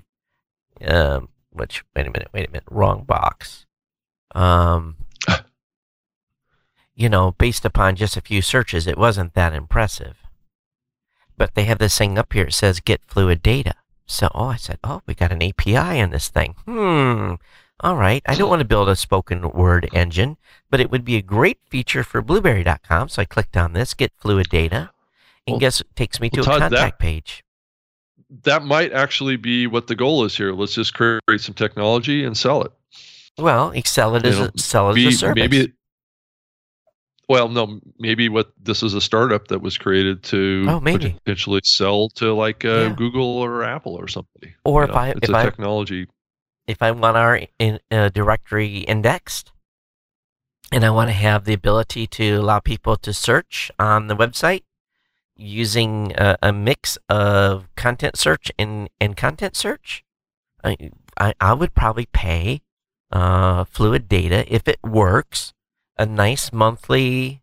[0.86, 1.28] um,
[1.60, 3.66] which wait a minute, wait a minute, wrong box.
[4.34, 4.96] Um,
[6.94, 10.16] you know, based upon just a few searches, it wasn't that impressive.
[11.36, 12.44] But they have this thing up here.
[12.44, 13.74] It says get fluid data.
[14.06, 16.54] So, oh, I said, oh, we got an API on this thing.
[16.64, 17.34] Hmm.
[17.78, 18.22] All right.
[18.26, 20.36] I don't want to build a spoken word engine,
[20.68, 23.08] but it would be a great feature for blubrry.com.
[23.08, 24.90] So I clicked on this, get fluid data,
[25.46, 27.44] and Well- guess it takes me to well, a Todd, that- contact page.
[28.44, 30.52] That might actually be what the goal is here.
[30.52, 32.72] Let's just create some technology and sell it.
[33.38, 35.34] Well, sell it as a sell it Be- as a service.
[35.40, 35.72] maybe it,
[37.28, 41.16] well, no, maybe what this is a startup that was created to Oh, maybe.
[41.24, 42.94] potentially sell to like uh, Yeah.
[42.96, 44.54] Google or Apple or somebody.
[44.64, 46.06] Or You if know, I- it's if a I- technology.
[46.66, 49.52] if I want our in, uh, directory indexed
[50.72, 54.62] and I want to have the ability to allow people to search on the website
[55.40, 60.04] using a, a mix of content search and, and content search,
[60.62, 62.62] I, I, I would probably pay
[63.10, 65.52] uh, Fluid Data, if it works,
[65.98, 67.42] a nice monthly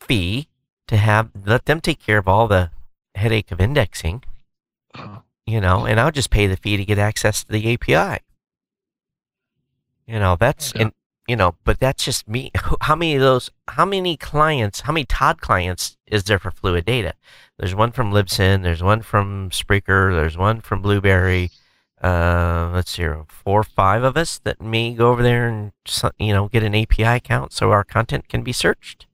[0.00, 0.48] fee
[0.88, 2.70] to have let them take care of all the
[3.14, 4.24] headache of indexing
[5.46, 8.22] you know, and I'll just pay the fee to get access to the API.
[10.06, 10.82] You know, that's Yeah.
[10.82, 10.92] and
[11.28, 12.50] you know, but that's just me.
[12.82, 13.50] How many of those?
[13.68, 14.80] How many clients?
[14.80, 17.14] How many Todd clients is there for Fluid Data?
[17.58, 18.62] There's one from Libsyn.
[18.62, 20.14] There's one from Spreaker.
[20.14, 21.50] There's one from Blubrry.
[22.02, 25.70] Uh, let's see, here, four or five of us that may go over there and
[26.18, 29.06] you know get an API account so our content can be searched.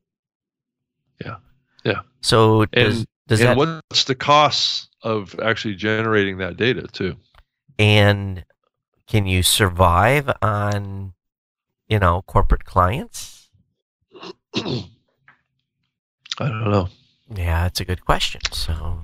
[1.22, 1.36] Yeah.
[1.84, 2.00] Yeah.
[2.22, 7.16] So does And, does and that what's the cost of actually generating that data too?
[7.78, 8.44] And
[9.06, 11.12] can you survive on,
[11.88, 13.48] you know, corporate clients?
[14.54, 14.88] I
[16.38, 16.88] don't know.
[17.34, 18.40] Yeah, that's a good question.
[18.52, 19.00] So,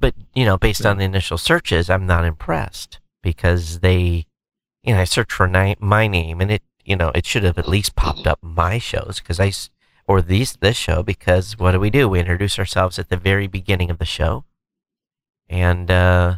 [0.00, 4.26] but you know, based on the initial searches, I'm not impressed because they,
[4.82, 7.58] you know, I searched for ni- my name and it, you know, it should have
[7.58, 9.52] at least popped up my shows because I
[10.06, 12.08] or these this show because what do we do?
[12.08, 14.44] We introduce ourselves at the very beginning of the show,
[15.48, 16.36] and uh,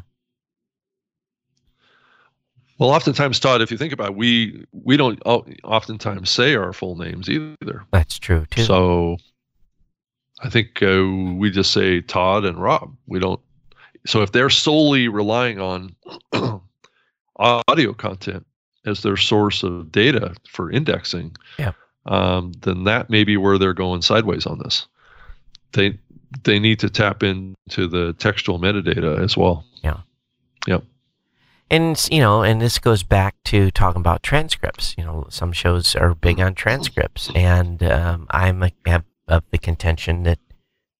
[2.78, 6.96] Well, oftentimes, Todd, if you think about it, we we don't oftentimes say our full
[6.96, 7.84] names either.
[7.92, 8.62] that's true too.
[8.64, 9.16] So
[10.42, 11.04] I think uh,
[11.34, 12.94] we just say Todd and Rob.
[13.06, 13.40] We don't.
[14.06, 15.94] So if they're solely relying on
[17.38, 18.46] audio content
[18.86, 21.72] as their source of data for indexing, Yeah.
[22.06, 24.86] um, then that may be where they're going sideways on this.
[25.72, 25.98] They
[26.44, 29.64] they need to tap into the textual metadata as well.
[31.70, 34.94] And you know, and this goes back to talking about transcripts.
[34.96, 39.58] You know, some shows are big on transcripts, and um, I'm a, have of the
[39.58, 40.38] contention that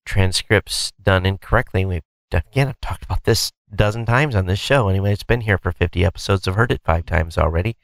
[0.05, 1.85] transcripts done incorrectly.
[1.87, 2.03] We
[2.33, 4.89] again, I've talked about this dozen times on this show.
[4.89, 6.47] Anyway, it's been here for 50 episodes.
[6.47, 7.77] I've heard it five times already.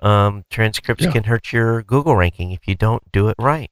[0.00, 1.12] Um, transcripts Yeah.
[1.12, 3.70] can hurt your Google ranking if you don't do it right.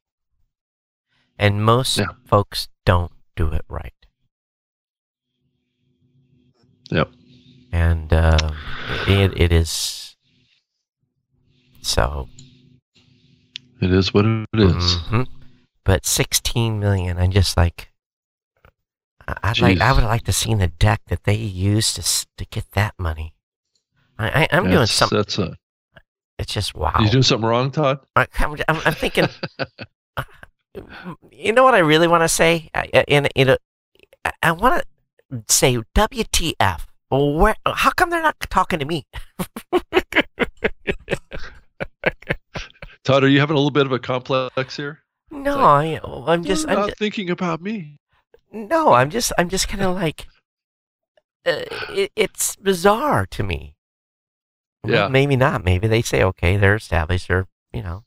[1.37, 2.05] And most Yeah.
[2.25, 3.93] folks don't do it right.
[6.91, 7.09] Yep.
[7.75, 8.51] And uh,
[9.05, 10.15] it, it is
[11.81, 12.29] so.
[13.81, 14.95] It is what it is.
[15.11, 15.27] Mhm.
[15.83, 17.91] But 16 million, I'm just like,
[19.27, 22.01] I- I'd like, I would like to see the deck that they used to
[22.37, 23.35] to get that money.
[24.17, 25.17] I, I, I'm doing something.
[25.17, 25.57] That's a.
[26.39, 26.93] It's just wow.
[27.01, 27.99] You doing something wrong, Todd?
[28.15, 29.27] I, I'm, I'm, I'm thinking.
[31.31, 32.69] you know what I really want to say?
[32.73, 33.57] I, I- and it, uh,
[34.23, 34.81] I, I want
[35.31, 36.85] to say WTF.
[37.15, 37.55] Well, where?
[37.65, 39.05] How come they're not talking to me?
[43.03, 44.99] Todd, are you having a little bit of a complex here?
[45.31, 46.67] No, like, I, I'm just.
[46.67, 47.97] I'm not ju- thinking about me.
[48.51, 49.31] no, I'm just.
[49.37, 50.27] I'm just kind of like.
[51.45, 51.61] Uh,
[51.91, 53.75] it, it's bizarre to me.
[54.83, 55.07] Well, Yeah.
[55.07, 55.63] maybe not.
[55.63, 57.29] Maybe they say, okay, they're established.
[57.29, 58.03] Or you know,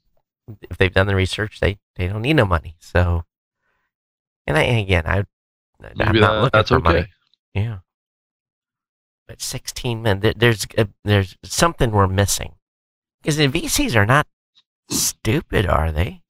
[0.71, 2.77] if they've done the research, they they don't need no money.
[2.81, 3.25] So,
[4.47, 5.27] and I and again, I I'm
[5.97, 6.83] not that- looking that's for okay.
[6.93, 7.07] money.
[7.55, 7.79] Yeah.
[9.29, 12.55] But 16 men, there's uh, there's something we're missing.
[13.23, 14.27] Because the VCs are not
[14.89, 16.23] stupid, are they?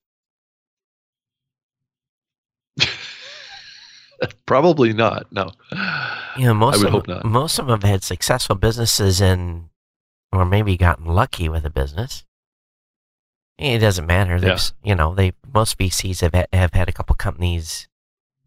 [4.47, 5.31] Probably not.
[5.31, 5.53] No.
[6.37, 7.25] You know, most I would of hope them, not.
[7.25, 9.69] most of them have had successful businesses and,
[10.33, 12.25] or maybe gotten lucky with a business.
[13.59, 14.41] It doesn't matter.
[14.41, 14.91] They've Yeah.
[14.91, 17.89] You know, they most VCs have have had a couple companies.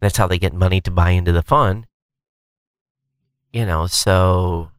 [0.00, 1.86] That's how they get money to buy into the fund.
[3.52, 4.70] You know, so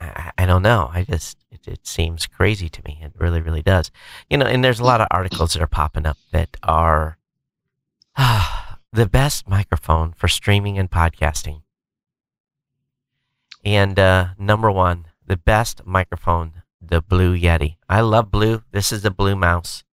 [0.00, 0.90] I, I don't know.
[0.92, 3.00] I just it, it seems crazy to me.
[3.02, 3.90] It really, really does.
[4.30, 7.18] You know, and there's a lot of articles that are popping up that are
[8.92, 11.62] the best microphone for streaming and podcasting.
[13.64, 17.76] And uh, number one, the best microphone, the Blue Yeti.
[17.88, 18.62] I love Blue.
[18.72, 19.84] This is the Blue Mouse.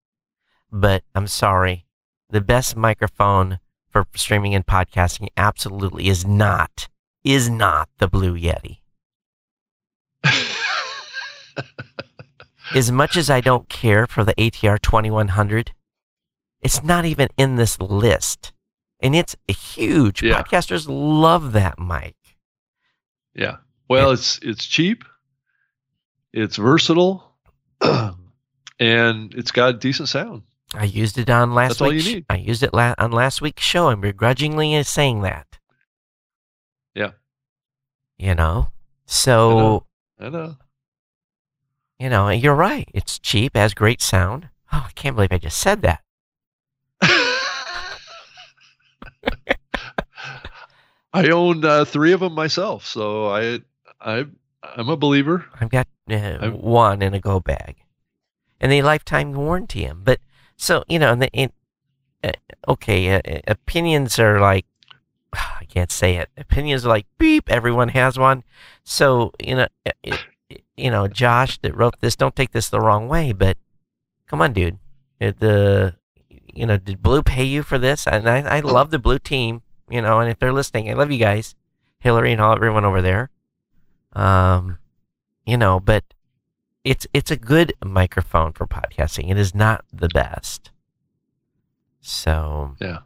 [0.71, 1.85] But I'm sorry,
[2.29, 3.59] the best microphone
[3.89, 6.87] for streaming and podcasting absolutely is not,
[7.23, 8.77] is not the Blue Yeti.
[12.75, 15.71] As much as I don't care for the ATR 2100,
[16.61, 18.53] it's not even in this list.
[18.99, 20.21] And it's a huge.
[20.21, 20.43] Yeah.
[20.43, 22.15] Podcasters love that mic.
[23.33, 23.57] yeah.
[23.87, 25.03] Well, it's it's cheap.
[26.31, 27.35] It's versatile,
[27.81, 30.43] and it's got decent sound.
[30.75, 32.05] I used it on last That's all week's.
[32.05, 32.25] you need.
[32.29, 33.87] I used it la- on last week's show.
[33.89, 35.47] I'm begrudgingly saying that.
[38.19, 38.67] You know,
[39.05, 39.85] so
[40.19, 40.57] I know.
[41.97, 42.89] you know you're right.
[42.93, 44.49] It's cheap, has great sound.
[44.73, 46.01] Oh, I can't believe I just said that.
[51.13, 53.61] I own uh, three of them myself, so I
[54.01, 54.25] I
[54.63, 55.45] I'm a believer.
[55.59, 57.77] I've got uh, one in a go bag,
[58.59, 60.01] and they lifetime warranty them.
[60.03, 60.19] But
[60.57, 61.53] so you know, and, the, and
[62.21, 62.31] uh,
[62.67, 64.78] okay, uh, uh, opinions are like I
[65.69, 66.29] can't say it.
[66.37, 67.49] Opinions are like beep.
[67.49, 68.43] Everyone has one.
[68.83, 70.19] So you know, it, it-
[70.75, 72.15] you know, Josh that wrote this.
[72.15, 73.57] Don't take this the wrong way, but
[74.27, 74.79] come on, dude.
[75.21, 75.95] Uh, The
[76.53, 78.07] you know, did Blue pay you for this?
[78.07, 79.61] And I, I love the Blue team.
[79.89, 81.53] You know, and if they're listening, I love you guys,
[81.99, 83.29] Hillary and all everyone over there.
[84.13, 84.79] Um,
[85.45, 86.03] you know, but
[86.83, 89.29] it's it's a good microphone for podcasting.
[89.29, 90.71] It is not the best.
[92.01, 92.99] So Yeah,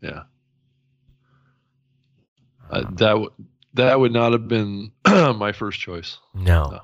[0.00, 0.22] yeah.
[2.70, 3.30] Uh, that w-
[3.74, 6.18] that would not have been my first choice.
[6.34, 6.70] no.
[6.70, 6.80] No.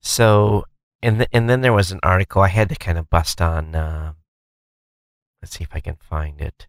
[0.00, 0.64] So
[1.02, 3.74] and th- and then there was an article I had to kind of bust on.
[3.74, 4.12] Uh,
[5.42, 6.66] let's see if I can find it.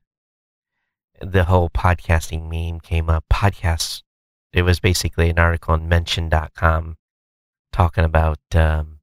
[1.21, 3.25] The whole podcasting meme came up.
[3.31, 4.03] Podcasts.
[4.51, 6.97] It was basically an article on Mention.com
[7.71, 8.99] talking about um,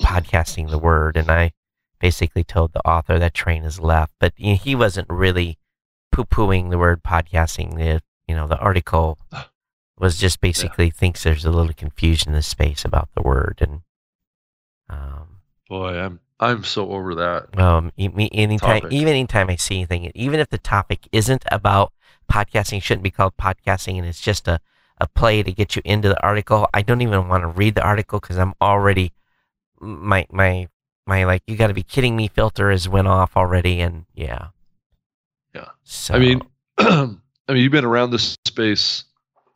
[0.00, 1.52] podcasting the word, and I
[2.00, 5.58] basically told the author that train is left, but you know, he wasn't really
[6.12, 7.76] poo-pooing the word podcasting.
[7.76, 9.18] The you know the article
[9.98, 13.80] was just basically thinks there's a little confusion in the space about the word, and
[14.88, 17.58] um, Boy, I'm I'm so over that.
[17.58, 18.92] um, me, anytime, Topic.
[18.92, 21.92] even anytime I see anything, even if the topic isn't about
[22.30, 24.60] podcasting, shouldn't be called podcasting, and it's just a,
[24.98, 26.68] a play to get you into the article.
[26.72, 29.12] I don't even want to read the article because I'm already
[29.80, 30.68] my my
[31.06, 34.48] my like you got to be kidding me filter has went off already, and yeah,
[35.54, 35.70] Yeah.
[35.82, 36.42] So I mean,
[37.48, 39.04] I mean, you've been around this space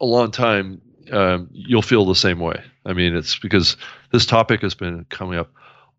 [0.01, 0.81] a long time.
[1.11, 2.63] Um, you'll feel the same way.
[2.87, 3.77] I mean, it's because
[4.13, 5.51] this topic has been coming up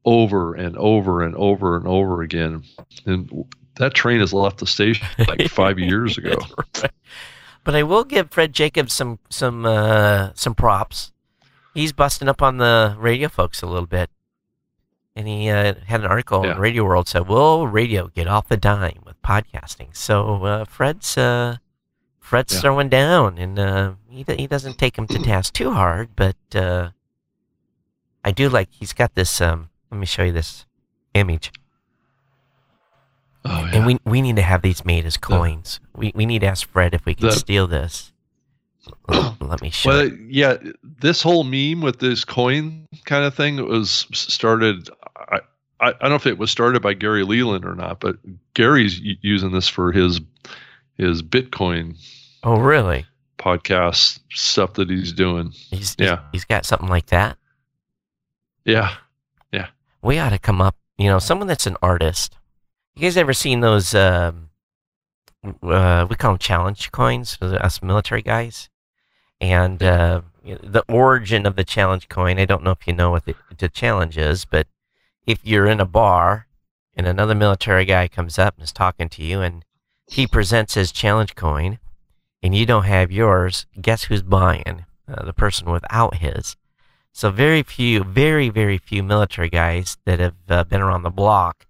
[0.05, 2.63] over and over and over and over again,
[3.05, 3.45] and
[3.77, 6.35] that train has left the station like five years ago.
[6.81, 6.91] Right.
[7.63, 11.11] But I will give Fred Jacobs some some uh, some props.
[11.73, 14.09] He's busting up on the radio folks a little bit,
[15.15, 16.53] and he uh, had an article Yeah.
[16.53, 21.17] in Radio World said, "Will radio get off the dime with podcasting?" So uh, Fred's
[21.17, 21.57] uh,
[22.33, 22.61] Fred's Yeah.
[22.61, 26.89] throwing down, and uh, he he doesn't take him to task too hard, but uh,
[28.25, 29.39] I do like he's got this.
[29.39, 30.65] Um, let me show you this
[31.13, 31.51] image.
[33.45, 35.79] Oh, And we we need to have these made as The- coins.
[35.95, 38.11] we we need to ask Fred if we can The- steal this.
[39.39, 39.89] Let, me show.
[39.91, 44.89] Well, yeah, this whole meme with this coin kind of thing was started.
[45.15, 45.37] I,
[45.79, 48.15] I, I don't know if it was started by Gary Leland or not, but
[48.55, 50.19] Gary's using this for his
[50.97, 51.95] his Bitcoin
[52.43, 53.05] Oh, really?
[53.39, 55.51] podcast stuff that he's doing.
[55.51, 56.19] He's, he's Yeah.
[56.31, 57.37] he's got something like that.
[58.63, 58.95] Yeah,
[59.51, 59.67] Yeah.
[60.01, 60.77] We ought to come up.
[60.97, 62.37] You know, someone that's an artist.
[62.95, 63.93] You guys ever seen those?
[63.93, 64.49] Um,
[65.61, 67.37] uh, we call them challenge coins.
[67.41, 68.69] Us military guys.
[69.41, 72.39] And uh, the origin of the challenge coin.
[72.39, 74.67] I don't know if you know what the, the challenge is, but
[75.25, 76.47] if you're in a bar
[76.95, 79.65] and another military guy comes up and is talking to you, and
[80.07, 81.79] he presents his challenge coin,
[82.43, 84.85] and you don't have yours, guess who's buying?
[85.07, 86.55] Uh, the person without his.
[87.11, 91.65] So very few, very very few military guys that have uh, been around the block.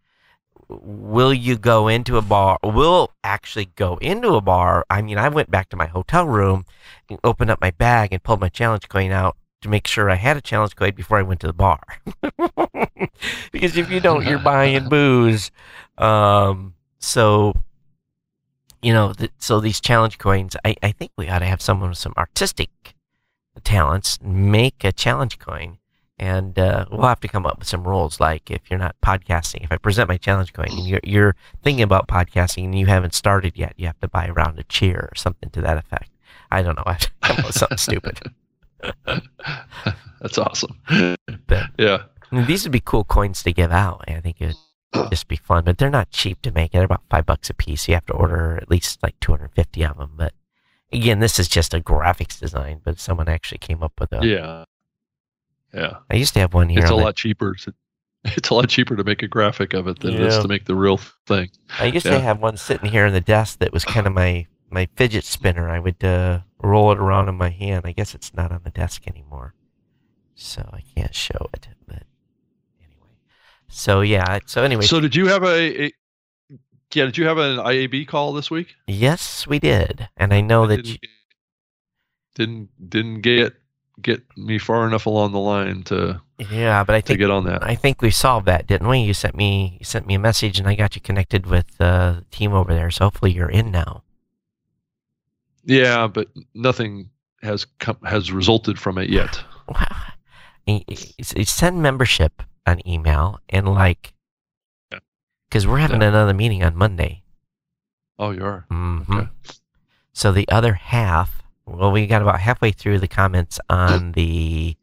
[0.70, 2.58] Will you go into a bar?
[2.64, 4.86] Will actually go into a bar?
[4.90, 6.66] I mean, I went back to my hotel room
[7.10, 10.16] and opened up my bag and pulled my challenge coin out to make sure I
[10.16, 11.82] had a challenge coin before I went to the bar.
[13.52, 15.52] because if you don't, you're buying booze.
[15.98, 17.54] Um, so
[18.84, 21.90] you know, th- so these challenge coins, I, I think we ought to have someone
[21.90, 22.70] with some artistic
[23.64, 25.78] talents make a challenge coin.
[26.20, 28.20] And uh, we'll have to come up with some rules.
[28.20, 31.82] Like if you're not podcasting, if I present my challenge coin and you're, you're thinking
[31.84, 35.10] about podcasting and you haven't started yet, you have to buy a round of cheer
[35.12, 36.12] or something to that effect.
[36.52, 36.84] I don't know.
[36.86, 38.20] I have to come up with something stupid.
[40.22, 40.80] that's awesome.
[41.48, 44.04] But- yeah, I mean, these would be cool coins to give out.
[44.08, 44.56] I think it would
[45.10, 46.72] just be fun, but they're not cheap to make.
[46.72, 47.88] They're about five bucks a piece.
[47.88, 50.12] You have to order at least like 250 of them.
[50.16, 50.34] But
[50.92, 54.26] again, this is just a graphics design, but someone actually came up with a.
[54.26, 54.66] yeah,
[55.74, 55.98] yeah.
[56.10, 56.82] I used to have one here.
[56.82, 57.56] It's a lot cheaper.
[57.56, 57.74] To,
[58.26, 60.66] it's a lot cheaper to make a graphic of it than it is to make
[60.66, 61.50] the real thing.
[61.80, 62.14] I used yeah.
[62.14, 65.24] to have one sitting here on the desk that was kind of my my fidget
[65.24, 65.70] spinner.
[65.70, 67.84] I would uh, roll it around in my hand.
[67.86, 69.54] I guess it's not on the desk anymore,
[70.36, 71.68] so I can't show it.
[71.88, 72.04] But
[73.74, 74.40] so yeah.
[74.46, 75.94] So anyway, So did you have a, a
[76.94, 77.06] yeah?
[77.06, 78.76] Did you have an IAB call this week?
[78.88, 80.86] yes, we did, and I know that.
[80.86, 80.98] You,
[82.36, 83.54] didn't didn't get
[84.02, 86.20] get me far enough along the line to
[86.52, 87.64] yeah, but I to think get on that.
[87.64, 89.00] I think we solved that, didn't we?
[89.00, 92.14] You sent me you sent me a message, and I got you connected with uh,
[92.14, 92.90] the team over there.
[92.92, 94.04] So hopefully you're in now.
[95.66, 97.10] Yeah, but nothing
[97.42, 99.40] has come has resulted from it yet.
[99.70, 100.78] Wow.
[101.22, 104.14] Send membership an email and like,
[105.50, 106.08] because we're having Yeah.
[106.10, 107.24] another meeting on Monday.
[108.20, 108.66] Oh, you are.
[108.70, 109.28] hmm Okay.
[110.14, 114.78] So the other half, well, we got about halfway through the comments on the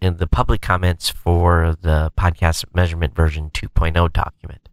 [0.00, 4.68] in the public comments for the podcast measurement version 2.0 document.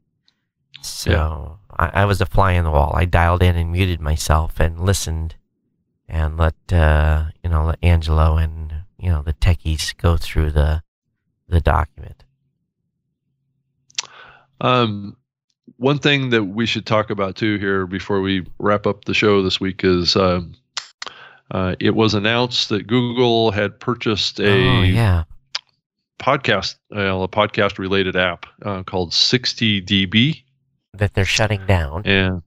[0.81, 2.93] So I, I was a fly on the wall.
[2.95, 5.35] I dialed in and muted myself and listened,
[6.07, 10.83] and let uh, you know let Angelo and you know the techies go through the
[11.47, 12.23] the document.
[14.61, 15.15] Um,
[15.77, 19.43] one thing that we should talk about too here before we wrap up the show
[19.43, 20.53] this week is um,
[21.51, 25.23] uh, it was announced that Google had purchased a oh yeah,
[26.19, 30.43] podcast, uh, a podcast related app uh, called 60dB,
[30.93, 32.01] that they're shutting down.
[32.05, 32.41] and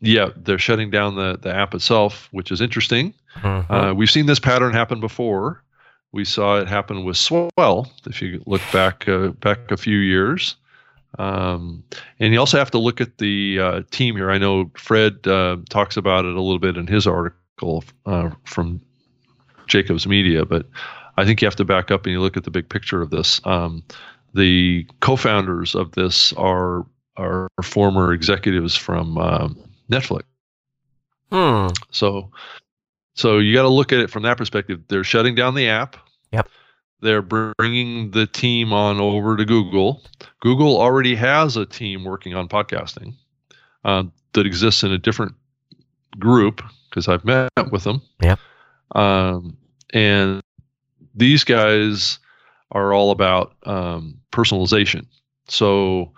[0.00, 3.14] yeah, they're shutting down the the app itself, which is interesting.
[3.36, 3.70] Mhm.
[3.70, 5.62] Uh, we've seen this pattern happen before.
[6.12, 7.90] We saw it happen with Swell.
[8.06, 10.56] If you look back uh, back a few years,
[11.18, 11.82] um,
[12.18, 14.30] and you also have to look at the uh, team here.
[14.30, 18.80] I know Fred uh, talks about it a little bit in his article uh, from
[19.66, 20.66] Jacobs Media, but
[21.16, 23.10] I think you have to back up and you look at the big picture of
[23.10, 23.40] this.
[23.44, 23.82] Um,
[24.34, 26.86] the co-founders of this are
[27.16, 29.58] are former executives from um,
[29.90, 30.22] Netflix.
[31.30, 31.68] Hmm.
[31.90, 32.30] So,
[33.14, 34.80] so you got to look at it from that perspective.
[34.88, 35.96] They're shutting down the app.
[36.32, 36.48] Yep.
[37.02, 40.02] They're bringing the team on over to Google.
[40.40, 43.14] Google already has a team working on podcasting
[43.84, 45.34] uh, that exists in a different
[46.18, 48.02] group because I've met with them.
[48.22, 48.38] Yep.
[48.94, 49.56] Um,
[49.92, 50.40] and
[51.14, 52.18] these guys
[52.70, 55.06] are all about um, personalization.
[55.48, 56.12] So.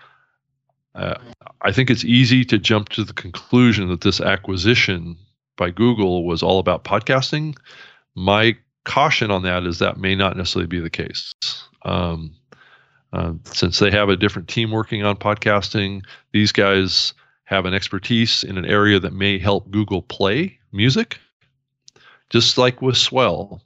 [0.95, 1.19] Uh,
[1.63, 5.17] I think it's easy to jump to the conclusion that this acquisition
[5.57, 7.57] by Google was all about podcasting.
[8.15, 11.35] My caution on that is that may not necessarily be the case.
[11.85, 12.35] Um,
[13.13, 17.15] uh, since they have a different team working on podcasting, these guys
[17.45, 21.19] have an expertise in an area that may help Google Play music.
[22.31, 23.63] Just like with Swell,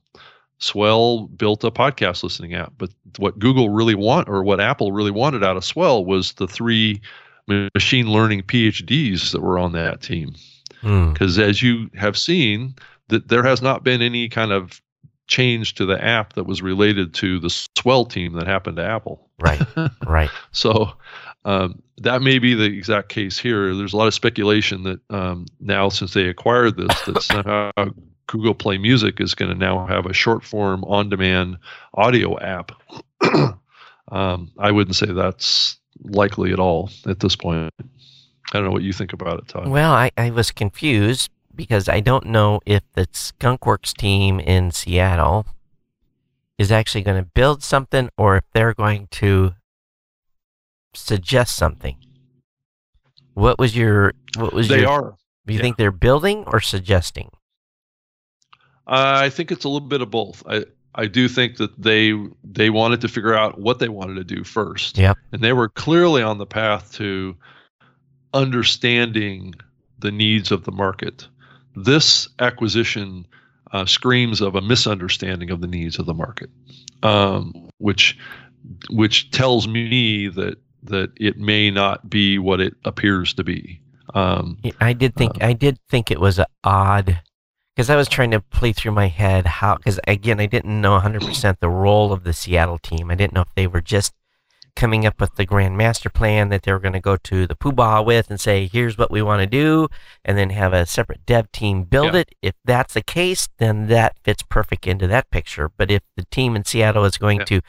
[0.58, 5.12] Swell built a podcast listening app, but what Google really want or what Apple really
[5.12, 7.00] wanted out of Swell was the three
[7.46, 10.34] machine learning PhDs that were on that team.
[10.82, 11.42] Because hmm.
[11.42, 12.74] as you have seen,
[13.08, 14.82] that there has not been any kind of
[15.28, 19.28] change to the app that was related to the Swell team that happened to Apple.
[19.40, 19.60] Right.
[20.06, 20.30] Right.
[20.52, 20.92] so
[21.44, 23.74] um, that may be the exact case here.
[23.74, 27.70] There's a lot of speculation that um, now, since they acquired this, that somehow
[28.26, 31.58] Google Play Music is going to now have a short form on demand
[31.94, 32.72] audio app.
[34.10, 37.72] um, I wouldn't say that's likely at all at this point.
[37.80, 37.84] I
[38.54, 39.68] don't know what you think about it, Todd.
[39.68, 45.44] Well, I, I was confused because I don't know if the Skunkworks team in Seattle
[46.56, 49.54] is actually going to build something or if they're going to
[50.94, 51.96] suggest something.
[53.34, 55.16] What was your what was they your, are.
[55.46, 55.62] Do you yeah.
[55.62, 57.30] think they're building or suggesting?
[58.86, 60.44] Uh, I think it's a little bit of both.
[60.48, 64.24] I I do think that they they wanted to figure out what they wanted to
[64.24, 64.96] do first.
[64.96, 65.18] Yep.
[65.32, 67.36] And they were clearly on the path to
[68.32, 69.54] understanding
[69.98, 71.26] the needs of the market.
[71.74, 73.26] This acquisition
[73.72, 76.50] uh, screams of a misunderstanding of the needs of the market,
[77.02, 78.18] um, which
[78.90, 83.80] which tells me that that it may not be what it appears to be.
[84.14, 87.20] Um, I did think uh, I did think it was odd
[87.74, 90.98] because I was trying to play through my head how because again I didn't know
[90.98, 93.10] 100% the role of the Seattle team.
[93.10, 94.12] I didn't know if they were just
[94.78, 97.56] coming up with the grand master plan that they were going to go to the
[97.56, 99.88] poobah with and say here's what we want to do
[100.24, 102.20] and then have a separate dev team build yeah.
[102.20, 102.34] it.
[102.42, 105.68] If that's the case, then that fits perfect into that picture.
[105.76, 107.44] But if the team in Seattle is going yeah.
[107.46, 107.60] to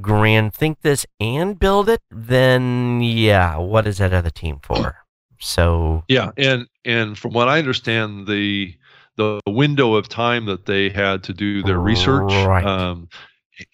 [0.00, 4.96] grand think this and build it, then yeah, what is that other team for?
[5.38, 8.74] So yeah, and and from what I understand, the
[9.16, 12.64] the window of time that they had to do their research right.
[12.64, 13.08] um,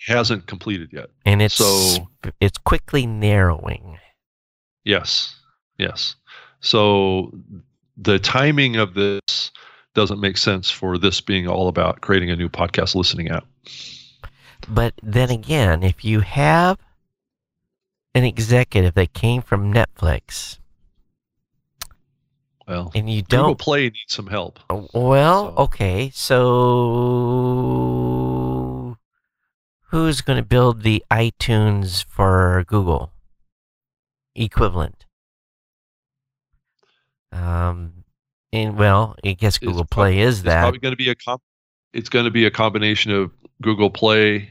[0.07, 1.11] hasn't completed yet.
[1.24, 2.09] And it's so
[2.41, 3.99] it's quickly narrowing.
[4.84, 5.34] Yes,
[5.78, 6.16] yes.
[6.61, 7.32] So
[7.97, 9.51] the timing of this
[9.95, 13.47] doesn't make sense for this being all about creating a new podcast listening app.
[14.68, 16.78] But then again, if you have
[18.14, 20.59] an executive that came from Netflix
[22.68, 24.61] well, and you don't Google Play needs some help.
[24.93, 25.62] Well, so.
[25.62, 26.36] okay, so
[29.89, 33.12] who's going to build the iTunes for Google
[34.34, 35.05] equivalent?
[37.32, 38.05] Um,
[38.53, 40.59] and well, I guess Google it's Play probably, is that.
[40.59, 41.43] It's probably going to be a comp-
[41.93, 43.30] It's going to be a combination of
[43.61, 44.51] Google Play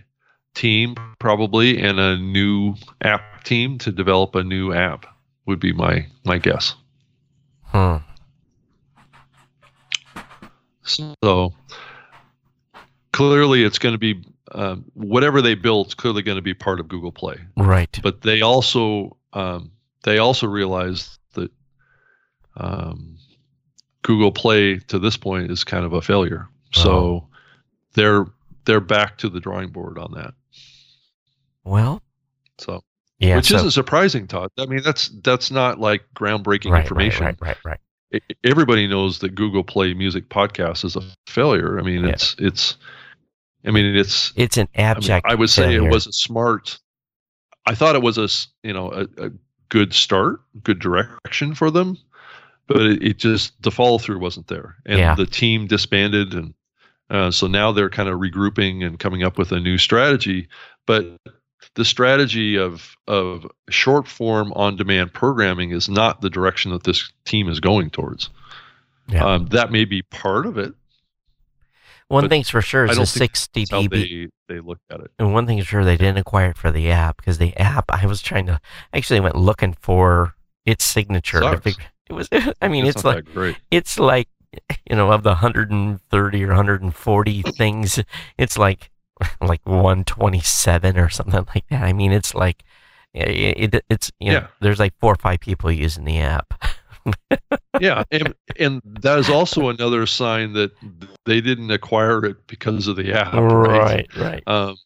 [0.54, 2.74] team probably and a new
[3.04, 5.06] app team to develop a new app
[5.46, 6.76] would be my my guess.
[7.64, 7.98] Hmm.
[10.84, 11.54] So
[13.12, 14.24] clearly, it's going to be
[14.58, 15.88] um, whatever they build.
[15.88, 17.38] It's clearly going to be part of Google Play.
[17.56, 17.98] Right.
[18.02, 19.72] But they also um,
[20.04, 21.52] they also realize that
[22.58, 23.18] um,
[24.02, 26.50] Google Play to this point is kind of a failure.
[26.76, 26.84] Oh.
[26.84, 27.28] So
[27.94, 28.26] they're
[28.66, 30.34] they're back to the drawing board on that.
[31.64, 32.02] Well,
[32.58, 32.84] so
[33.20, 34.50] yeah, which so, isn't surprising, Todd.
[34.58, 37.26] I mean, that's that's not like groundbreaking right, information.
[37.26, 37.80] Right, right, right,
[38.12, 38.24] right.
[38.44, 41.80] everybody knows that Google Play Music Podcast is a failure.
[41.80, 42.12] I mean, yeah.
[42.12, 42.78] it's it's.
[43.66, 45.26] I mean, it's it's an abject.
[45.26, 45.80] I, mean, I would failure.
[45.80, 46.80] say it was a smart.
[47.66, 48.30] I thought it was a
[48.68, 49.32] you know a, a
[49.70, 51.98] good start, good direction for them,
[52.68, 55.16] but it, it just the follow through wasn't there, and yeah.
[55.16, 56.54] the team disbanded, and
[57.10, 60.48] uh, so now they're kind of regrouping and coming up with a new strategy.
[60.86, 61.18] But
[61.76, 67.12] the strategy of of short form on demand programming is not the direction that this
[67.26, 68.30] team is going towards.
[69.08, 69.26] Yeah.
[69.26, 70.74] Um, that may be part of it.
[72.10, 73.90] One thing's for sure is a 60 dB.
[73.90, 75.12] They, they looked at it.
[75.20, 78.06] And one thing's sure they didn't acquire it for the app because the app I
[78.06, 78.62] was trying to
[78.94, 80.36] actually went looking for
[80.66, 81.58] its signature.
[81.58, 82.30] Figure, it was.
[82.62, 83.26] I mean, it's, it's like
[83.72, 84.30] it's like
[84.90, 88.04] you know of the 130 or 140 things,
[88.38, 88.90] it's like
[89.42, 91.84] like 127 or something like that.
[91.84, 92.64] I mean, it's like
[93.14, 94.48] it, it it's you know, yeah.
[94.62, 96.54] there's like four or five people using the app.
[97.80, 100.72] yeah, and and that is also another sign that
[101.26, 103.34] they didn't acquire it because of the app.
[103.34, 104.18] Right, right.
[104.18, 104.44] right.
[104.48, 104.78] Um,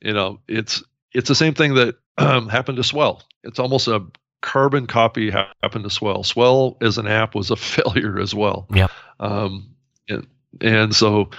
[0.00, 0.82] you know, it's
[1.12, 3.22] it's the same thing that um, happened to Swell.
[3.42, 4.04] It's almost a
[4.42, 6.22] carbon copy happened to Swell.
[6.22, 8.66] Swell as an app was a failure as well.
[8.72, 8.90] Yep.
[9.20, 9.74] Um,
[10.08, 10.26] and,
[10.60, 11.30] and so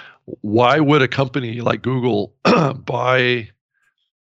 [0.41, 2.33] why would a company like Google
[2.85, 3.49] buy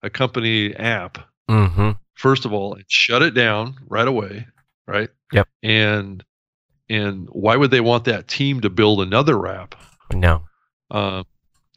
[0.03, 1.19] a company app
[1.51, 1.91] Mm-hmm.
[2.15, 4.47] first of all and shut it down right away,
[4.87, 5.11] right?
[5.33, 5.49] Yep.
[5.63, 6.25] And
[6.89, 9.75] and why would they want that team to build another app?
[10.13, 10.45] No.
[10.91, 11.23] Uh,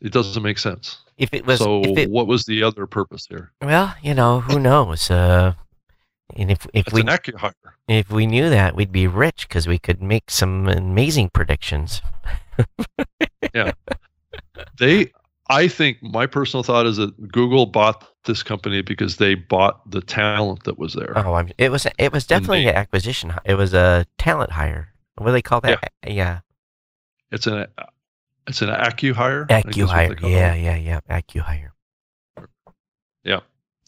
[0.01, 0.97] it doesn't make sense.
[1.17, 3.51] If it was, so if it, what was the other purpose there?
[3.61, 5.09] well, you know, who knows?
[5.09, 5.53] Uh,
[6.35, 7.03] and if if It's we
[7.87, 12.01] if we knew that, we'd be rich because we could make some amazing predictions.
[13.53, 13.71] Yeah,
[14.79, 15.11] they,
[15.49, 20.01] I think my personal thought is that Google bought this company because they bought the
[20.01, 21.17] talent that was there.
[21.17, 23.34] Oh, I'm, it was it was definitely they- an acquisition.
[23.45, 24.89] It was a talent hire.
[25.17, 25.91] What do they call that?
[26.05, 26.41] Yeah,
[27.32, 27.67] It's an
[28.47, 29.47] it's an acqui-hire.
[29.49, 30.30] I think is what they acqui-hire.
[30.30, 30.63] Yeah, it.
[30.63, 30.99] yeah, yeah.
[31.09, 31.76] acqui-hire.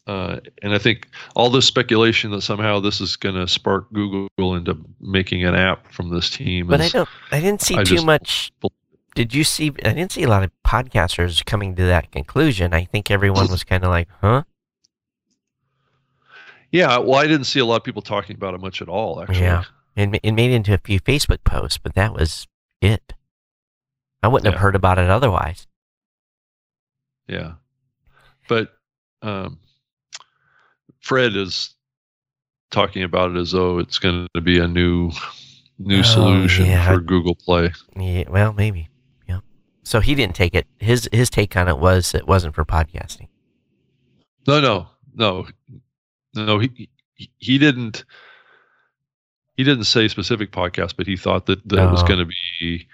[0.08, 4.56] Uh, and I think all this speculation that somehow this is going to spark Google
[4.56, 6.68] into making an app from this team.
[6.68, 7.10] But I don't.
[7.32, 8.54] I didn't see I too much.
[9.18, 9.70] Did you see?
[9.84, 12.72] I didn't see a lot of podcasters coming to that conclusion.
[12.72, 14.43] I think everyone was kind of like, "Huh."
[16.72, 19.20] Yeah, well, I didn't see a lot of people talking about it much at all,
[19.22, 19.39] actually.
[19.39, 19.63] Yeah.
[19.95, 22.45] and it made it into a few Facebook posts, but that was
[22.80, 23.13] it.
[24.22, 25.65] I wouldn't have heard about it otherwise.
[27.28, 27.53] Yeah.
[28.47, 28.72] But
[29.24, 29.57] um,
[30.99, 31.74] Fred is
[32.70, 35.11] talking about it as though it's going to be a new
[35.80, 36.86] new Oh, solution yeah.
[36.93, 37.72] for Google Play.
[37.95, 38.89] Yeah, well, maybe.
[39.88, 40.68] So he didn't take it.
[40.80, 43.28] His his take on it was it wasn't for podcasting.
[44.46, 45.48] No, no, no,
[46.36, 46.60] no.
[46.60, 46.90] He
[47.40, 48.04] he, didn't.
[49.56, 52.06] He didn't say specific podcast, but he thought that, that it was Oh.
[52.06, 52.88] going to be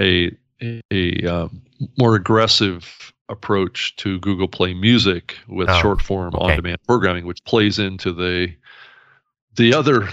[0.00, 1.60] a a, a um,
[1.98, 6.52] more aggressive approach to Google Play Music with Oh, short form okay.
[6.52, 8.48] on demand programming, which plays into the
[9.56, 10.08] the other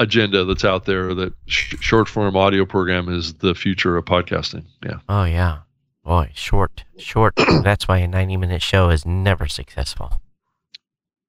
[0.00, 4.64] agenda that's out there that sh- short form audio program is the future of podcasting.
[4.84, 4.98] Yeah.
[5.08, 5.58] Oh yeah,
[6.04, 7.34] boy, short, short.
[7.62, 10.20] That's why a ninety-minute show is never successful.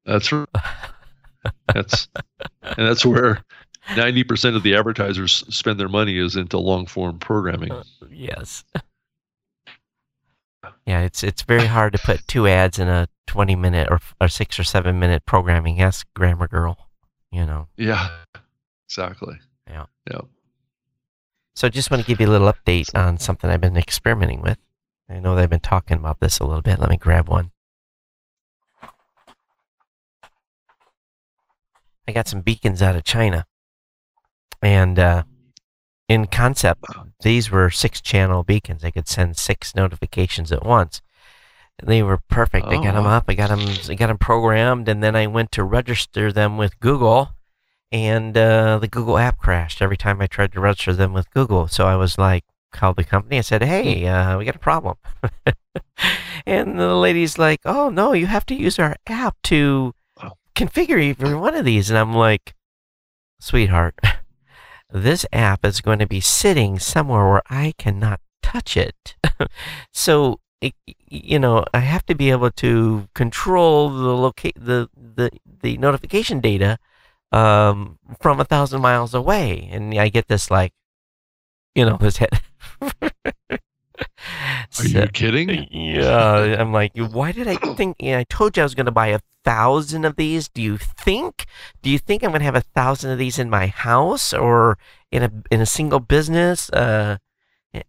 [0.05, 0.47] That's r-
[1.73, 2.07] that's
[2.63, 3.43] and that's where
[3.95, 7.71] ninety percent of the advertisers spend their money is into long form programming.
[7.71, 8.63] Uh, yes.
[10.85, 14.57] Yeah, it's it's very hard to put two ads in a twenty-minute or or six
[14.57, 15.81] or seven-minute programming.
[15.81, 16.87] Ask Grammar Girl.
[17.31, 17.67] You know.
[17.77, 18.09] Yeah,
[18.91, 19.39] exactly.
[19.69, 19.85] Yeah.
[20.09, 20.21] Yeah.
[21.55, 24.41] So I just want to give you a little update on something I've been experimenting
[24.41, 24.57] with.
[25.09, 26.79] I know they've been talking about this a little bit.
[26.79, 27.51] Let me grab one.
[32.07, 33.45] I got some beacons out of China.
[34.61, 35.23] And uh,
[36.09, 36.83] in concept,
[37.21, 38.83] these were six channel beacons.
[38.83, 41.01] I could send six notifications at once.
[41.83, 42.67] They were perfect.
[42.67, 43.25] I got Oh, them up.
[43.27, 43.61] I got them.
[43.89, 47.31] I got them programmed, and then I went to register them with Google,
[47.91, 51.67] and uh, the Google app crashed every time I tried to register them with Google.
[51.67, 53.37] So I was like, called the company.
[53.37, 54.97] I said, "Hey, uh, we got a problem."
[56.45, 59.93] and the lady's like, "Oh no, you have to use our app to
[60.55, 62.55] configure every one of these." And I'm like,
[63.39, 63.99] "Sweetheart,
[64.91, 69.15] this app is going to be sitting somewhere where I cannot touch it.
[69.91, 70.73] so, it,
[71.07, 75.31] you know, I have to be able to control the locate the, the
[75.61, 76.77] the notification data
[77.31, 80.73] um, from a thousand miles away, and I get this like,
[81.75, 82.41] you know, this head.
[84.79, 85.67] Are you kidding?
[85.71, 87.97] Yeah, I'm like, why did I think?
[87.99, 90.47] Yeah, I told you I was going to buy a thousand of these.
[90.47, 91.45] Do you think?
[91.81, 94.77] Do you think I'm going to have a thousand of these in my house or
[95.11, 96.69] in a in a single business?
[96.69, 97.17] Uh,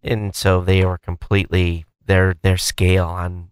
[0.01, 3.51] and so they are completely their their scale on.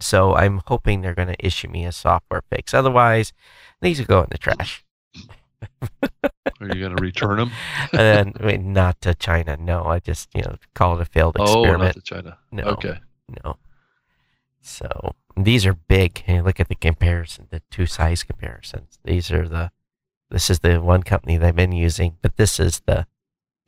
[0.00, 2.74] So I'm hoping they're going to issue me a software fix.
[2.74, 3.32] Otherwise,
[3.80, 4.84] these will go in the trash.
[6.60, 7.50] Are you going to return them?
[7.92, 9.56] and wait, not to China.
[9.58, 11.80] No, I just you know call it a failed experiment.
[11.80, 12.38] Oh, not to China.
[12.50, 12.62] No.
[12.64, 13.00] Okay.
[13.44, 13.56] No.
[14.60, 16.18] So these are big.
[16.18, 18.98] Hey, look at the comparison, the two size comparisons.
[19.04, 19.70] These are the.
[20.30, 23.06] This is the one company they've been using, but this is the,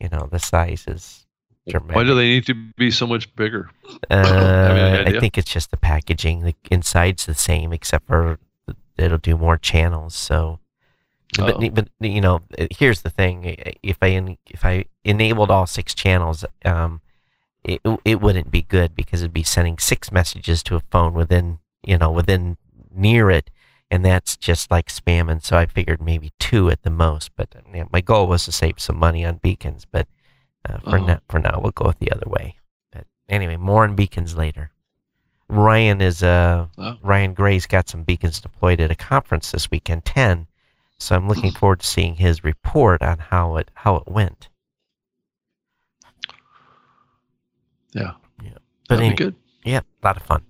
[0.01, 1.27] you know, the size is
[1.69, 1.97] dramatic.
[1.97, 3.71] Why do they need to be so much bigger?
[4.11, 6.43] Uh, I think it's just the packaging.
[6.43, 8.39] The inside's the same, except for
[8.97, 10.15] it'll do more channels.
[10.15, 10.61] So,
[11.37, 11.71] but, Oh.
[11.71, 17.01] but you know, here's the thing: if I if I enabled all six channels, um,
[17.65, 21.59] it it wouldn't be good because it'd be sending six messages to a phone within
[21.85, 22.57] you know within
[22.95, 23.51] near it,
[23.91, 25.43] and that's just like spamming.
[25.45, 27.31] So I figured maybe two at the most.
[27.37, 30.07] But you know, my goal was to save some money on beacons, but
[30.69, 31.05] uh, for Oh.
[31.07, 32.57] now, for now, we'll go with the other way.
[32.93, 34.71] But anyway, more on beacons later.
[35.49, 36.97] Ryan is uh Oh.
[37.03, 40.47] Ryan Gray's got some beacons deployed at a conference this weekend, ten.
[41.05, 44.49] So I'm looking forward to seeing his report on how it how it went.
[47.93, 48.13] Yeah.
[48.43, 48.59] Yeah.
[48.89, 49.35] But any- be good.
[49.65, 50.43] Yeah, a lot of fun.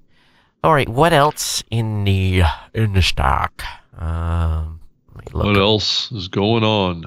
[0.63, 3.63] All right, what else in the in the stock?
[3.99, 4.81] Um,
[5.15, 7.05] let me look What else is going on?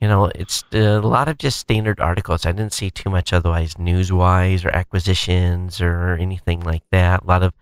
[0.00, 2.46] You know, it's uh, a lot of just standard articles.
[2.46, 7.22] I didn't see too much otherwise news-wise or acquisitions or anything like that.
[7.22, 7.52] A lot of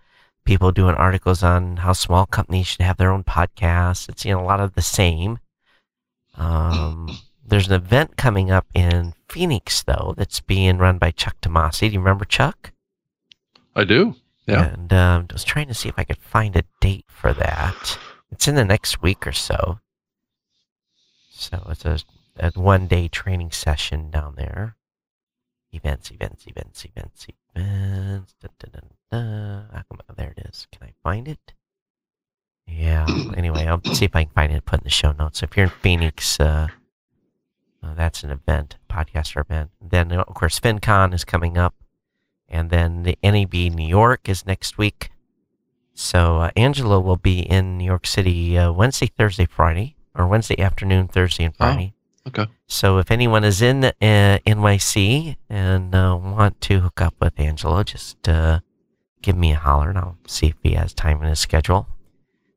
[0.47, 4.07] people doing articles on how small companies should have their own podcasts.
[4.07, 5.39] It's you know a lot of the same.
[6.35, 7.09] Um,
[7.45, 11.81] there's an event coming up in Phoenix though that's being run by Chuck Tomasi.
[11.81, 12.71] Do you remember Chuck?
[13.75, 14.15] I do.
[14.47, 14.69] Yeah.
[14.69, 17.99] And um, I was trying to see if I could find a date for that.
[18.31, 19.79] It's in the next week or so.
[21.29, 21.99] So it's a,
[22.39, 24.77] a one day training session down there.
[25.77, 28.35] Events, events, events, events, events.
[28.41, 28.79] Da, da,
[29.11, 30.67] da, come there it is.
[30.71, 31.53] Can I find it?
[32.67, 33.05] Yeah.
[33.35, 35.43] Anyway, I'll see if I can find it and put in the show notes.
[35.43, 36.67] If you're in Phoenix, uh,
[37.83, 39.69] uh, that's an event, podcaster event.
[39.79, 41.75] Then, of course, FinCon is coming up.
[42.49, 45.11] And then the NAB New York is next week.
[45.93, 50.59] So uh, Angela will be in New York City uh, Wednesday, Thursday, Friday, or Wednesday
[50.59, 51.93] afternoon, Thursday, and Friday.
[52.27, 52.47] Okay.
[52.67, 57.83] So if anyone is in uh, NYC and uh, want to hook up with Angelo,
[57.83, 58.59] just uh,
[59.21, 61.87] give me a holler and I'll see if he has time in his schedule.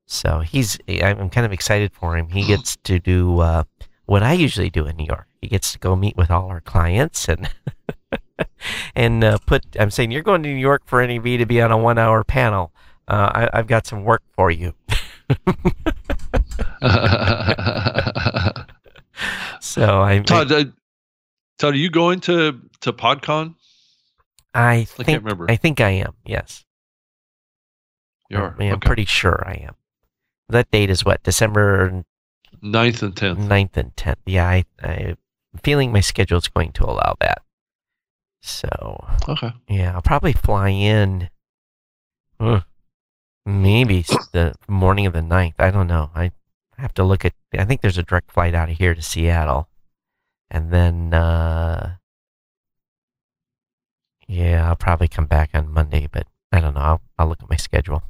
[0.06, 2.28] So he's, I'm kind of excited for him.
[2.28, 3.64] He gets to do uh,
[4.06, 5.26] what I usually do in New York.
[5.40, 7.48] He gets to go meet with all our clients and
[8.94, 9.64] and uh, put.
[9.78, 12.72] I'm saying you're going to New York for NAB to be on a one-hour panel.
[13.08, 14.74] Uh, I, I've got some work for you.
[19.60, 20.64] So I, Todd, uh,
[21.58, 23.54] Todd, are you going to to PodCon?
[24.54, 25.46] I think can't remember.
[25.48, 26.14] I think I am.
[26.24, 26.64] Yes.
[28.28, 28.56] You are.
[28.58, 28.86] I am okay.
[28.86, 29.74] pretty sure I am.
[30.48, 32.04] That date is what December
[32.62, 33.36] 9th and 10th.
[33.48, 34.16] 9th and 10th.
[34.26, 35.16] Yeah, I, I'm
[35.62, 37.42] feeling my schedule is going to allow that.
[38.42, 39.52] So, Okay.
[39.68, 41.28] yeah, I'll probably fly in
[42.40, 42.60] uh,
[43.44, 45.54] maybe the morning of the 9th.
[45.58, 46.10] I don't know.
[46.14, 46.32] I
[46.80, 49.68] have to look at, I think there's a direct flight out of here to Seattle.
[50.50, 51.96] And then, uh,
[54.26, 56.80] yeah, I'll probably come back on Monday, but I don't know.
[56.80, 58.02] I'll, I'll look at my schedule.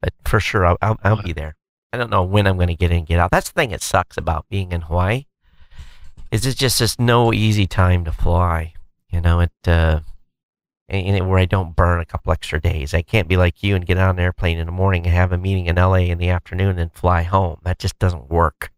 [0.00, 1.56] But for sure, I'll, I'll, I'll be there.
[1.92, 3.30] I don't know when I'm going to get in get out.
[3.30, 5.24] That's the thing that sucks about being in Hawaii.
[6.30, 8.74] Is it's just just no easy time to fly.
[9.10, 10.00] You know, it uh,
[10.88, 12.94] and, where I don't burn a couple extra days.
[12.94, 15.32] I can't be like you and get on an airplane in the morning and have
[15.32, 17.58] a meeting in LA in the afternoon and fly home.
[17.64, 18.70] That just doesn't work.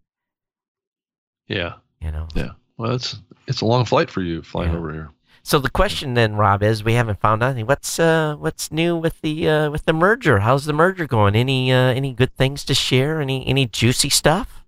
[1.47, 1.75] Yeah.
[2.01, 2.29] You know.
[2.35, 2.51] Yeah.
[2.77, 3.17] Well, it's
[3.47, 4.79] it's a long flight for you flying Yeah.
[4.79, 5.11] over here.
[5.43, 7.67] So the question then, Rob, is we haven't found anything.
[7.67, 10.41] What's uh what's new with the uh with the merger?
[10.41, 11.35] How's the merger going?
[11.35, 13.21] Any uh any good things to share?
[13.21, 14.65] Any any juicy stuff?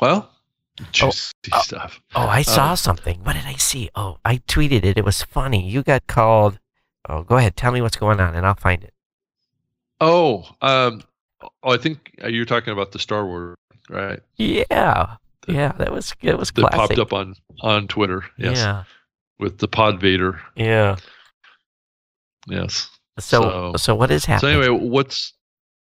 [0.00, 0.31] Well,
[0.92, 1.60] juicy oh.
[1.60, 2.00] stuff.
[2.14, 3.22] Oh, I saw Um, something.
[3.24, 3.90] What did I see?
[3.94, 4.96] Oh, I tweeted it.
[4.98, 5.68] It was funny.
[5.68, 6.58] You got called.
[7.08, 7.56] Oh, go ahead.
[7.56, 8.94] Tell me what's going on, and I'll find it.
[10.00, 11.02] Oh, um,
[11.62, 13.56] oh, I think you're talking about the Star Wars,
[13.88, 14.20] right?
[14.36, 15.16] Yeah,
[15.46, 15.72] yeah.
[15.78, 16.96] That was it was That classic.
[16.96, 18.24] popped up on on Twitter.
[18.36, 18.84] Yes, Yeah,
[19.38, 20.40] with the Pod Vader.
[20.56, 20.96] yeah.
[22.48, 22.90] Yes.
[23.18, 24.54] So, so, So- what is happening?
[24.54, 25.34] So anyway, what's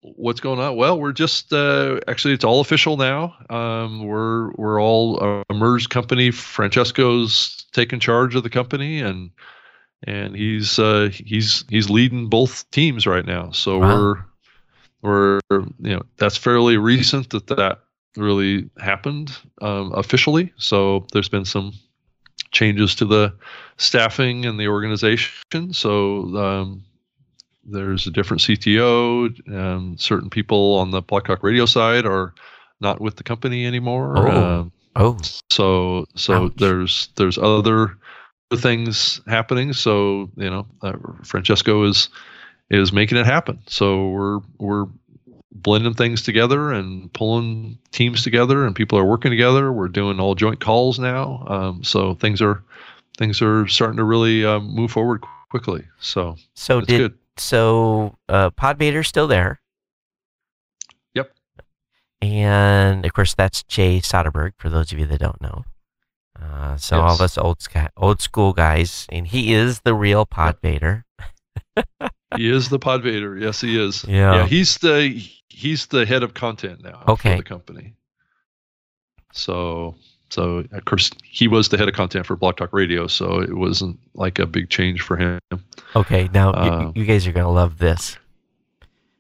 [0.02, 0.76] what's going on?
[0.76, 3.36] Well, we're just uh, actually it's all official now.
[3.50, 6.32] Um, we're we're all a merged company.
[6.32, 9.32] Francesco's taken charge of the company, and
[10.06, 13.52] and he's uh, he's he's leading both teams right now.
[13.52, 13.96] So Wow.
[15.02, 17.80] we're we're you know that's fairly recent that that
[18.18, 20.52] really happened um, officially.
[20.58, 21.74] So there's been some
[22.52, 23.34] changes to the
[23.78, 25.74] staffing and the organization.
[25.74, 26.84] So um,
[27.64, 29.54] there's a different CTO.
[29.54, 32.34] Um, certain people on the Blog Talk Radio side are
[32.80, 34.18] not with the company anymore.
[34.18, 34.32] Oh.
[34.32, 35.18] Um, oh,
[35.52, 36.54] so so Ouch.
[36.58, 37.98] there's there's other
[38.56, 39.74] things happening.
[39.74, 42.10] So you know, uh, Francesco is
[42.70, 43.60] is making it happen.
[43.68, 44.86] So we're we're
[45.52, 49.72] blending things together and pulling teams together, and people are working together.
[49.72, 51.44] We're doing all joint calls now.
[51.48, 52.64] Um, so things are
[53.18, 55.86] things are starting to really um, move forward quickly.
[56.00, 57.19] So so it's did good.
[57.40, 58.16] So?
[58.28, 59.60] Uh, Podvader's still there.
[61.14, 61.32] Yep.
[62.22, 64.52] And of course, that's Jay Soderberg.
[64.58, 65.64] For those of you that don't know,
[66.42, 67.66] uh, so all of us old
[67.98, 71.04] old school guys, and he is the real Podvader.
[72.38, 73.38] he is the Pod Vader.
[73.38, 74.04] Yes, he is.
[74.08, 74.36] Yeah.
[74.36, 77.32] Yeah, he's the he's the head of content now Okay.
[77.38, 77.96] for the company.
[79.34, 79.96] So
[80.30, 83.56] so of course he was the head of content for Blog Talk Radio, so it
[83.56, 85.40] wasn't like a big change for him.
[85.96, 88.18] Okay, now you- Uh, you, guys are gonna love this.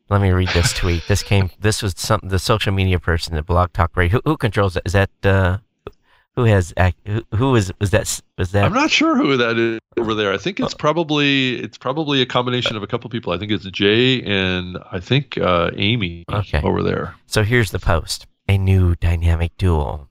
[0.10, 1.04] Let me read this tweet.
[1.08, 1.52] This came.
[1.60, 4.20] This was some the social media person at Blog Talk Radio.
[4.26, 4.84] Who, who controls that?
[4.86, 5.58] Is that uh,
[6.36, 6.74] who has
[7.06, 8.66] who, who was was that was that?
[8.66, 10.34] I'm not sure who that is over there.
[10.34, 13.34] I think it's probably it's probably a combination of a couple people.
[13.34, 16.60] I think it's Jay and I think uh, Amy Okay.
[16.64, 17.14] over there.
[17.28, 20.09] So here's the post: a new dynamic duel.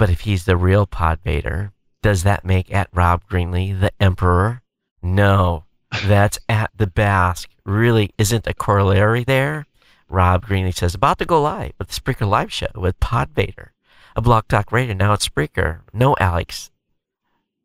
[0.00, 1.72] But if he's the real Pod Vader,
[2.02, 4.62] does that make at Rob Greenlee the Emperor?
[5.02, 5.64] No,
[6.06, 7.50] that's at the Basque.
[7.66, 9.66] Really, isn't a corollary there?
[10.08, 13.74] Rob Greenlee says about to go live with the Spreaker live show with Pod Vader,
[14.16, 14.94] a Blog Talk Radio.
[14.94, 15.80] Now it's Spreaker.
[15.92, 16.70] No, Alex.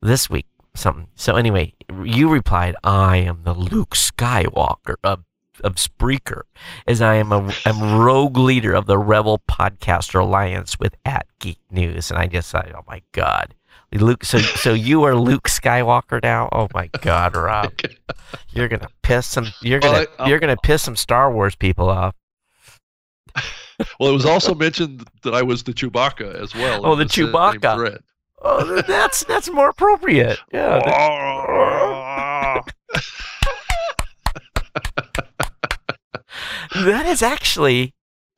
[0.01, 1.07] This week, something.
[1.15, 5.23] So anyway, you replied, "I am the Luke Skywalker of
[5.64, 6.41] of Spreaker."
[6.88, 11.60] as I am a am rogue leader of the Rebel Podcaster Alliance with at Geek
[11.72, 13.56] News, and I just thought, oh my god,
[13.91, 14.23] Luke.
[14.23, 16.49] So so you are Luke Skywalker now?
[16.52, 17.73] Oh my god, Rob,
[18.52, 19.48] you're gonna piss some.
[19.61, 22.15] You're gonna you're um, gonna piss some Star Wars people off.
[23.99, 26.86] Well, it was also mentioned that I was the Chewbacca as well.
[26.86, 27.99] Oh, the Chewbacca.
[28.41, 30.40] Oh, that's that's more appropriate.
[30.53, 32.61] Yeah.
[36.76, 37.93] th- that is actually.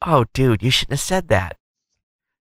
[0.06, 1.58] Oh, dude, you shouldn't have said that.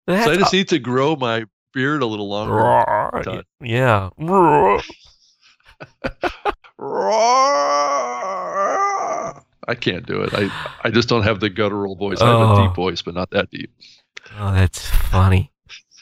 [0.07, 1.45] That's, so I just need to grow my
[1.75, 2.55] beard a little longer.
[2.55, 3.43] Roar.
[3.61, 4.11] Yeah.
[4.19, 4.81] Roar.
[9.69, 10.31] I can't do it.
[10.35, 10.51] I
[10.85, 12.21] I just don't have the guttural voice.
[12.21, 12.65] I have Oh.
[12.65, 13.71] a deep voice, but not that deep.
[14.39, 15.53] Oh, that's funny.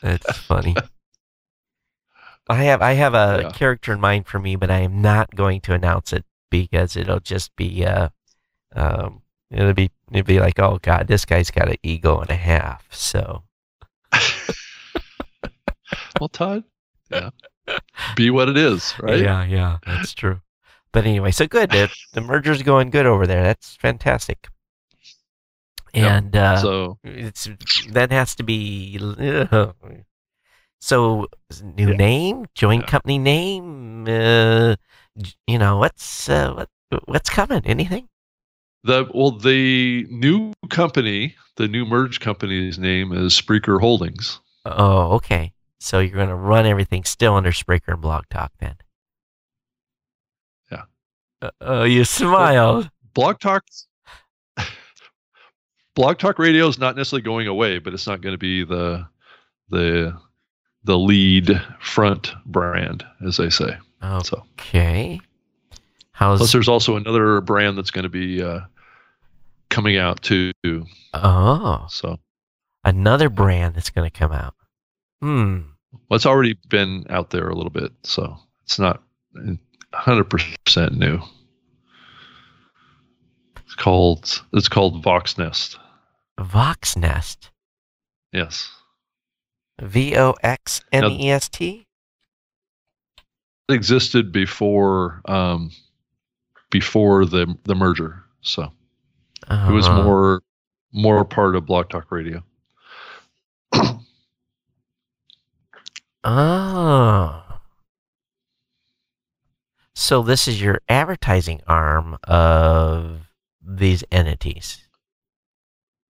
[0.03, 0.75] That's funny.
[2.49, 3.51] I have I have a Yeah.
[3.51, 7.21] character in mind for me, but I am not going to announce it because it'll
[7.21, 8.09] just be uh
[8.75, 12.36] um it'll be it'll be like, oh god, this guy's got an ego and a
[12.36, 12.86] half.
[12.90, 13.43] So
[16.20, 16.64] Well, Todd,
[17.10, 17.31] yeah,
[18.16, 19.20] be what it is, right?
[19.20, 20.40] Yeah, yeah, that's true.
[20.93, 21.70] But anyway, so good.
[21.70, 23.43] The, the merger's going good over there.
[23.43, 24.48] That's fantastic.
[25.94, 26.10] Yep.
[26.10, 27.48] And uh, So it's
[27.93, 28.98] that has to be.
[30.81, 31.27] so
[31.62, 31.97] new Yeah.
[31.97, 32.90] name, joint Yeah.
[32.90, 34.06] company name.
[34.09, 34.77] Uh,
[35.47, 36.68] you know what's uh, what
[37.06, 37.62] what's coming?
[37.64, 38.09] Anything?
[38.85, 44.40] The well, the new company, the new merged company's name is Spreaker Holdings.
[44.65, 45.52] Oh, okay.
[45.78, 48.77] So you're going to run everything still under Spreaker and Blog Talk then?
[50.70, 50.82] Yeah.
[51.40, 52.90] Uh, oh, you smiled.
[53.15, 53.65] Blog Talk.
[55.94, 59.07] Blog Talk Radio is not necessarily going away, but it's not going to be the
[59.70, 60.19] the
[60.85, 63.77] the lead front brand, as they say.
[64.23, 64.44] So
[66.21, 66.39] Okay.
[66.39, 68.61] plus, there's also another brand that's going to be uh,
[69.71, 70.53] coming out too.
[71.15, 72.19] oh So
[72.85, 74.55] another brand that's going to come out?
[75.23, 75.61] Hmm.
[76.09, 79.03] well, it's already been out there a little bit, so it's not
[79.95, 81.21] 100% new.
[83.65, 85.79] It's called it's called Vox Nest.
[86.39, 87.51] Vox Nest.
[88.33, 88.71] Yes.
[89.81, 91.87] V O X N E S T.
[93.69, 95.71] It existed before um,
[96.71, 98.73] before the the merger, so
[99.51, 100.03] it was Uh-huh.
[100.03, 100.43] more
[100.93, 102.43] more part of Blog Talk Radio.
[106.23, 107.43] Oh.
[109.95, 113.21] So this is your advertising arm of
[113.63, 114.87] these entities.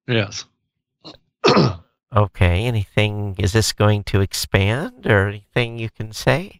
[0.09, 0.45] Yes.
[2.13, 2.65] Okay.
[2.65, 3.37] Anything?
[3.39, 6.60] Is this going to expand or anything you can say?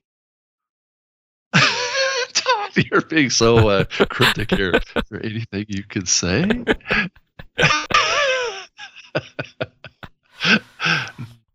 [2.91, 4.71] You're being so uh, cryptic here.
[4.75, 6.45] Is there anything you could say?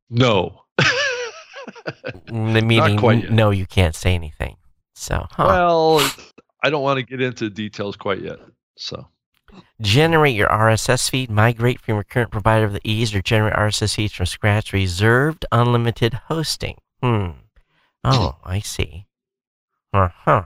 [0.10, 0.62] no.
[2.28, 3.32] The meaning, quite yet.
[3.32, 4.58] no, you can't say anything.
[4.96, 5.46] So, huh.
[5.48, 6.12] Well,
[6.64, 8.40] I don't want to get into details quite yet.
[8.78, 9.08] So,
[9.82, 13.96] generate your RSS feed, migrate from your current provider of the ease, or generate RSS
[13.96, 16.78] feeds from scratch, reserved unlimited hosting.
[17.02, 17.32] Hmm.
[18.04, 19.06] Oh, I see.
[19.94, 20.46] Uh huh.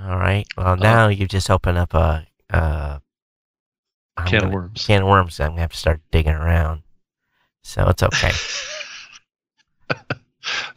[0.00, 0.46] All right.
[0.56, 2.98] Well, now you've just opened up a, uh,
[4.16, 4.86] I'm can of gonna- worms.
[4.86, 5.40] can of worms.
[5.40, 6.82] I'm gonna have to start digging around.
[7.62, 8.32] So it's okay.
[9.96, 10.16] no,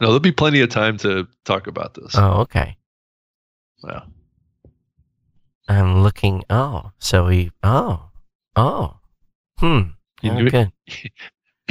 [0.00, 2.14] there'll be plenty of time to talk about this.
[2.16, 2.76] oh, okay.
[3.84, 4.02] Yeah.
[5.68, 6.44] I'm looking.
[6.48, 7.50] Oh, so we.
[7.62, 8.08] Oh,
[8.56, 8.96] oh.
[9.58, 9.80] Hmm.
[10.22, 10.50] You Oh, knew it.
[10.52, 10.72] good.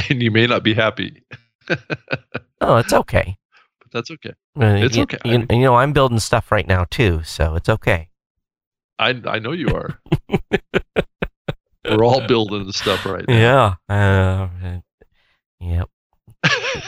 [0.10, 1.24] And you may not be happy,
[2.62, 3.36] Oh, it's okay.
[3.80, 4.34] but that's okay.
[4.60, 5.18] Uh, It's you, okay.
[5.24, 8.10] You, you know, I'm building stuff right now too, so it's okay.
[9.00, 10.00] I I know you are.
[11.86, 13.78] We're all building stuff right now.
[13.90, 13.96] Yeah.
[13.96, 14.80] Uh,
[15.60, 15.90] yep.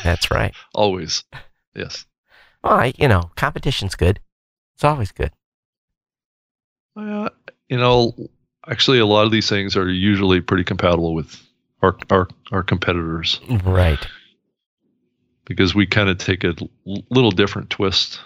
[0.04, 0.54] That's right.
[0.74, 1.24] Always.
[1.74, 2.06] Yes.
[2.64, 4.20] Well, I, you know, competition's good.
[4.76, 5.32] It's always good.
[6.96, 7.30] Uh,
[7.70, 8.14] you know,
[8.68, 11.42] actually, a lot of these things are usually pretty compatible with
[11.82, 14.06] our our, our competitors Right.
[15.50, 16.56] Because we kind of take a
[17.10, 18.22] little different twist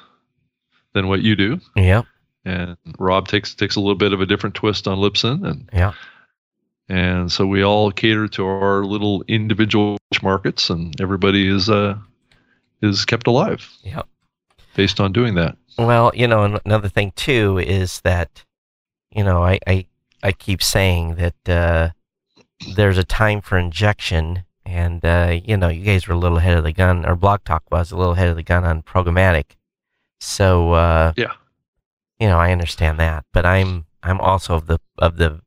[0.94, 2.02] than what you do, Yeah.
[2.46, 5.94] and Rob takes takes a little bit of a different twist on Libsyn, and Yeah.
[6.90, 11.98] and so we all cater to our little individual markets, and everybody is uh
[12.82, 14.06] is kept alive Yep.
[14.76, 15.58] based on doing that.
[15.78, 18.44] Well, you know, another thing too is that,
[19.16, 19.86] you know, I I,
[20.22, 21.90] I keep saying that uh,
[22.76, 26.58] there's a time for injection, and uh, you know, you guys were a little ahead
[26.58, 29.56] of the gun, or Blog Talk was a little ahead of the gun on programmatic.
[30.20, 31.34] So uh, Yeah.
[32.20, 35.42] you know, I understand that, but I'm I'm also of the of the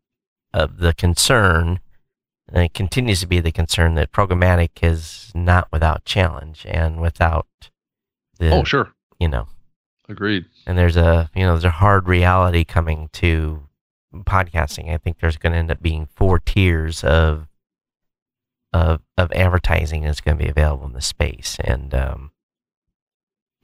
[0.52, 1.80] of the concern,
[2.48, 7.46] and it continues to be the concern that programmatic is not without challenge and without
[8.38, 9.48] the Oh, sure, you know
[10.08, 10.44] agreed.
[10.66, 13.62] and there's a you know there's a hard reality coming to
[14.14, 14.90] podcasting.
[14.92, 17.48] I think there's going to end up being four tiers of
[18.72, 22.30] of of advertising that's going to be available in the space, and um,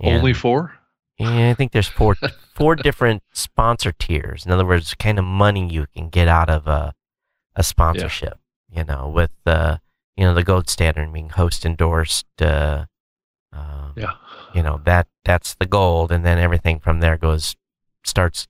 [0.02, 0.74] Only four.
[1.18, 2.16] yeah, I think there's four
[2.54, 4.44] four different sponsor tiers.
[4.46, 6.94] In other words, kind of money you can get out of a
[7.54, 8.38] a sponsorship.
[8.70, 9.78] You know, with uh,
[10.16, 12.26] you know the gold standard being host endorsed.
[12.40, 12.86] Uh,
[13.52, 14.12] uh, Yeah.
[14.54, 17.54] you know that that's the gold and then everything from there goes
[18.02, 18.48] starts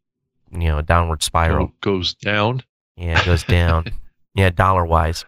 [0.52, 2.62] you know downward spiral Go- goes down.
[2.96, 3.86] yeah it goes down
[4.36, 5.24] yeah dollar wise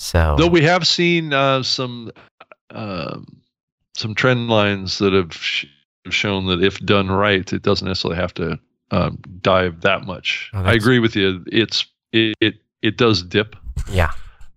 [0.00, 2.10] so Though we have seen uh, some
[2.70, 3.26] um,
[3.96, 5.66] some trend lines that have sh-
[6.08, 8.58] shown that if done right, it doesn't necessarily have to
[8.90, 10.50] um, dive that much.
[10.54, 11.44] Oh, I agree with you.
[11.52, 13.56] It's it, it it does dip,
[13.90, 14.10] yeah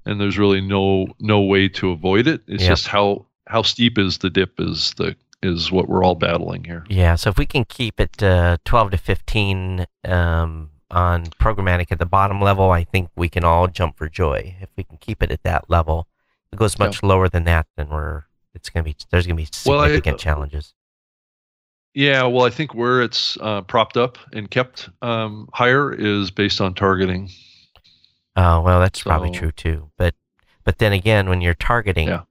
[0.06, 2.42] and there's really no no way to avoid it.
[2.48, 2.70] It's Yep.
[2.70, 6.86] just how how steep is the dip is the is what we're all battling here.
[6.90, 12.00] yeah so if we can keep it uh, 12 to 15 um, on programmatic at
[12.00, 15.22] the bottom level i think we can all jump for joy if we can keep
[15.24, 16.08] it at that level
[16.48, 19.48] if it goes much lower than that then we're it's gonna be there's gonna be
[19.66, 20.74] Well, I- significant challenges
[21.96, 26.60] Yeah, well, I think where it's uh, propped up and kept um, higher is based
[26.60, 27.30] on targeting.
[28.36, 29.92] Oh well, that's probably true too.
[29.98, 30.16] But
[30.64, 32.24] but then again, when you're targeting, Yeah.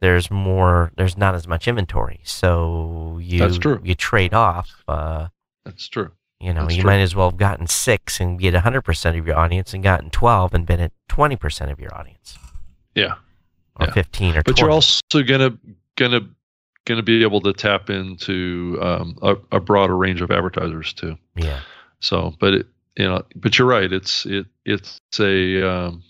[0.00, 0.92] there's more.
[0.96, 3.80] There's not as much inventory, so you That's true.
[3.82, 4.70] you trade off.
[4.86, 5.28] Uh,
[5.64, 6.12] That's true.
[6.40, 6.90] You know, That's you true.
[6.90, 10.10] might as well have gotten six and get hundred percent of your audience, and gotten
[10.10, 12.38] twelve and been at twenty percent of your audience,
[12.94, 13.14] Yeah.
[13.76, 13.92] or Yeah.
[13.92, 14.42] fifteen or.
[14.42, 14.60] but 20.
[14.60, 15.58] you're also gonna
[15.96, 16.20] gonna
[16.84, 21.18] gonna be able to tap into um, a, a broader range of advertisers too.
[21.36, 21.60] yeah,
[22.00, 22.66] So, but it,
[22.96, 23.92] you know, but you're right.
[23.92, 26.02] It's it it's a um,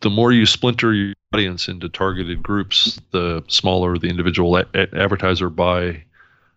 [0.00, 4.94] the more you splinter your audience into targeted groups, the smaller the individual a- a-
[4.96, 6.02] advertiser buy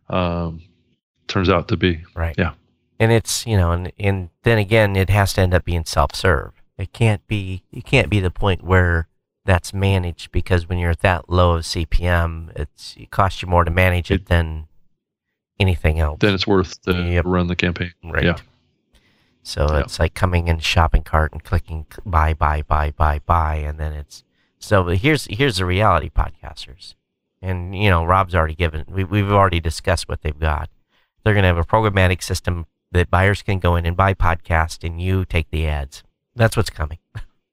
[0.10, 0.62] um,
[1.32, 2.04] turns out to be.
[2.16, 2.36] right.
[2.38, 2.54] Yeah.
[3.00, 6.52] and it's you know, and and then again, it has to end up being self-serve.
[6.78, 7.64] It can't be.
[7.72, 9.08] It can't be the point where
[9.46, 13.64] that's managed because when you're at that low of CPM, it's it costs you more
[13.64, 14.68] to manage it It- than
[15.60, 16.18] anything else.
[16.20, 17.26] Then it's worth to Yep.
[17.26, 17.92] run the campaign.
[18.04, 18.24] right.
[18.24, 18.36] yeah.
[19.44, 23.80] So it's like coming in shopping cart and clicking buy, buy, buy, buy, buy, and
[23.80, 24.24] then it's
[24.60, 24.86] so.
[24.88, 26.94] Here's here's the reality, podcasters,
[27.42, 28.86] and you know Rob's already given.
[28.88, 30.70] We, we've already discussed what they've got.
[31.24, 34.84] They're going to have a programmatic system that buyers can go in and buy podcast,
[34.84, 36.04] and you take the ads.
[36.36, 36.98] That's what's coming.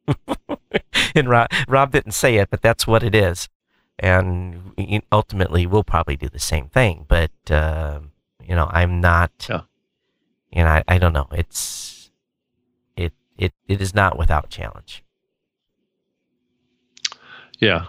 [1.15, 3.49] and Rob, Rob didn't say it, but that's what it is.
[3.99, 7.05] And ultimately, we'll probably do the same thing.
[7.09, 8.01] But uh,
[8.47, 9.47] you know, I'm not.
[9.49, 9.63] Yeah.
[10.53, 11.29] And I, I don't know.
[11.33, 12.11] It's
[12.97, 15.05] it it it is not without challenge.
[17.59, 17.87] Yeah,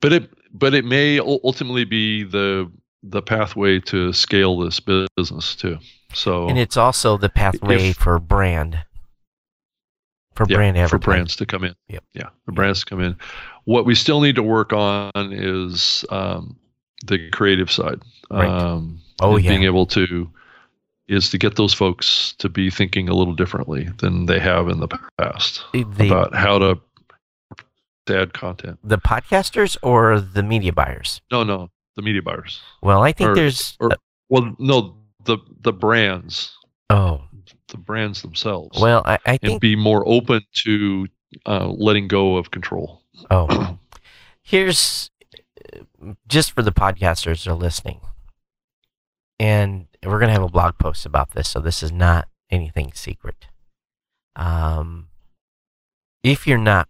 [0.00, 2.70] but it but it may ultimately be the
[3.06, 5.78] the pathway to scale this business too.
[6.14, 8.78] So And it's also the pathway If- for brand.
[10.34, 11.74] For yeah, brand for brands to come in.
[11.88, 12.02] Yep.
[12.12, 13.16] Yeah, for brands to come in.
[13.66, 16.56] What we still need to work on is um,
[17.06, 18.00] the creative side.
[18.30, 18.48] Right.
[18.48, 19.50] Um, Oh, yeah.
[19.50, 20.28] being able to
[21.06, 24.80] is to get those folks to be thinking a little differently than they have in
[24.80, 26.80] the past The about how to
[28.08, 28.78] add content.
[28.82, 31.20] the podcasters or the media buyers?
[31.30, 32.60] No, no, the media buyers.
[32.82, 33.90] Well, I think Or- there's or-
[34.28, 36.56] Well, no, the the brands,
[36.90, 37.22] oh
[37.68, 38.78] the brands themselves.
[38.80, 41.08] well I, I and think be more open to
[41.46, 43.02] uh, letting go of control.
[43.30, 43.78] oh
[44.42, 45.10] here's
[46.28, 48.00] just for the podcasters that are listening,
[49.38, 53.46] and we're gonna have a blog post about this, so this is not anything secret.
[54.36, 55.08] Um,
[56.22, 56.88] if you're not,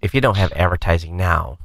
[0.00, 1.58] if you don't have advertising now,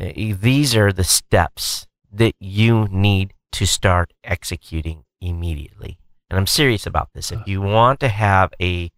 [0.00, 5.98] Uh, these are the steps that you need to start executing immediately.
[6.30, 8.90] and I'm serious about this, if you want to have a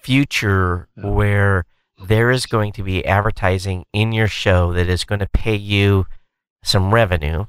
[0.00, 1.64] future where
[2.06, 6.06] there is going to be advertising in your show that is going to pay you
[6.64, 7.44] some revenue,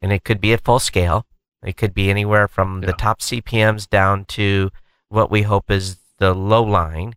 [0.00, 1.26] and it could be at full scale.
[1.64, 4.70] It could be anywhere from the top CPMs down to
[5.08, 7.14] what we hope is the low line.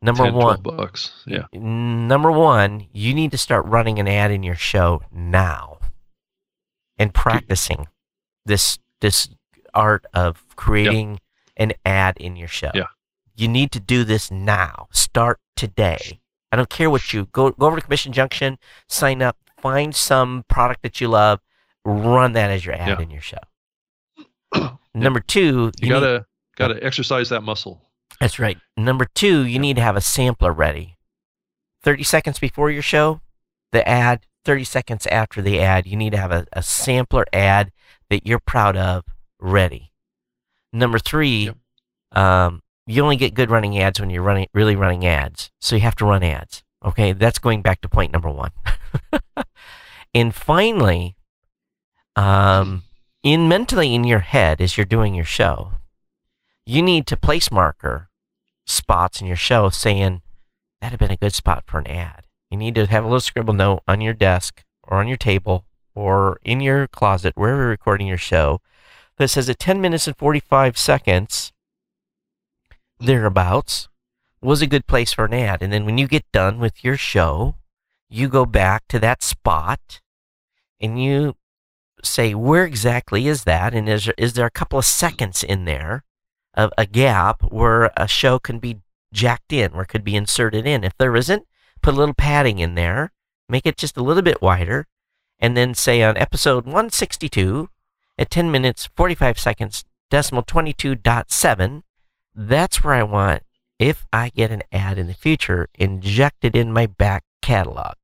[0.00, 1.24] Number 10, one, bucks.
[1.26, 1.46] Yeah.
[1.52, 5.78] number one, you need to start running an ad in your show now
[6.98, 7.88] and practicing
[8.46, 9.28] this this
[9.74, 11.20] art of creating
[11.56, 12.70] an ad in your show.
[12.74, 12.86] Yeah.
[13.36, 14.86] You need to do this now.
[14.92, 16.20] Start today.
[16.52, 18.58] I don't care what you go go over to Commission Junction,
[18.88, 21.40] sign up, find some product that you love,
[21.84, 23.00] run that as your ad Yeah.
[23.02, 23.38] in your show.
[24.94, 26.26] Number two, You, need- gotta
[26.56, 27.82] gotta exercise that muscle.
[28.20, 28.58] That's right.
[28.76, 30.96] Number two, you need to have a sampler ready.
[31.84, 33.20] 30 seconds before your show,
[33.72, 37.70] the ad, 30 seconds after the ad, you need to have a, a sampler ad
[38.10, 39.04] that you're proud of
[39.38, 39.92] ready.
[40.72, 41.56] Number three, Yep.
[42.18, 45.50] um, you only get good running ads when you're running really running ads.
[45.60, 46.62] So you have to run ads.
[46.84, 48.50] Okay, that's going back to point number one.
[50.14, 51.16] and finally,
[52.16, 52.82] um,
[53.22, 55.72] in mentally in your head as you're doing your show,
[56.68, 58.10] you need to place marker
[58.66, 60.20] spots in your show saying
[60.80, 62.26] that'd have been a good spot for an ad.
[62.50, 65.64] You need to have a little scribble note on your desk or on your table
[65.94, 68.60] or in your closet wherever you're recording your show
[69.16, 71.54] that says at 10 minutes and 45 seconds
[73.00, 73.88] thereabouts
[74.42, 75.62] was a good place for an ad.
[75.62, 77.54] And then when you get done with your show,
[78.10, 80.02] you go back to that spot
[80.80, 81.34] and you
[82.04, 83.72] say, where exactly is that?
[83.72, 86.04] And is there, is there a couple of seconds in there
[86.58, 88.80] of a gap where a show can be
[89.12, 90.84] jacked in, where it could be inserted in?
[90.84, 91.46] If there isn't,
[91.80, 93.12] put a little padding in there,
[93.48, 94.86] make it just a little bit wider,
[95.38, 97.70] and then say on episode 162
[98.18, 101.82] at 10 minutes, 45 seconds, decimal 22.7,
[102.34, 103.44] that's where I want,
[103.78, 107.94] if I get an ad in the future, injected in my back catalog.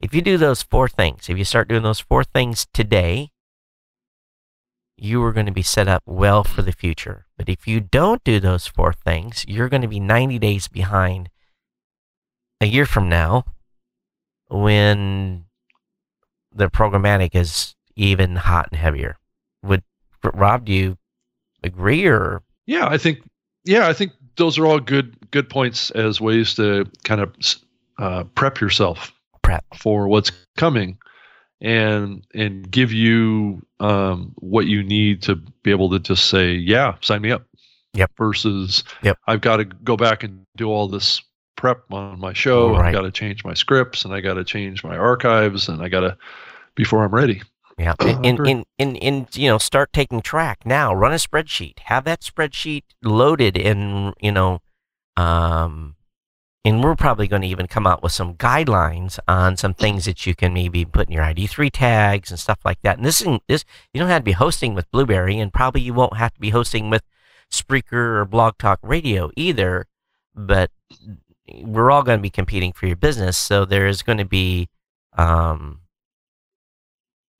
[0.00, 3.30] If you do those four things, if you start doing those four things today,
[5.00, 7.26] you are going to be set up well for the future.
[7.36, 11.30] But if you don't do those four things, you're going to be 90 days behind
[12.60, 13.44] a year from now
[14.48, 15.46] when
[16.54, 19.16] the programmatic is even hot and heavier.
[19.62, 19.82] Would
[20.22, 20.98] Rob, do you
[21.62, 23.20] agree or Yeah, I think.
[23.64, 27.34] Yeah, I think those are all good good points as ways to kind of
[27.98, 29.12] uh, prep yourself
[29.42, 29.64] prep?
[29.76, 30.98] for what's coming,
[31.60, 36.94] and and give you um, what you need to be able to just say, yeah,
[37.00, 37.44] sign me up.
[37.94, 38.12] Yep.
[38.16, 39.18] Versus, Yep.
[39.26, 41.20] I've got to go back and do all this
[41.56, 42.70] prep on my show.
[42.70, 42.86] Right.
[42.86, 45.88] I've got to change my scripts, and I got to change my archives, and I
[45.88, 46.16] got to
[46.76, 47.42] before I'm ready.
[47.78, 50.94] Yeah, and, and, and, and, and, you know, start taking track now.
[50.94, 51.78] Run a spreadsheet.
[51.84, 54.60] Have that spreadsheet loaded in, you know,
[55.16, 55.96] um,
[56.64, 60.26] and we're probably going to even come out with some guidelines on some things that
[60.26, 62.98] you can maybe put in your ID3 tags and stuff like that.
[62.98, 63.64] And this is this
[63.94, 66.50] you don't have to be hosting with Blubrry, and probably you won't have to be
[66.50, 67.02] hosting with
[67.50, 69.86] Spreaker or Blog Talk Radio either.
[70.34, 70.70] But
[71.62, 74.68] we're all going to be competing for your business, so there is going to be
[75.16, 75.80] um,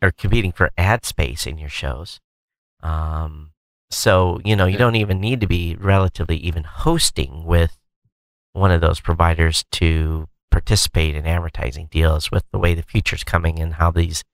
[0.03, 2.21] or competing for ad space in your shows.
[2.83, 3.51] Um,
[3.91, 7.80] so you know you don't even need to be relatively even hosting with
[8.53, 13.59] one of those providers to participate in advertising deals with the way the future's coming
[13.61, 14.25] and how these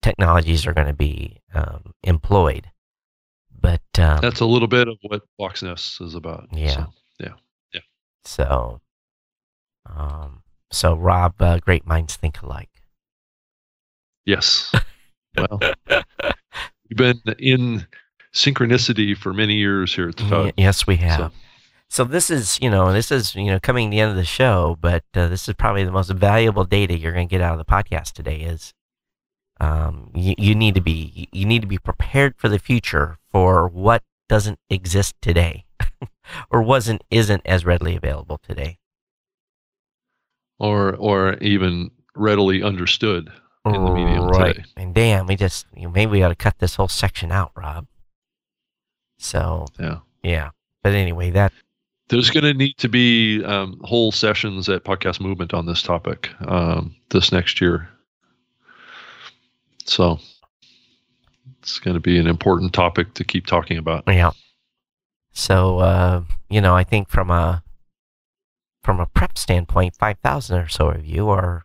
[0.00, 2.70] technologies are going to be um, employed.
[3.60, 6.48] But um, That's a little bit of what Vox Nest is about.
[6.52, 6.70] Yeah.
[6.70, 6.86] So,
[8.24, 8.80] so,
[9.86, 12.70] um, so Rob, uh, great minds think alike.
[14.24, 14.72] yes.
[15.36, 17.86] Well, we've been in
[18.34, 21.18] synchronicity for many years here at the Y- yes, we have.
[21.18, 21.30] So,
[21.92, 24.24] So this is, you know, this is, you know, coming to the end of the
[24.24, 27.52] show, but uh, this is probably the most valuable data you're going to get out
[27.52, 28.36] of the podcast today.
[28.36, 28.72] Is
[29.60, 33.68] um, you, you need to be you need to be prepared for the future for
[33.68, 35.66] what doesn't exist today,
[36.50, 38.78] or wasn't isn't as readily available today.
[40.58, 43.30] or or even readily understood
[43.66, 44.54] in the medium right.
[44.54, 44.68] today.
[44.78, 47.52] And damn, we just you know, maybe we ought to cut this whole section out,
[47.54, 47.86] Rob.
[49.18, 49.98] So Yeah.
[50.22, 50.50] yeah,
[50.82, 51.52] but anyway, that
[52.12, 56.28] There's going to need to be um, whole sessions at Podcast Movement on this topic
[56.46, 57.88] um, this next year.
[59.86, 60.20] So
[61.62, 64.04] it's going to be an important topic to keep talking about.
[64.06, 64.32] Yeah.
[65.32, 67.64] So uh, you know, I think from a
[68.82, 71.64] from a prep standpoint, five thousand or so of you are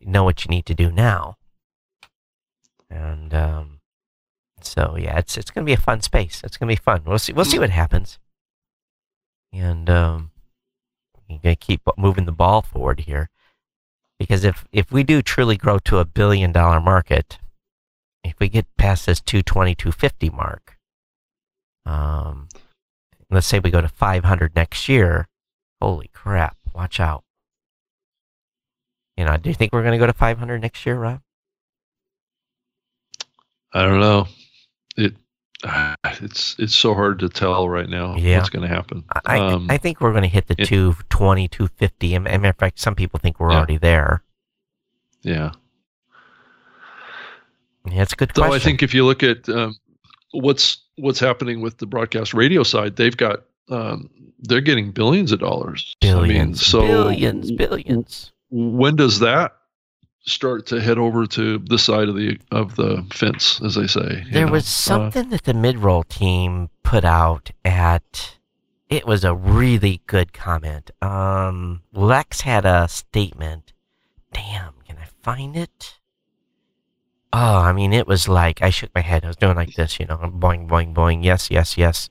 [0.00, 1.36] know what you need to do now,
[2.88, 3.80] and um,
[4.64, 6.40] So yeah, it's it's going to be a fun space.
[6.44, 7.02] It's going to be fun.
[7.04, 7.32] We'll see.
[7.32, 8.18] We'll see what happens.
[9.52, 10.30] And um,
[11.28, 13.28] you're going to keep moving the ball forward here,
[14.18, 17.38] because if if we do truly grow to a billion dollar market,
[18.24, 20.78] if we get past this 220, 250 mark,
[21.84, 22.48] um,
[23.30, 25.28] let's say we go to 500 next year,
[25.80, 26.56] holy crap!
[26.74, 27.24] Watch out.
[29.16, 31.20] You know, do you think we're going to go to 500 next year, Rob?
[33.72, 34.26] I don't know.
[36.22, 38.38] It it's it's so hard to tell right now Yeah.
[38.38, 39.04] what's going to happen.
[39.26, 42.14] I, Um, I think we're going to hit the it- 220, 250.
[42.14, 43.56] And, and matter of fact, some people think we're Yeah.
[43.58, 44.22] already there.
[45.22, 45.52] yeah.
[47.90, 48.54] Yeah, it's a good Though question.
[48.54, 49.76] I think if you look at um,
[50.30, 54.08] what's what's happening with the broadcast radio side, they've got um,
[54.38, 55.96] they're getting billions of dollars.
[56.02, 58.32] I mean, billions, so billions, billions.
[58.50, 59.56] when does that
[60.24, 64.24] start to head over to the side of the of the fence, as they say?
[64.32, 64.52] There know?
[64.52, 68.38] was Uh, something that the mid-roll team put out at.
[68.88, 70.90] It was a really good comment.
[71.00, 73.72] Um, Lex had a statement.
[74.34, 75.98] Damn, can I find it?
[77.32, 79.24] Oh, I mean, it was like I shook my head.
[79.24, 81.24] I was doing like this, you know, boing, boing, boing.
[81.24, 82.10] Yes, yes, yes.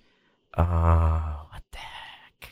[0.55, 2.49] Uh, what the heck?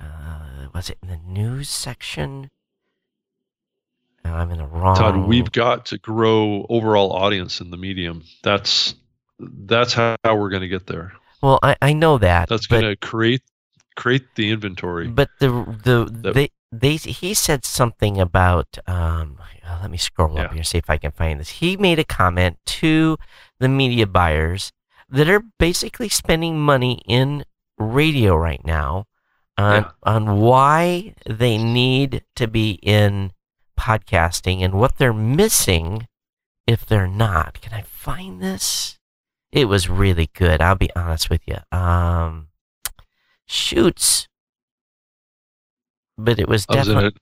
[0.00, 2.50] Uh, was it in the news section?
[4.24, 4.96] I'm in the wrong.
[4.96, 8.22] Todd, we've got to grow overall audience in the medium.
[8.42, 8.94] That's
[9.38, 11.12] that's how how we're going to get there.
[11.42, 12.48] Well, I, I know that.
[12.48, 13.42] That's going to create
[13.96, 15.08] create the inventory.
[15.08, 15.48] But the
[15.84, 19.38] the That- they they he said something about um.
[19.66, 20.54] uh, Let me scroll up Yeah.
[20.54, 21.48] here see if I can find this.
[21.48, 23.16] He made a comment to
[23.58, 24.70] the media buyers
[25.08, 27.44] that are basically spending money in
[27.78, 29.06] radio right now
[29.58, 29.90] on Yeah.
[30.04, 33.32] on why they need to be in
[33.80, 36.06] podcasting and what they're missing
[36.66, 37.60] if they're not.
[37.62, 38.98] Can I find this?
[39.50, 40.60] It was really good.
[40.60, 41.56] I'll be honest with you.
[41.76, 42.48] Um,
[43.46, 44.28] shoots,
[46.18, 47.12] but it was in definitely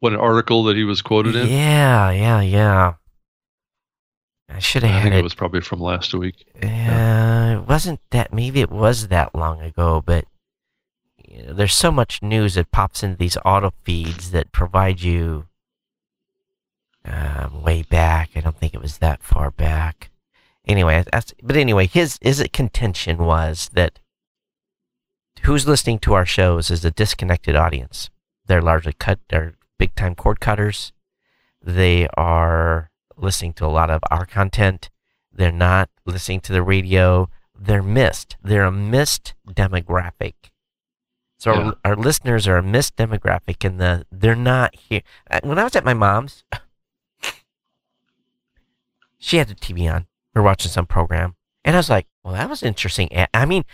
[0.00, 1.48] what an article that he was quoted in.
[1.48, 2.94] yeah, yeah, yeah.
[4.48, 5.18] I should have I had think it.
[5.20, 6.44] it was probably from last week.
[6.62, 8.32] Uh, it wasn't that.
[8.32, 10.24] Maybe it was that long ago, but
[11.24, 15.46] you know, there's so much news that pops into these auto feeds that provide you
[17.04, 18.30] um, way back.
[18.36, 20.10] I don't think it was that far back.
[20.66, 21.04] Anyway,
[21.42, 23.98] but anyway, his his contention was that
[25.42, 28.10] who's listening to our shows is a disconnected audience.
[28.46, 29.18] They're largely cut.
[29.28, 30.92] They're big time cord cutters.
[31.62, 34.90] They are listening to a lot of our content.
[35.32, 37.28] They're not listening to the radio.
[37.58, 38.36] They're missed.
[38.42, 40.34] They're a missed demographic.
[41.38, 41.60] So Yeah.
[41.60, 45.02] our, our listeners are a missed demographic, and the they're not here.
[45.30, 46.44] Uh, When I was at my mom's,
[49.20, 50.06] she had the TV on.
[50.34, 53.64] We are watching some program, and I was like, "Well, that was interesting." I mean,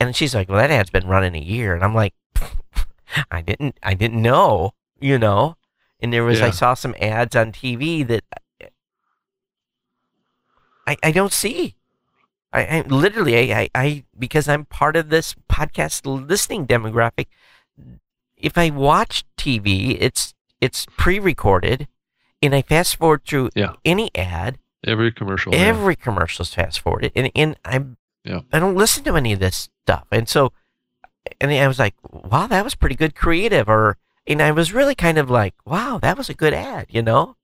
[0.00, 2.14] and she's like, "Well, that ad's been running a year," and I'm like,
[3.30, 5.56] "I didn't, I didn't know," you know.
[6.00, 8.24] And there was, I saw some ads on TV that
[10.86, 11.76] I, I don't see.
[12.52, 17.26] I, I literally, I, I, I, because I'm part of this podcast listening demographic.
[18.36, 21.88] If I watch TV, it's it's pre-recorded,
[22.42, 23.72] and I fast forward through Yeah.
[23.84, 24.58] any ad.
[24.86, 25.52] Every commercial.
[25.54, 25.60] yeah.
[25.60, 28.40] Every commercial's fast forwarded, and and I'm Yeah.
[28.52, 30.52] I don't listen to any of this stuff, and so
[31.40, 33.96] and I was like, wow, that was pretty good creative, or
[34.26, 37.36] and I was really kind of like, wow, that was a good ad, you know,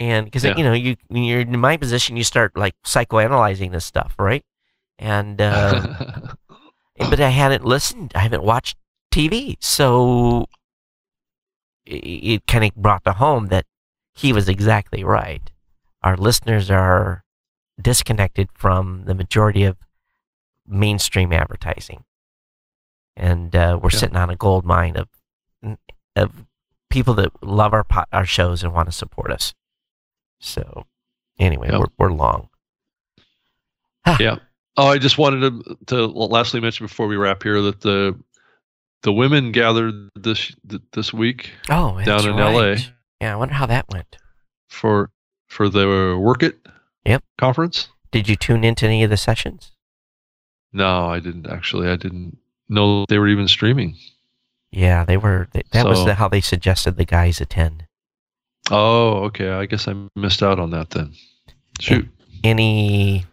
[0.00, 0.56] and because Yeah.
[0.56, 4.44] you know you when you're in my position, you start like psychoanalyzing this stuff, right?
[4.98, 5.86] And uh,
[6.98, 8.76] but I hadn't listened, I haven't watched
[9.14, 10.46] TV, so
[11.86, 13.66] it, it kind of brought to home that
[14.14, 15.49] he was exactly right.
[16.02, 17.24] Our listeners are
[17.80, 19.76] disconnected from the majority of
[20.66, 22.04] mainstream advertising,
[23.16, 23.98] and uh, we're Yeah.
[23.98, 25.08] sitting on a gold mine of
[26.16, 26.46] of
[26.90, 29.54] people that love our po- our shows and want to support us.
[30.40, 30.86] So,
[31.38, 31.80] anyway, Yep.
[31.98, 32.48] we're we're long.
[34.18, 34.36] yeah.
[34.76, 38.18] Oh, I just wanted to to lastly mention before we wrap here that the
[39.02, 40.54] the women gathered this
[40.92, 42.54] this week Oh, Down in right.
[42.54, 42.76] LA.
[43.20, 44.16] Yeah, I wonder how that went.
[44.68, 45.10] for
[45.50, 46.58] for the Werk It
[47.04, 47.22] Yep.
[47.38, 47.88] conference.
[48.12, 49.72] Did you tune into any of the sessions?
[50.72, 51.88] No, I didn't actually.
[51.88, 53.96] I didn't know they were even streaming.
[54.70, 55.48] Yeah, they were.
[55.72, 57.86] That was the, how they suggested the guys attend.
[58.70, 59.50] Oh, okay.
[59.50, 61.14] I guess I missed out on that then.
[61.80, 62.08] Shoot.
[62.44, 63.26] Any?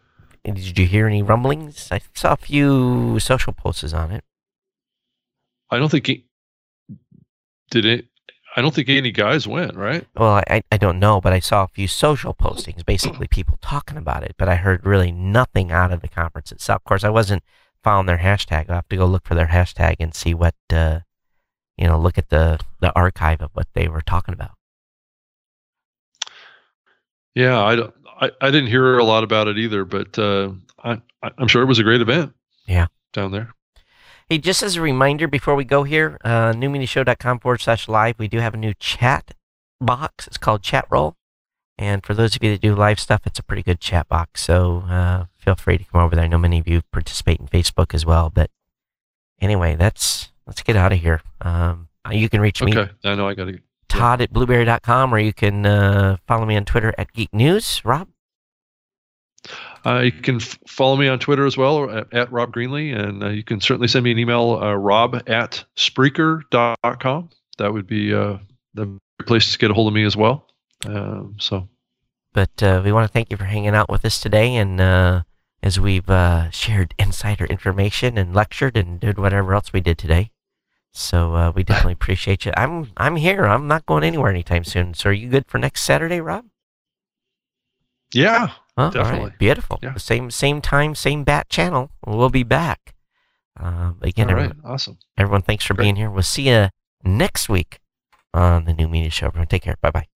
[0.43, 1.89] Did you hear any rumblings?
[1.91, 4.23] I saw a few social posts on it.
[5.69, 6.25] I don't think he
[7.69, 8.05] did it.
[8.57, 10.07] I don't think any guys went, right?
[10.15, 13.97] Well, I, I don't know, but I saw a few social postings, basically people talking
[13.97, 16.81] about it, but I heard really nothing out of the conference itself.
[16.81, 17.43] Of course, I wasn't
[17.83, 18.67] following their hashtag.
[18.67, 21.01] I'll have to go look for their hashtag and see what, uh,
[21.77, 24.55] you know, look at the, the archive of what they were talking about.
[27.35, 30.53] Yeah, I, I, I didn't hear a lot about it either, but uh,
[30.83, 30.99] I,
[31.37, 32.33] I'm sure it was a great event.
[32.65, 32.87] Yeah.
[33.13, 33.53] Down there.
[34.29, 38.27] Hey, just as a reminder before we go here, uh, newmediashow.com forward slash live, we
[38.27, 39.33] do have a new chat
[39.79, 40.27] box.
[40.27, 41.13] It's called Chatroll.
[41.77, 44.43] And for those of you that do live stuff, it's a pretty good chat box.
[44.43, 46.25] So uh, feel free to come over there.
[46.25, 48.29] I know many of you participate in Facebook as well.
[48.29, 48.51] But
[49.39, 51.21] anyway, that's let's get out of here.
[51.39, 52.77] Um, you can reach me.
[52.77, 53.59] Okay, I know I got to.
[53.87, 54.23] Todd yeah.
[54.23, 57.81] at blubrry.com, or you can uh, follow me on Twitter at Geek News.
[57.85, 58.09] Rob?
[59.87, 63.23] Uh, you can f- follow me on Twitter as well, at, at Rob Greenlee, and
[63.23, 67.29] uh, you can certainly send me an email, uh, rob at Spreaker.com.
[67.57, 68.37] That would be uh,
[68.73, 70.45] the place to get a hold of me as well.
[70.85, 71.69] Um, so,
[72.33, 75.23] but uh, we want to thank you for hanging out with us today, and uh,
[75.63, 80.31] as we've uh, shared insider information and lectured and did whatever else we did today.
[80.91, 82.51] So uh, we definitely appreciate you.
[82.57, 83.45] I'm I'm here.
[83.45, 84.93] I'm not going anywhere anytime soon.
[84.95, 86.45] So are you good for next Saturday, Rob?
[88.13, 88.89] Yeah, huh?
[88.91, 89.33] definitely.
[89.39, 89.79] Beautiful.
[89.81, 89.95] Yeah.
[89.95, 91.91] Same same time, same bat channel.
[92.05, 92.93] We'll be back.
[93.59, 94.49] Uh, again, All right.
[94.51, 94.97] Everyone, awesome.
[95.17, 95.85] Everyone, thanks for Great.
[95.85, 96.09] being here.
[96.11, 96.69] We'll see you
[97.03, 97.79] next week
[98.33, 99.27] on the New Media Show.
[99.27, 99.77] Everyone, take care.
[99.81, 100.07] Bye bye.